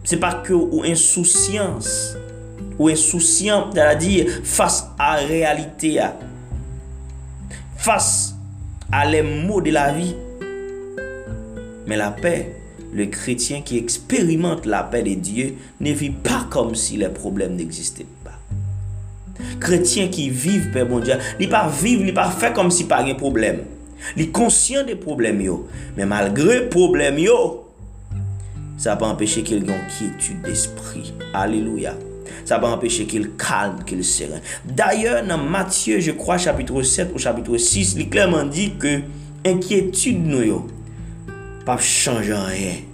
c'est 0.04 0.18
pas 0.18 0.34
que 0.34 0.54
ou 0.54 0.82
insouciance 0.84 2.16
ou 2.80 2.88
insouciant, 2.88 3.70
c'est-à-dire 3.72 4.26
face 4.44 4.88
à 4.98 5.22
la 5.22 5.28
réalité, 5.28 6.02
face 7.78 8.34
à 8.92 9.06
les 9.06 9.22
mots 9.22 9.62
de 9.62 9.70
la 9.70 9.94
vie. 9.94 10.16
Mais 11.86 11.98
la 11.98 12.10
paix, 12.10 12.56
le 12.92 13.06
chrétien 13.06 13.62
qui 13.62 13.78
expérimente 13.78 14.66
la 14.66 14.84
paix 14.84 15.04
de 15.04 15.14
Dieu 15.14 15.56
ne 15.80 15.92
vit 15.92 16.10
pas 16.10 16.48
comme 16.50 16.74
si 16.74 16.98
les 16.98 17.10
problèmes 17.10 17.56
n'existaient 17.56 18.06
Kretien 19.60 20.10
ki 20.14 20.30
viv, 20.30 20.70
Père 20.74 20.88
bon 20.90 21.04
Dieu, 21.04 21.18
li 21.40 21.48
pa 21.52 21.66
viv, 21.68 22.04
li 22.08 22.16
pa 22.16 22.30
fe 22.32 22.52
kom 22.56 22.72
si 22.74 22.88
pa 22.90 23.02
gen 23.06 23.18
problem. 23.20 23.64
Li 24.18 24.30
konsyen 24.36 24.88
de 24.88 24.96
problem 25.00 25.42
yo. 25.44 25.62
Men 25.98 26.12
malgre 26.12 26.62
problem 26.72 27.20
yo, 27.22 27.40
sa 28.80 28.96
pa 29.00 29.10
empèche 29.12 29.44
ke 29.48 29.58
l 29.60 29.66
gen 29.68 29.82
kietude 29.92 30.44
d'esprit. 30.48 31.14
Aleluya. 31.38 31.96
Sa 32.48 32.60
pa 32.62 32.72
empèche 32.72 33.06
ke 33.10 33.20
l 33.22 33.32
kalm, 33.40 33.82
ke 33.88 33.98
l 34.00 34.04
seren. 34.08 34.44
D'ailleurs, 34.66 35.24
nan 35.28 35.44
Matthieu, 35.50 36.00
je 36.00 36.12
crois, 36.12 36.38
chapitre 36.38 36.82
7 36.82 37.12
ou 37.14 37.20
chapitre 37.20 37.58
6, 37.58 37.98
li 38.00 38.08
klerman 38.12 38.52
di 38.54 38.70
ke 38.80 39.00
enkietude 39.48 40.28
nou 40.28 40.46
yo 40.46 40.62
pa 41.68 41.78
chanje 41.78 42.34
an 42.36 42.54
yen. 42.56 42.86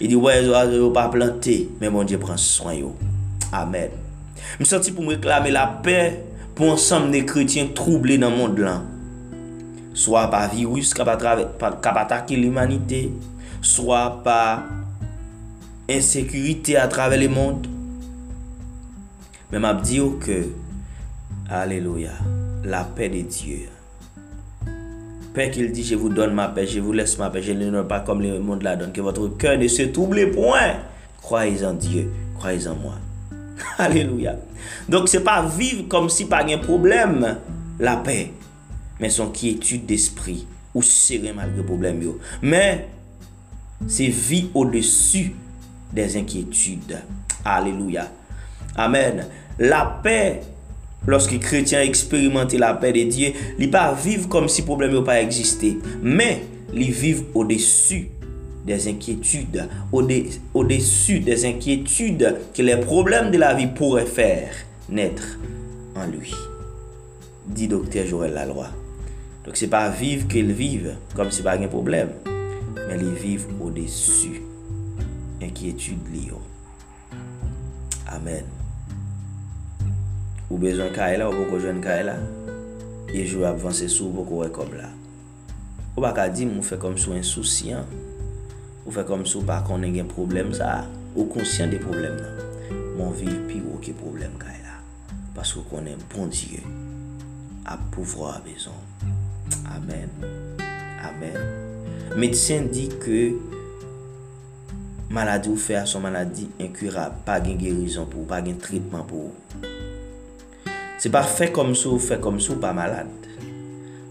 Il 0.00 0.08
dit, 0.08 0.16
ouais, 0.16 0.40
les 0.40 0.48
oiseaux 0.48 0.90
pas 0.90 1.08
planté, 1.08 1.68
mais 1.78 1.90
mon 1.90 2.04
Dieu 2.04 2.18
prend 2.18 2.36
soin 2.36 2.72
yo. 2.72 2.96
Amen. 3.52 3.90
Je 4.54 4.60
me 4.60 4.64
sens 4.64 4.90
pour 4.90 5.04
me 5.04 5.10
réclamer 5.10 5.50
la 5.50 5.66
paix 5.66 6.24
pour 6.54 6.70
ensemble 6.70 7.10
des 7.10 7.24
chrétiens 7.24 7.68
troublés 7.74 8.18
dans 8.18 8.30
le 8.30 8.36
monde 8.36 8.58
là. 8.58 8.82
Soit 9.94 10.28
par 10.30 10.52
virus 10.52 10.94
qui 10.94 11.02
a 11.02 11.04
attaqué 11.04 12.36
l'humanité, 12.36 13.12
soit 13.60 14.20
par 14.22 14.64
insécurité 15.88 16.76
à 16.76 16.86
travers 16.86 17.18
le 17.18 17.28
monde, 17.28 17.66
mais 19.50 19.58
m'a 19.58 19.74
dit 19.74 20.00
que, 20.20 20.46
Alléluia, 21.48 22.12
la 22.64 22.84
paix 22.84 23.08
de 23.08 23.22
Dieu. 23.22 23.68
Père 25.34 25.50
qu'il 25.50 25.70
dit, 25.72 25.84
je 25.84 25.94
vous 25.94 26.08
donne 26.08 26.34
ma 26.34 26.48
paix, 26.48 26.66
je 26.66 26.80
vous 26.80 26.92
laisse 26.92 27.18
ma 27.18 27.30
paix, 27.30 27.42
je 27.42 27.52
ne 27.52 27.70
donne 27.70 27.86
pas 27.86 28.00
comme 28.00 28.20
le 28.20 28.38
monde 28.38 28.62
la 28.62 28.76
donne, 28.76 28.92
que 28.92 29.00
votre 29.00 29.28
cœur 29.36 29.58
ne 29.58 29.66
se 29.66 29.82
trouble 29.82 30.30
point. 30.30 30.74
Croyez 31.20 31.64
en 31.64 31.74
Dieu, 31.74 32.10
croyez 32.36 32.66
en 32.68 32.74
moi. 32.76 32.94
Alléluia. 33.78 34.36
Donc 34.88 35.08
c'est 35.08 35.24
pas 35.24 35.46
vivre 35.46 35.88
comme 35.88 36.08
si 36.08 36.26
pas 36.26 36.44
un 36.44 36.58
problème, 36.58 37.38
la 37.78 37.96
paix, 37.96 38.32
mais 38.98 39.08
son 39.08 39.28
quiétude 39.28 39.86
d'esprit, 39.86 40.46
ou 40.74 40.82
serré 40.82 41.32
malgré 41.32 41.62
problème. 41.62 42.02
Mais 42.42 42.88
c'est 43.86 44.08
vie 44.08 44.50
au-dessus 44.54 45.34
des 45.92 46.16
inquiétudes. 46.16 46.98
Alléluia. 47.44 48.10
Amen. 48.76 49.26
La 49.58 50.00
paix, 50.02 50.40
lorsque 51.06 51.32
les 51.32 51.38
chrétiens 51.38 51.82
expérimentent 51.82 52.52
la 52.52 52.74
paix 52.74 52.92
de 52.92 53.10
Dieu, 53.10 53.32
ils 53.58 53.70
pas 53.70 53.92
vivre 53.92 54.28
comme 54.28 54.48
si 54.48 54.62
problème 54.62 54.92
n'avait 54.92 55.04
pas 55.04 55.20
existé, 55.20 55.78
mais 56.02 56.44
ils 56.72 56.92
vivent 56.92 57.24
au-dessus 57.34 58.10
des 58.64 58.88
inquiétudes, 58.88 59.68
au-dessus 59.92 60.06
dé, 60.06 61.24
au 61.24 61.24
des 61.24 61.46
inquiétudes 61.46 62.36
que 62.54 62.62
les 62.62 62.76
problèmes 62.76 63.30
de 63.30 63.38
la 63.38 63.54
vie 63.54 63.66
pourraient 63.66 64.06
faire 64.06 64.52
naître 64.88 65.38
en 65.96 66.06
lui. 66.06 66.34
Dit 67.46 67.68
docteur 67.68 68.06
Joël 68.06 68.34
Laloy. 68.34 68.66
Donc 69.44 69.56
c'est 69.56 69.68
pas 69.68 69.88
vivre 69.88 70.28
qu'ils 70.28 70.52
vivent, 70.52 70.94
comme 71.14 71.30
c'est 71.30 71.42
pas 71.42 71.58
un 71.58 71.66
problème, 71.68 72.10
mais 72.88 72.98
ils 72.98 73.14
vivent 73.14 73.46
au-dessus. 73.60 74.42
Inquiétude 75.42 76.06
liée. 76.12 76.30
Amen. 78.06 78.44
Ou 80.50 80.58
besoin 80.58 80.90
Kaela 80.90 81.30
ou 81.30 81.32
beaucoup 81.32 81.58
jeune 81.58 81.80
Kaela. 81.80 82.16
Et 83.14 83.26
je 83.26 83.38
vais 83.38 83.46
avancer 83.46 83.88
sous 83.88 84.10
beaucoup 84.10 84.42
comme 84.48 84.74
là. 84.74 84.88
Ou 85.96 86.00
pas 86.00 86.12
qu'à 86.12 86.28
dire, 86.28 86.48
on 86.56 86.62
fait 86.62 86.78
comme 86.78 86.98
sur 86.98 87.12
insouciant. 87.12 87.84
Ou 88.90 88.94
fè 88.96 89.04
kom 89.06 89.20
sou 89.22 89.46
pa 89.46 89.60
konen 89.62 89.92
gen 89.94 90.08
problem 90.10 90.48
sa, 90.50 90.80
ou 91.12 91.28
konsyen 91.30 91.70
de 91.70 91.76
problem 91.78 92.16
nan. 92.18 92.40
Mon 92.98 93.12
viv 93.14 93.36
pi 93.46 93.60
ou 93.62 93.78
ke 93.78 93.92
problem 93.94 94.32
kay 94.40 94.56
la. 94.64 94.80
Paskou 95.36 95.62
konen 95.70 96.00
bon 96.10 96.26
diye. 96.34 96.58
A 97.70 97.76
pouvro 97.94 98.26
a 98.32 98.40
bezon. 98.42 98.74
Amen. 99.76 100.10
Amen. 101.06 101.38
Medisyen 102.18 102.66
di 102.74 102.88
ke 103.04 103.20
maladi 105.14 105.54
ou 105.54 105.62
fè 105.68 105.78
a 105.78 105.84
son 105.86 106.02
maladi 106.08 106.48
inkurab. 106.58 107.22
Pa 107.30 107.38
gen 107.46 107.62
gerizon 107.62 108.10
pou, 108.10 108.26
pa 108.26 108.42
gen 108.42 108.58
tritman 108.58 109.06
pou. 109.06 109.30
Se 110.98 111.14
pa 111.14 111.22
fè 111.22 111.52
kom 111.54 111.76
sou, 111.78 112.02
fè 112.02 112.18
kom 112.18 112.42
sou 112.42 112.58
pa 112.58 112.74
malade. 112.74 113.38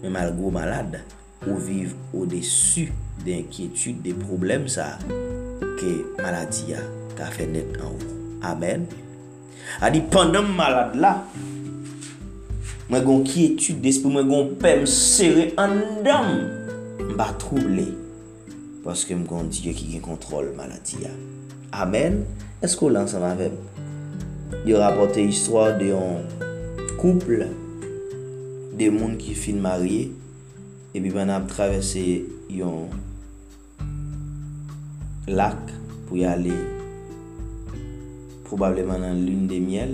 Men 0.00 0.16
malgo 0.16 0.56
malade, 0.56 1.04
ou 1.44 1.60
viv 1.60 1.92
ou 2.14 2.24
desu. 2.24 2.88
de 3.24 3.36
enkyetude, 3.38 4.02
de 4.04 4.14
problem 4.24 4.66
sa 4.70 4.94
ke 5.80 5.92
maladi 6.20 6.72
ya 6.74 6.82
ka 7.18 7.30
fe 7.34 7.46
net 7.50 7.78
an 7.80 7.92
ou. 7.92 8.10
Amen. 8.46 8.86
A 9.80 9.90
di 9.92 10.02
pandan 10.12 10.48
malade 10.56 11.00
la, 11.00 11.14
mwen 12.90 13.04
gon 13.06 13.24
kyetude 13.26 13.84
despo, 13.84 14.12
mwen 14.12 14.28
gon 14.30 14.54
pem 14.60 14.86
sere 14.88 15.50
an 15.60 16.02
dam, 16.06 16.30
mba 17.12 17.30
trouble, 17.42 17.90
paske 18.84 19.14
mwen 19.14 19.28
gon 19.28 19.52
diye 19.52 19.74
ki 19.76 19.92
gen 19.94 20.04
kontrol 20.04 20.52
maladi 20.56 21.04
ya. 21.04 21.12
Amen. 21.72 22.24
Esko 22.64 22.90
lan 22.92 23.06
sa 23.08 23.20
mavem? 23.22 23.54
Yo 24.66 24.80
rapote 24.82 25.22
histwa 25.22 25.70
de 25.78 25.92
yon 25.92 26.24
kouple 26.98 27.46
de 28.76 28.88
moun 28.92 29.14
ki 29.20 29.32
fin 29.38 29.60
marye 29.62 30.10
epi 30.92 31.12
ban 31.14 31.30
ap 31.32 31.46
travese 31.48 32.02
yon 32.52 32.90
lak 35.30 35.70
pou 36.08 36.18
yale 36.18 36.54
probableman 38.48 39.04
nan 39.04 39.20
lune 39.22 39.46
de 39.50 39.60
miel 39.62 39.92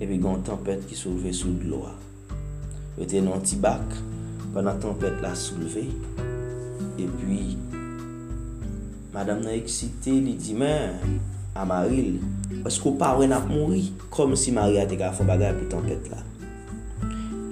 epi 0.00 0.18
gon 0.20 0.42
tempet 0.44 0.84
ki 0.88 0.96
souleve 0.96 1.32
sou 1.36 1.56
gloa. 1.60 1.94
Yo 2.98 3.06
te 3.08 3.20
nan 3.24 3.40
ti 3.44 3.56
bak, 3.60 3.94
panan 4.52 4.80
tempet 4.80 5.20
la 5.24 5.32
souleve, 5.36 5.86
epi 7.00 7.40
madame 9.14 9.44
nan 9.44 9.56
eksite 9.56 10.12
li 10.24 10.36
di 10.40 10.56
men 10.56 11.20
amaril, 11.56 12.18
esko 12.68 12.94
pa 13.00 13.14
wè 13.16 13.28
nan 13.28 13.48
mouri, 13.48 13.86
kom 14.12 14.36
si 14.36 14.52
maria 14.56 14.84
te 14.88 15.00
ka 15.00 15.12
fò 15.16 15.24
bagay 15.28 15.56
pou 15.56 15.72
tempet 15.72 16.12
la. 16.12 16.20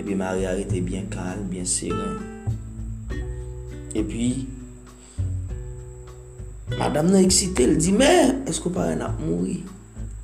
Epi 0.00 0.16
mari 0.16 0.44
a 0.48 0.52
rete 0.56 0.80
bien 0.84 1.08
kal, 1.12 1.40
bien 1.48 1.68
seren. 1.68 2.16
Epi 3.96 4.57
Madame 6.76 7.08
nan 7.08 7.24
eksite, 7.24 7.64
l 7.64 7.78
di, 7.80 7.94
mè, 7.96 8.44
esko 8.50 8.68
pa 8.68 8.82
paren 8.82 9.00
ap 9.06 9.16
mouri? 9.24 9.62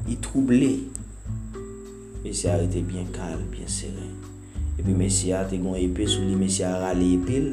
Yi 0.05 0.17
trouble. 0.21 0.69
Messi 2.21 2.51
a 2.53 2.59
rete 2.61 2.83
bien 2.85 3.07
kal, 3.15 3.39
bien 3.49 3.71
seren. 3.71 4.13
E 4.77 4.85
pi 4.85 4.93
messi 4.93 5.33
a 5.33 5.41
te 5.49 5.57
gon 5.63 5.79
epè 5.81 6.05
sou 6.11 6.27
li, 6.27 6.37
messi 6.37 6.67
a 6.67 6.75
rale 6.83 7.07
epè 7.17 7.39
l, 7.41 7.49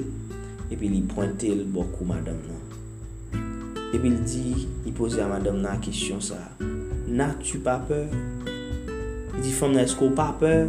pi 0.74 0.90
li 0.92 1.00
pointe 1.08 1.48
l 1.56 1.64
bokou 1.72 2.08
madame 2.10 2.44
nan. 2.50 3.40
E 3.92 3.96
pi 3.96 4.12
li 4.12 4.20
di, 4.28 4.44
yi 4.84 4.94
pose 4.98 5.24
a 5.24 5.30
madame 5.32 5.64
nan 5.64 5.80
kisyon 5.84 6.20
sa, 6.24 6.42
na 7.08 7.32
tu 7.40 7.64
pa 7.64 7.78
peur? 7.88 8.12
Yi 8.12 9.46
di, 9.46 9.56
fom 9.56 9.72
nan 9.72 9.86
esko 9.86 10.12
pa 10.18 10.34
peur? 10.42 10.68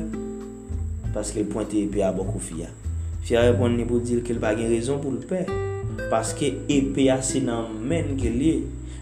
Paske 1.11 1.43
l 1.43 1.51
pointe 1.51 1.83
epè 1.83 2.07
a 2.07 2.15
bokou 2.15 2.39
fia. 2.39 2.71
Fia 3.27 3.43
repon 3.51 3.75
ni 3.75 3.87
pou 3.87 3.99
dil 3.99 4.23
ke 4.23 4.35
l 4.35 4.43
bagen 4.43 4.71
rezon 4.71 5.03
pou 5.03 5.11
l 5.11 5.27
peur. 5.27 5.72
Paske 6.13 6.53
epè 6.73 7.09
a 7.13 7.19
se 7.25 7.43
nan 7.45 7.75
men 7.89 8.15
ke 8.21 8.31
li 8.33 8.55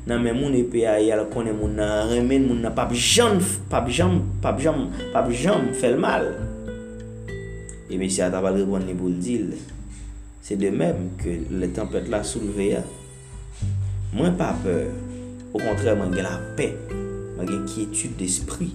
Nan 0.08 0.22
men 0.24 0.38
moun 0.38 0.54
epè 0.56 0.86
a 0.88 0.96
yal 1.02 1.26
konen 1.32 1.58
moun 1.58 1.76
nan 1.78 2.08
remen 2.10 2.46
Moun 2.48 2.62
nan 2.64 2.74
pap 2.76 2.94
jam, 2.96 3.38
pap 3.70 3.90
jam, 3.92 4.20
pap 4.42 4.60
jam, 4.62 4.88
pap 5.12 5.28
jam 5.30 5.68
fel 5.76 5.98
mal. 6.00 6.24
E 7.90 7.98
mesi 7.98 8.22
a 8.22 8.30
tabal 8.32 8.56
repon 8.60 8.86
li 8.86 8.94
pou 8.96 9.10
l 9.10 9.18
dil. 9.20 9.52
Se 10.40 10.56
de 10.58 10.70
mem 10.72 11.10
ke 11.20 11.36
le 11.50 11.68
tempet 11.74 12.08
la 12.10 12.22
souleve 12.26 12.70
ya. 12.70 12.82
Mwen 14.14 14.34
pa 14.38 14.54
peur 14.64 14.88
Ou 15.52 15.60
kontre 15.62 15.92
mwen 15.94 16.14
gen 16.16 16.26
la 16.26 16.32
pe 16.58 16.72
Mwen 16.90 17.46
gen 17.46 17.66
kietude 17.70 18.16
despri. 18.18 18.70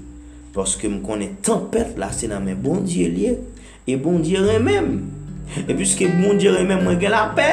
Paske 0.55 0.87
m 0.91 1.01
konen 1.03 1.33
tempet 1.43 1.97
la 1.99 2.11
se 2.15 2.29
nan 2.31 2.45
men 2.45 2.59
bon 2.63 2.85
diye 2.85 3.09
liye 3.11 3.33
E 3.87 3.97
bon 3.99 4.21
diye 4.23 4.43
remem 4.45 4.93
E 5.65 5.71
pwiske 5.73 6.07
bon 6.21 6.39
diye 6.39 6.53
remem 6.55 6.85
mwen 6.85 7.01
gen 7.01 7.15
la 7.15 7.25
pe. 7.35 7.49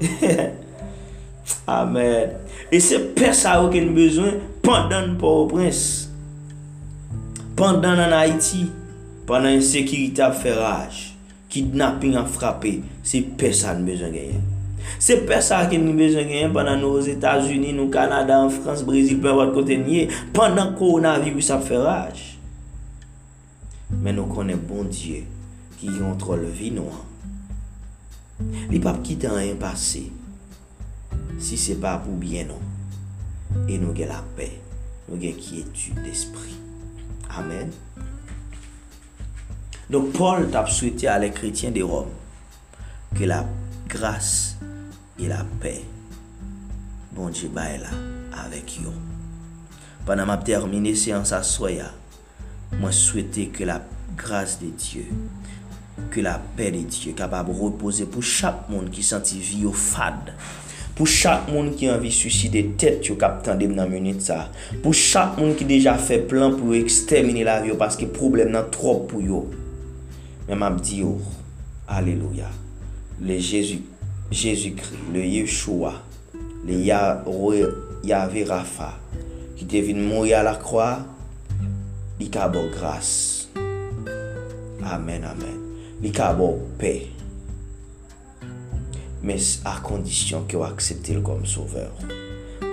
Amen. 1.66 2.36
E 2.70 2.80
se 2.80 2.98
pe 3.16 3.32
sa 3.36 3.58
ou 3.62 3.70
ke 3.72 3.82
bezwen 3.94 4.38
pandan 4.64 5.16
pou 5.20 5.44
ou 5.44 5.50
prins. 5.50 6.06
Pandan 7.58 7.98
nan 8.00 8.14
Haiti, 8.14 8.68
pandan 9.28 9.56
yon 9.58 9.66
sekirite 9.66 10.22
ap 10.24 10.38
feraj, 10.40 11.10
kidnapping 11.50 12.16
ap 12.20 12.30
frape, 12.30 12.78
se 13.02 13.22
pe 13.22 13.50
sa 13.56 13.74
an 13.74 13.84
bezwen 13.88 14.14
genyen. 14.14 14.46
Se 15.02 15.18
pe 15.26 15.40
sa 15.44 15.64
ke 15.70 15.78
ni 15.80 15.92
bezwen 15.96 16.30
genyen 16.30 16.54
Pendan 16.54 16.80
nou 16.82 17.00
os 17.00 17.10
Etats-Unis, 17.10 17.74
nou 17.76 17.90
Kanada, 17.92 18.40
an 18.44 18.54
Frans, 18.54 18.84
Brésil, 18.86 19.20
pe 19.22 19.34
wad 19.34 19.52
kote 19.56 19.76
nye, 19.82 20.06
Pendan 20.36 20.74
koronavirus 20.78 21.52
ap 21.58 21.66
feraj. 21.68 22.24
Men 23.90 24.20
nou 24.20 24.30
konen 24.30 24.62
bon 24.70 24.88
Diyo 24.90 25.26
ki 25.80 25.90
yon 25.98 26.18
trol 26.20 26.46
vi 26.54 26.70
nou 26.74 26.92
an. 26.94 27.09
Li 28.70 28.80
pap 28.82 29.02
kite 29.06 29.28
an 29.30 29.42
yon 29.44 29.60
pase, 29.60 30.06
si 31.40 31.58
se 31.60 31.76
pa 31.80 31.96
pou 32.00 32.16
bien 32.20 32.50
nou. 32.50 32.60
E 33.66 33.78
nou 33.82 33.94
gen 33.96 34.10
la 34.12 34.20
pe, 34.36 34.48
nou 35.08 35.18
gen 35.20 35.36
ki 35.38 35.64
etu 35.64 35.94
d'esprit. 36.00 36.56
Amen. 37.38 37.70
Donk 39.90 40.12
Paul 40.14 40.46
tap 40.54 40.70
souite 40.70 41.08
a 41.10 41.18
le 41.18 41.32
kretien 41.34 41.74
de 41.74 41.82
Rome, 41.82 42.14
ke 43.18 43.26
la 43.26 43.40
grase 43.90 44.54
e 45.18 45.26
la 45.26 45.40
pe, 45.62 45.80
bon 47.16 47.34
di 47.34 47.50
bay 47.50 47.80
la, 47.82 47.90
avek 48.44 48.76
yo. 48.84 48.94
Panan 50.06 50.30
map 50.30 50.44
termine 50.46 50.94
seans 50.94 51.34
aswaya, 51.34 51.90
mwen 52.76 52.94
souite 52.94 53.48
ke 53.54 53.66
la 53.66 53.80
grase 54.18 54.60
de 54.62 54.70
Diyo, 54.78 55.18
ke 56.12 56.24
la 56.24 56.38
pe 56.56 56.70
de 56.74 56.82
Diyo 56.88 57.14
kapab 57.18 57.50
repose 57.52 58.06
pou 58.08 58.24
chak 58.24 58.68
moun 58.70 58.88
ki 58.92 59.04
santi 59.06 59.38
vi 59.38 59.64
yo 59.66 59.74
fad. 59.76 60.32
Pou 60.96 61.08
chak 61.08 61.48
moun 61.52 61.70
ki 61.76 61.88
anvi 61.92 62.10
suside 62.14 62.64
tet 62.80 63.08
yo 63.08 63.16
kap 63.20 63.40
tendem 63.46 63.76
nan 63.76 63.90
menit 63.92 64.24
sa. 64.24 64.46
Pou 64.82 64.96
chak 64.96 65.38
moun 65.38 65.54
ki 65.58 65.68
deja 65.68 65.94
fe 66.00 66.20
plan 66.30 66.56
pou 66.56 66.74
yo 66.74 66.80
ekstermine 66.82 67.46
la 67.48 67.60
vi 67.62 67.72
yo 67.72 67.78
paske 67.80 68.08
problem 68.10 68.52
nan 68.56 68.70
trop 68.74 69.06
pou 69.12 69.24
yo. 69.24 69.44
Men 70.50 70.58
map 70.58 70.80
di 70.82 71.04
yo, 71.04 71.14
aleluya, 71.86 72.48
le 73.22 73.36
Jezu, 73.38 73.76
Jezu 74.34 74.72
kri, 74.74 74.98
le 75.14 75.22
Yeshua, 75.22 75.92
le 76.66 76.74
Yahweh 76.82 78.44
Rafa, 78.48 78.90
ki 79.54 79.68
devine 79.70 80.02
vin 80.02 80.10
mouye 80.10 80.34
a 80.34 80.42
la 80.42 80.56
kwa, 80.58 80.90
li 82.18 82.26
ka 82.34 82.48
bo. 82.50 82.66
Amen, 84.82 85.24
amen. 85.24 85.69
li 86.00 86.12
ka 86.14 86.32
bo 86.36 86.54
pe. 86.80 86.94
Men 89.20 89.40
a 89.68 89.76
kondisyon 89.84 90.46
ki 90.48 90.56
ou 90.56 90.64
aksepte 90.64 91.16
l 91.16 91.24
kom 91.24 91.44
soveur. 91.48 91.92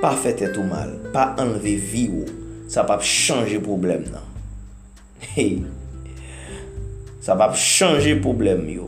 Pa 0.01 0.13
fete 0.19 0.51
tou 0.53 0.63
mal, 0.67 0.93
pa 1.13 1.33
anleve 1.41 1.75
vi 1.91 2.05
ou, 2.11 2.27
sa 2.71 2.85
pa 2.87 2.99
p 3.01 3.07
chanje 3.07 3.59
problem 3.63 4.07
nan. 4.13 4.23
Hey! 5.33 5.63
Sa 7.23 7.35
pa 7.35 7.49
p 7.51 7.59
chanje 7.59 8.15
problem 8.23 8.67
yo. 8.71 8.87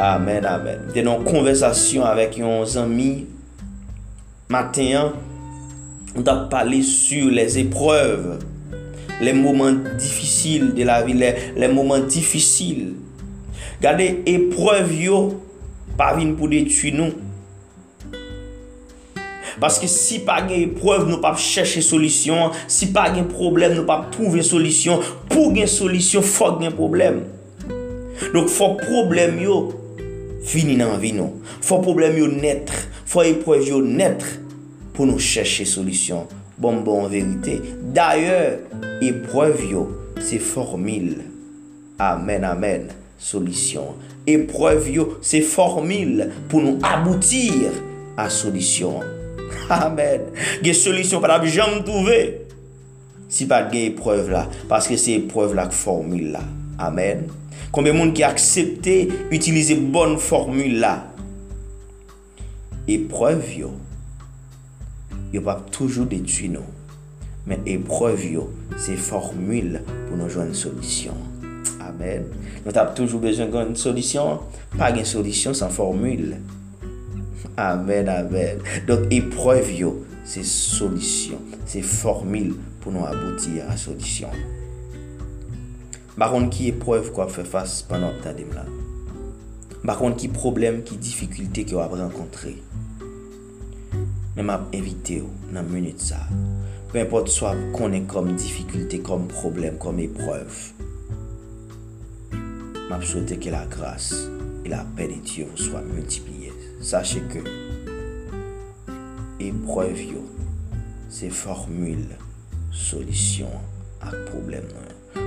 Amen, 0.00 0.46
amen. 0.48 0.88
Denon 0.94 1.26
konversasyon 1.26 2.08
avek 2.08 2.40
yon 2.40 2.64
zami, 2.66 3.10
maten 4.50 4.94
an, 4.98 5.12
on 6.16 6.24
ta 6.26 6.38
pale 6.50 6.80
sur 6.86 7.30
les 7.30 7.58
épreuves, 7.60 8.40
les 9.20 9.34
moments 9.36 9.76
difficiles 9.98 10.72
de 10.74 10.82
la 10.82 11.02
vie, 11.02 11.12
les, 11.12 11.52
les 11.56 11.68
moments 11.68 12.00
difficiles 12.00 12.94
Gade, 13.80 14.10
eprev 14.28 14.92
yo 15.00 15.24
pa 15.96 16.12
vin 16.18 16.34
pou 16.36 16.50
detu 16.52 16.92
nou. 16.92 17.30
Paske 19.60 19.88
si 19.92 20.22
pa 20.24 20.38
gen 20.46 20.70
epreuve 20.70 21.08
nou 21.08 21.20
pa 21.20 21.34
chèche 21.36 21.82
solisyon, 21.84 22.54
si 22.70 22.88
pa 22.94 23.08
gen 23.12 23.26
problem 23.28 23.74
nou 23.76 23.88
pa 23.88 23.98
pouve 24.14 24.44
solisyon, 24.46 25.02
pou 25.28 25.52
gen 25.56 25.68
solisyon 25.68 26.24
fok 26.24 26.62
gen 26.62 26.76
problem. 26.76 27.22
Donk 28.32 28.48
fòk 28.52 28.84
problem 28.86 29.36
yo 29.42 29.58
fini 30.48 30.78
nan 30.80 30.96
vi 31.00 31.12
nou. 31.16 31.40
Fòk 31.64 31.84
problem 31.88 32.16
yo 32.20 32.28
netre, 32.32 32.86
fòk 33.08 33.32
epreuve 33.34 33.68
yo 33.72 33.82
netre 33.84 34.38
pou 34.96 35.08
nou 35.08 35.20
chèche 35.20 35.68
solisyon. 35.68 36.28
Bon 36.60 36.80
bon 36.84 37.08
verite. 37.08 37.58
D'ayor, 37.96 38.60
epreuve 39.04 39.68
yo 39.72 39.86
se 40.20 40.40
formil. 40.40 41.14
Amen, 42.00 42.44
amen. 42.48 42.88
solisyon. 43.20 43.96
Epreuve 44.28 44.96
yo 44.96 45.06
se 45.24 45.42
formil 45.44 46.26
pou 46.50 46.62
nou 46.64 46.80
aboutir 46.86 47.70
a 48.20 48.28
solisyon. 48.32 49.04
Amen. 49.70 50.30
Ge 50.64 50.74
solisyon 50.76 51.22
pa 51.22 51.34
la 51.34 51.40
bi 51.42 51.52
jam 51.52 51.80
touve. 51.86 52.20
Si 53.30 53.46
pa 53.50 53.62
ge 53.70 53.86
epreuve 53.92 54.32
la. 54.32 54.46
Paske 54.70 54.98
se 54.98 55.14
epreuve 55.20 55.58
la 55.58 55.68
k 55.70 55.76
formil 55.76 56.32
la. 56.34 56.42
Amen. 56.82 57.28
Konbe 57.70 57.92
moun 57.94 58.10
ki 58.16 58.24
aksepte 58.26 58.96
utilize 59.30 59.76
bon 59.94 60.16
formil 60.22 60.80
la. 60.82 60.96
Epreuve 62.90 63.60
yo. 63.60 63.72
Yo 65.30 65.44
pa 65.46 65.60
toujou 65.70 66.08
detu 66.10 66.50
nou. 66.50 66.66
Men 67.46 67.62
epreuve 67.70 68.34
yo 68.34 68.48
se 68.78 68.98
formil 68.98 69.78
pou 70.08 70.18
nou 70.18 70.30
jwen 70.30 70.50
solisyon. 70.56 71.29
Amen. 71.90 72.28
Nou 72.62 72.74
tap 72.74 72.94
toujou 72.98 73.20
bezon 73.22 73.50
kon 73.52 73.74
solisyon, 73.78 74.40
pa 74.76 74.92
gen 74.94 75.06
solisyon 75.08 75.56
san 75.58 75.72
formule. 75.74 76.38
Amen, 77.60 78.08
amen. 78.12 78.62
Donk 78.88 79.10
eprev 79.14 79.72
yo, 79.74 79.94
se 80.28 80.44
solisyon, 80.46 81.42
se 81.68 81.82
formule 81.84 82.56
pou 82.80 82.94
nou 82.94 83.08
abouti 83.08 83.58
a 83.64 83.74
solisyon. 83.80 84.34
Bakon 86.20 86.50
ki 86.52 86.70
eprev 86.74 87.10
kwa 87.16 87.26
fe 87.32 87.44
fase 87.48 87.86
panan 87.88 88.18
ta 88.24 88.34
dem 88.36 88.52
la. 88.54 88.66
Bakon 89.86 90.16
ki 90.20 90.28
problem, 90.34 90.82
ki 90.86 90.98
difikulte 91.00 91.64
ki 91.64 91.76
yo 91.76 91.82
ap 91.82 91.94
renkontre. 91.96 92.54
Men 94.36 94.46
map 94.50 94.68
evite 94.76 95.22
yo 95.22 95.30
nan 95.54 95.68
menit 95.72 96.02
sa. 96.04 96.20
Pe 96.92 97.02
importe 97.02 97.32
so 97.32 97.48
ap 97.48 97.58
konen 97.76 98.06
kom 98.10 98.30
difikulte, 98.36 99.00
kom 99.06 99.26
problem, 99.32 99.80
kom 99.82 100.00
eprev. 100.04 100.70
M'a 102.90 103.00
souhaité 103.00 103.36
que 103.36 103.50
la 103.50 103.66
grâce 103.66 104.28
et 104.64 104.68
la 104.68 104.84
paix 104.96 105.06
de 105.06 105.24
Dieu 105.24 105.46
vous 105.48 105.56
soient 105.56 105.80
multipliées. 105.80 106.52
Sachez 106.80 107.20
que 107.20 107.38
épreuve, 109.38 110.16
c'est 111.08 111.30
formule, 111.30 112.08
solution 112.72 113.46
à 114.00 114.10
problème. 114.32 114.66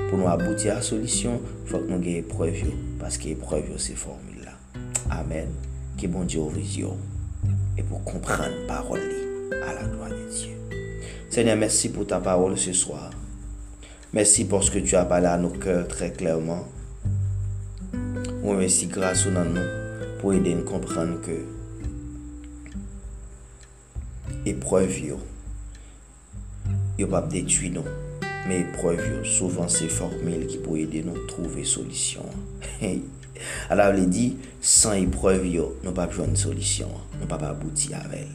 Pour 0.09 0.18
nous 0.18 0.28
aboutir 0.28 0.74
à 0.74 0.76
la 0.76 0.82
solution, 0.82 1.39
il 1.64 1.70
faut 1.70 1.80
que 1.80 1.89
nous 1.89 2.03
ayons 2.03 2.18
épreuve, 2.18 2.66
parce 2.99 3.18
que 3.18 3.30
épreuve, 3.30 3.78
c'est 3.78 3.95
formule 3.95 4.43
là. 4.43 4.51
Amen. 5.09 5.47
Que 5.97 6.07
bon 6.07 6.26
Dieu 6.26 6.41
ouvre 6.41 6.57
et 7.78 7.84
pour 7.84 8.03
comprendre 8.03 8.68
parole 8.68 8.99
à 9.66 9.74
la 9.74 9.84
gloire 9.84 10.09
de 10.09 10.30
Dieu. 10.30 10.57
Seigneur, 11.30 11.55
merci 11.55 11.88
pour 11.88 12.05
ta 12.07 12.20
parole 12.20 12.57
ce 12.57 12.74
soir. 12.74 13.11
Merci 14.11 14.43
parce 14.43 14.70
que 14.70 14.80
tu 14.80 14.97
as 14.97 15.05
parlé 15.05 15.28
à 15.28 15.38
nos 15.38 15.49
cœurs 15.49 15.88
très 15.88 16.11
clairement. 16.11 16.68
Mwen 18.44 18.58
mersi 18.60 18.89
grasou 18.91 19.32
nan 19.32 19.54
nou 19.56 20.00
pou 20.20 20.34
ede 20.36 20.52
n 20.52 20.66
kompran 20.68 21.14
ke 21.24 21.38
epreuve 24.52 24.98
yo, 25.14 25.20
yo 27.00 27.08
pap 27.08 27.30
detui 27.32 27.70
nou. 27.72 27.88
Me 28.44 28.58
epreuve 28.66 29.06
yo, 29.08 29.22
souvan 29.24 29.72
se 29.72 29.88
formel 29.88 30.44
ki 30.52 30.60
pou 30.66 30.76
ede 30.76 31.06
nou 31.08 31.24
trouve 31.30 31.64
solisyon. 31.64 32.28
Ala 33.72 33.86
wle 33.94 34.10
di, 34.12 34.26
san 34.60 35.00
epreuve 35.06 35.48
yo, 35.54 35.70
nou 35.86 35.96
pap 35.96 36.12
jwenn 36.12 36.36
solisyon. 36.36 36.91
Nou 37.22 37.30
pap 37.32 37.46
abouti 37.48 37.96
avel. 37.96 38.34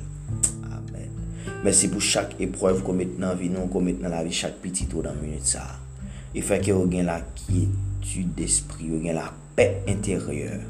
Amen. 0.71 1.19
Mersi 1.67 1.91
pou 1.93 2.01
chak 2.01 2.33
epreuve 2.41 2.81
kon 2.87 2.97
met 2.97 3.13
nan 3.21 3.37
vi 3.37 3.53
nou, 3.53 3.69
kon 3.69 3.85
met 3.85 4.01
nan 4.01 4.17
la 4.17 4.25
vi 4.25 4.33
chak 4.33 4.57
piti 4.65 4.89
tou 4.89 5.05
dan 5.05 5.21
minute 5.21 5.53
sa. 5.53 5.67
E 6.33 6.41
feke 6.41 6.73
yo 6.73 6.81
gen 6.89 7.13
la 7.13 7.19
kietude 7.43 8.33
d'esprit, 8.41 8.89
yo 8.89 9.03
gen 9.05 9.21
la 9.21 9.27
koukou. 9.29 9.48
pe 9.59 9.67
interyeur. 9.91 10.63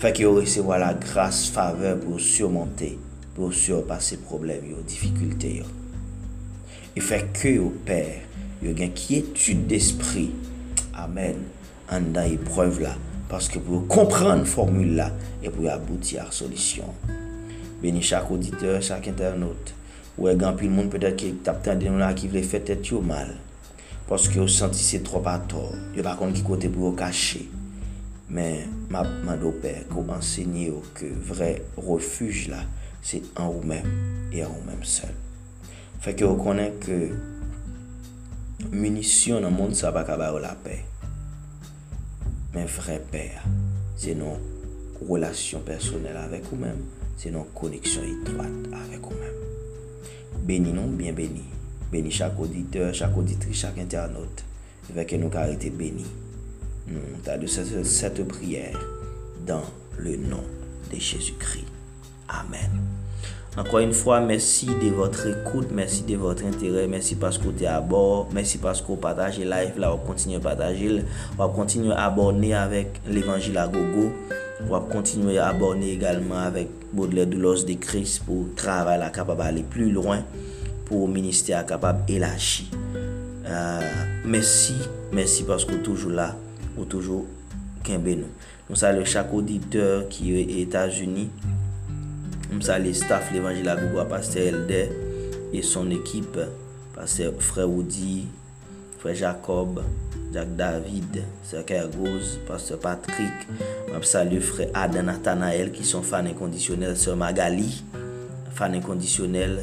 Fèk 0.00 0.22
yo 0.24 0.32
resewa 0.38 0.80
la 0.80 0.94
grase 0.98 1.52
faveur 1.52 2.00
pou 2.00 2.16
surmonte, 2.18 2.94
pou 3.36 3.52
surpase 3.54 4.16
problem 4.24 4.64
yo, 4.72 4.80
difikulte 4.88 5.52
yo. 5.60 5.68
E 6.96 7.04
fèk 7.04 7.28
ke 7.36 7.52
yo 7.58 7.68
per, 7.86 8.24
yo 8.64 8.72
gen 8.78 8.96
kietude 8.96 9.68
d'espri. 9.70 10.30
Amen. 10.96 11.44
An 11.92 12.08
da 12.16 12.24
yi 12.24 12.40
preuve 12.40 12.86
la, 12.86 12.96
paske 13.30 13.60
pou 13.60 13.82
yo 13.82 13.84
kompran 13.92 14.42
formule 14.48 14.96
la, 14.98 15.12
e 15.44 15.52
pou 15.52 15.68
yo 15.68 15.70
abouti 15.76 16.18
ar 16.18 16.32
solisyon. 16.34 16.90
Beni 17.84 18.02
chak 18.02 18.32
auditeur, 18.32 18.80
chak 18.82 19.12
internaut. 19.12 19.76
ou 20.18 20.28
e 20.28 20.34
gampil 20.36 20.70
moun 20.70 20.90
pedet 20.92 21.16
ki 21.20 21.32
tap 21.46 21.62
tan 21.64 21.80
denou 21.80 22.00
la 22.02 22.12
ki 22.16 22.28
vle 22.32 22.42
fè 22.44 22.60
tèt 22.66 22.92
yo 22.92 23.00
mal. 23.04 23.32
Poske 24.08 24.38
yo 24.40 24.46
senti 24.50 24.82
se 24.82 25.02
trop 25.06 25.26
ator. 25.30 25.72
Yo 25.96 26.04
pa 26.06 26.14
kon 26.18 26.34
ki 26.34 26.44
kote 26.46 26.70
pou 26.72 26.90
yo 26.90 26.96
kache. 26.98 27.44
Men, 28.32 28.70
ma 28.88 29.02
mando 29.26 29.50
pe 29.60 29.74
ko 29.90 30.04
ansenye 30.14 30.70
yo 30.70 30.78
ke 30.96 31.10
vre 31.28 31.50
refuj 31.76 32.46
la, 32.52 32.62
se 33.04 33.20
an 33.36 33.50
ou 33.50 33.60
men, 33.66 33.84
e 34.32 34.40
an 34.40 34.54
ou 34.54 34.64
men 34.64 34.80
sel. 34.88 35.12
Fek 36.02 36.24
yo 36.24 36.32
konen 36.40 36.78
ke 36.82 36.96
munisyon 38.72 39.44
nan 39.44 39.52
moun 39.52 39.76
sa 39.76 39.92
baka 39.92 40.16
ba 40.20 40.30
yo 40.32 40.40
la 40.42 40.54
pe. 40.64 40.78
Men 42.56 42.68
vre 42.78 42.98
pe, 43.12 43.26
se 44.00 44.16
non 44.16 44.40
relasyon 45.02 45.64
personel 45.68 46.16
avek 46.24 46.48
ou 46.54 46.60
men, 46.64 46.80
se 47.20 47.30
non 47.34 47.52
koneksyon 47.58 48.08
itroat 48.16 48.72
avek 48.80 49.12
ou 49.12 49.18
men. 49.18 49.36
Beni 50.42 50.72
non, 50.72 50.88
bien 50.96 51.14
beni. 51.14 51.44
Bénis 51.92 52.10
chaque 52.10 52.40
auditeur, 52.40 52.94
chaque 52.94 53.14
auditrice, 53.14 53.58
chaque 53.58 53.78
internaute. 53.78 54.42
Avec 54.90 55.12
nous 55.12 55.28
carité 55.28 55.68
bénis. 55.68 56.06
Nous 56.88 56.98
de 57.38 57.46
cette, 57.46 57.84
cette 57.84 58.26
prière 58.26 58.80
dans 59.46 59.62
le 59.98 60.16
nom 60.16 60.42
de 60.90 60.98
Jésus-Christ. 60.98 61.66
Amen. 62.30 62.70
Encore 63.58 63.80
une 63.80 63.92
fois, 63.92 64.20
merci 64.20 64.64
de 64.64 64.88
votre 64.88 65.26
écoute, 65.26 65.68
merci 65.70 66.02
de 66.04 66.16
votre 66.16 66.46
intérêt, 66.46 66.86
merci 66.88 67.16
parce 67.16 67.36
que 67.36 67.44
vous 67.44 67.62
êtes 67.62 67.68
à 67.68 67.82
bord, 67.82 68.30
merci 68.32 68.56
parce 68.56 68.80
que 68.80 68.86
vous 68.86 68.96
partagez 68.96 69.44
live 69.44 69.78
là, 69.78 69.90
vous 69.90 69.98
continuez 69.98 70.36
à 70.36 70.40
partager, 70.40 71.04
vous 71.36 71.48
continuez 71.48 71.92
à 71.92 72.06
abonner 72.06 72.54
avec 72.54 73.02
l'évangile 73.06 73.58
à 73.58 73.68
gogo. 73.68 74.10
On 74.62 74.72
va 74.72 74.80
continuer 74.80 75.36
à 75.36 75.48
abonner 75.48 75.92
également 75.92 76.38
avec 76.38 76.68
Baudelaire 76.94 77.26
Doulos 77.26 77.64
de 77.64 77.74
Christ 77.74 78.22
pour 78.24 78.46
travailler 78.56 79.04
capable 79.12 79.42
d'aller 79.42 79.62
plus 79.62 79.90
loin 79.90 80.24
pou 80.92 81.08
minister 81.08 81.64
kapab 81.64 82.04
elachi. 82.12 82.68
Uh, 83.42 84.28
mersi, 84.28 84.76
mersi 85.16 85.46
paske 85.48 85.72
ou 85.72 85.80
toujou 85.84 86.12
la, 86.12 86.34
ou 86.76 86.84
toujou 86.84 87.24
kenbe 87.86 88.12
nou. 88.20 88.28
Nou 88.68 88.76
salye 88.78 89.06
chak 89.08 89.32
auditeur 89.32 90.04
ki 90.12 90.28
e 90.28 90.44
yo 90.44 90.60
Etasuni, 90.62 91.26
nou 92.50 92.60
salye 92.64 92.92
staff 92.96 93.32
l'Evangile 93.32 93.72
Agougwa, 93.72 94.04
Pasteur 94.08 94.52
Elder, 94.52 94.92
et 95.52 95.64
son 95.64 95.90
ekip, 95.96 96.38
Pasteur 96.94 97.34
Frère 97.40 97.68
Oudi, 97.72 98.28
Frère 99.00 99.16
Jacob, 99.16 99.82
Jack 100.32 100.54
David, 100.56 101.24
Sir 101.42 101.64
Kergoz, 101.68 102.38
Pasteur 102.48 102.80
Patrick, 102.80 103.48
map 103.90 104.04
salye 104.04 104.40
Frère 104.44 104.70
Adan 104.76 105.08
Nathanael 105.08 105.72
ki 105.72 105.88
son 105.88 106.04
fan 106.04 106.28
incondisyonel, 106.28 106.96
Sir 107.00 107.16
Magali, 107.20 107.82
fan 108.56 108.76
incondisyonel, 108.76 109.58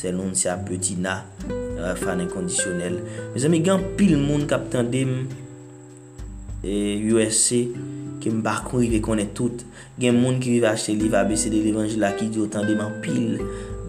Selon 0.00 0.32
se 0.34 0.48
apeti 0.48 0.96
na 0.96 1.20
euh, 1.50 1.94
Fan 1.98 2.22
inkondisyonel 2.24 3.00
Me 3.34 3.40
zami 3.42 3.60
gen 3.64 3.82
pil 3.98 4.16
moun 4.16 4.46
kap 4.48 4.70
tendem 4.72 5.26
E 6.64 6.74
USC 7.12 7.66
Ke 8.20 8.32
mba 8.32 8.58
kon 8.66 8.82
rive 8.82 9.00
konen 9.04 9.30
tout. 9.36 9.64
Gen 10.00 10.16
moun 10.20 10.40
ki 10.40 10.56
rive 10.56 10.68
achete 10.70 10.96
liv 11.00 11.16
ABC 11.16 11.48
de 11.52 11.60
l'Evangela 11.60 12.14
Ki 12.16 12.30
di 12.32 12.40
yo 12.40 12.48
tendem 12.52 12.80
an 12.84 12.96
pil 13.04 13.42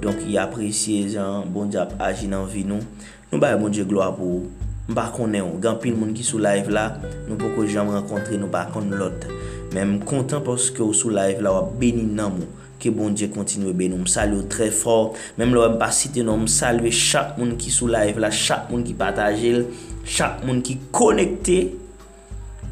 Donk 0.03 0.19
yi 0.27 0.35
apresye 0.41 1.05
jan 1.13 1.47
Bon 1.51 1.71
di 1.71 1.79
ap 1.79 1.95
aji 2.03 2.27
nan 2.31 2.47
vi 2.49 2.65
nou. 2.67 2.83
Nou 3.31 3.39
baye 3.39 3.59
bon 3.59 3.71
di 3.71 3.85
gloa 3.87 4.11
pou 4.15 4.49
Mba 4.91 5.07
konen 5.15 5.45
ou. 5.45 5.59
Gen 5.63 5.79
pil 5.83 5.95
moun 5.95 6.11
ki 6.17 6.27
sou 6.27 6.43
live 6.43 6.73
la 6.75 6.89
Nou 7.29 7.39
poko 7.39 7.63
jan 7.67 7.87
mwen 7.87 8.03
kontre 8.09 8.39
nou 8.39 8.51
pa 8.51 8.65
kon 8.73 8.91
lot. 8.99 9.27
Men 9.71 9.95
m 9.95 10.01
kontan 10.07 10.43
poske 10.43 10.83
ou 10.83 10.95
sou 10.97 11.13
live 11.15 11.43
la 11.43 11.55
Ou 11.55 11.63
ap 11.63 11.77
beni 11.79 12.03
nan 12.03 12.35
moun 12.35 12.60
Ke 12.81 12.89
bon 12.93 13.13
Dje 13.13 13.29
kontinwe 13.33 13.73
be 13.77 13.89
nou. 13.91 14.01
M 14.01 14.09
salyo 14.09 14.41
tre 14.49 14.71
for. 14.73 15.17
Mem 15.37 15.53
lò 15.53 15.67
m 15.69 15.77
pa 15.81 15.91
site 15.95 16.23
nou. 16.25 16.39
M 16.41 16.49
salwe 16.49 16.89
chak 16.95 17.37
moun 17.37 17.53
ki 17.61 17.73
sou 17.73 17.91
live 17.91 18.21
la. 18.21 18.31
Chak 18.33 18.71
moun 18.71 18.85
ki 18.87 18.95
patajel. 18.97 19.67
Chak 20.07 20.41
moun 20.47 20.63
ki 20.65 20.79
konekte. 20.95 21.59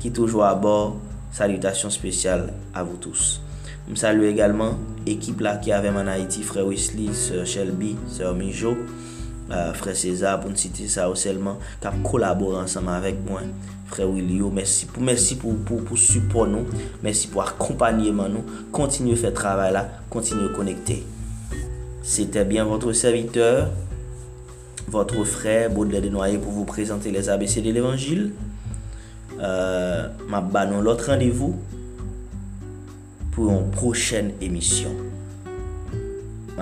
Ki 0.01 0.13
toujou 0.15 0.41
a 0.45 0.53
abor. 0.55 0.97
Salutasyon 1.35 1.93
spesyal 1.93 2.47
a 2.73 2.81
vou 2.81 2.97
tous. 3.01 3.37
M 3.89 3.97
salwe 3.97 4.31
egalman 4.31 4.77
ekip 5.09 5.41
la 5.45 5.59
ki 5.61 5.73
avem 5.77 5.97
an 6.01 6.09
Haiti. 6.09 6.41
Frè 6.45 6.65
Wesley, 6.65 7.13
Sir 7.13 7.45
Shelby, 7.49 7.95
Sir 8.09 8.33
Mijo. 8.37 8.75
Uh, 9.49 9.71
Frè 9.77 9.95
César 9.97 10.41
pou 10.41 10.49
n 10.49 10.57
site 10.57 10.89
sa 10.89 11.07
ou 11.09 11.17
selman. 11.17 11.61
Kap 11.83 11.97
kolabor 12.05 12.59
ansam 12.61 12.89
avèk 12.93 13.21
mwen. 13.29 13.53
Frère 13.89 14.07
Willio, 14.07 14.51
merci 14.51 14.85
pour, 14.85 15.01
merci 15.01 15.35
pour, 15.35 15.55
pour, 15.57 15.83
pour 15.83 15.97
support 15.97 16.45
nous, 16.45 16.65
merci 17.01 17.27
pour 17.27 17.41
accompagnement 17.41 18.29
nous. 18.29 18.43
Continuez 18.71 19.15
faire 19.15 19.33
travail 19.33 19.73
là, 19.73 19.89
continuez 20.09 20.51
connecter. 20.55 21.03
C'était 22.03 22.45
bien 22.45 22.65
votre 22.65 22.91
serviteur, 22.93 23.69
votre 24.87 25.23
frère 25.23 25.71
Baudelaire 25.71 26.03
de 26.03 26.09
Noyer 26.09 26.37
pour 26.37 26.51
vous 26.51 26.65
présenter 26.65 27.11
les 27.11 27.29
ABC 27.29 27.61
de 27.61 27.71
l'Évangile. 27.71 28.31
Euh, 29.39 30.07
ma 30.27 30.41
l'autre 30.81 31.07
rendez-vous 31.07 31.59
pour 33.31 33.51
une 33.51 33.71
prochaine 33.71 34.33
émission. 34.39 34.91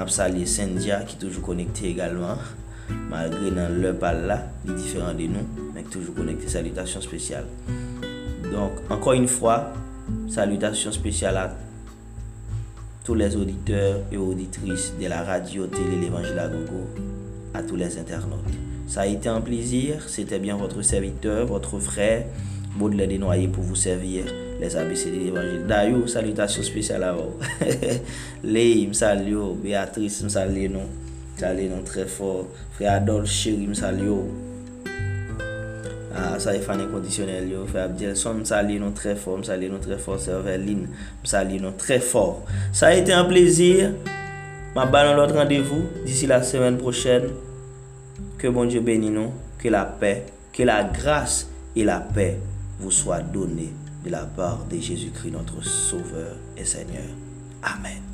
Salue 0.07 0.45
Cynthia 0.45 1.01
qui 1.01 1.15
est 1.15 1.19
toujours 1.19 1.43
connecté 1.43 1.89
également. 1.89 2.37
malgré 3.11 3.51
nan 3.53 3.79
lè 3.83 3.93
pal 3.99 4.23
la, 4.29 4.37
li 4.65 4.75
diferan 4.77 5.17
de 5.17 5.27
nou, 5.31 5.69
mèk 5.75 5.89
toujou 5.93 6.15
konekte 6.17 6.49
salutasyon 6.51 7.05
spesyal. 7.05 7.47
Donk, 8.47 8.83
ankon 8.93 9.21
yon 9.21 9.29
fwa, 9.31 9.57
salutasyon 10.33 10.95
spesyal 10.95 11.39
a 11.39 11.47
tou 13.07 13.15
les 13.15 13.37
auditeur 13.39 14.01
et 14.11 14.17
auditrices 14.17 14.93
de 14.99 15.07
la 15.07 15.23
radio 15.23 15.67
télé 15.67 15.95
l'Evangile 16.01 16.39
à 16.39 16.47
Gogo, 16.47 16.83
à 17.53 17.63
tous 17.63 17.77
les 17.77 17.97
internautes. 17.97 18.57
Ça 18.87 19.01
a 19.01 19.05
été 19.05 19.29
un 19.29 19.41
plaisir, 19.41 20.03
c'était 20.07 20.39
bien 20.39 20.57
votre 20.57 20.81
serviteur, 20.81 21.45
votre 21.45 21.79
frère, 21.79 22.25
Baudelaire 22.77 23.07
Desnoyers 23.07 23.47
pour 23.47 23.63
vous 23.63 23.75
servir 23.75 24.25
les 24.59 24.75
ABC 24.75 25.11
de 25.11 25.17
l'Évangile. 25.17 25.65
D'ailleurs, 25.67 26.09
salutations 26.09 26.63
spéciales 26.63 27.03
à 27.03 27.13
vous. 27.13 27.33
Les, 28.43 28.89
salut, 28.93 29.55
Béatrice, 29.61 30.27
salut, 30.27 30.69
non. 30.69 30.87
Nous. 31.37 31.47
Salue 31.47 31.69
nous 31.69 31.83
très 31.83 32.05
fort. 32.05 32.47
Frère 32.71 32.93
Adolphe, 32.93 33.29
chéri, 33.29 33.67
salue. 33.73 34.11
Ah, 36.15 36.39
ça 36.39 36.55
est 36.55 36.59
fan 36.59 36.81
inconditionnel, 36.81 37.49
yo. 37.49 37.65
Frère 37.65 37.85
Abdelson, 37.85 38.43
salue 38.43 38.79
nous 38.79 38.91
très 38.91 39.15
fort, 39.15 39.45
salue 39.45 39.69
nous 39.69 39.77
très 39.77 39.97
fort. 39.97 40.19
Serveline, 40.19 40.87
salue 41.23 41.61
nous 41.61 41.71
très 41.71 41.99
fort. 41.99 42.43
Ça 42.73 42.87
a 42.87 42.93
été 42.93 43.13
un 43.13 43.25
plaisir. 43.25 43.93
Ma 44.75 44.85
balle 44.85 45.15
l'autre 45.15 45.35
rendez-vous 45.35 45.83
d'ici 46.05 46.27
la 46.27 46.43
semaine 46.43 46.77
prochaine. 46.77 47.29
Que 48.37 48.47
bon 48.47 48.65
Dieu 48.65 48.81
bénisse 48.81 49.11
nous, 49.11 49.31
que 49.57 49.69
la 49.69 49.85
paix, 49.85 50.25
que 50.53 50.63
la 50.63 50.83
grâce 50.83 51.49
et 51.75 51.83
la 51.83 51.99
paix 51.99 52.39
vous 52.79 52.91
soient 52.91 53.21
données 53.21 53.73
de 54.05 54.11
la 54.11 54.25
part 54.25 54.65
de 54.69 54.77
Jésus-Christ, 54.77 55.31
notre 55.31 55.63
Sauveur 55.63 56.35
et 56.55 56.65
Seigneur. 56.65 57.09
Amen. 57.63 58.06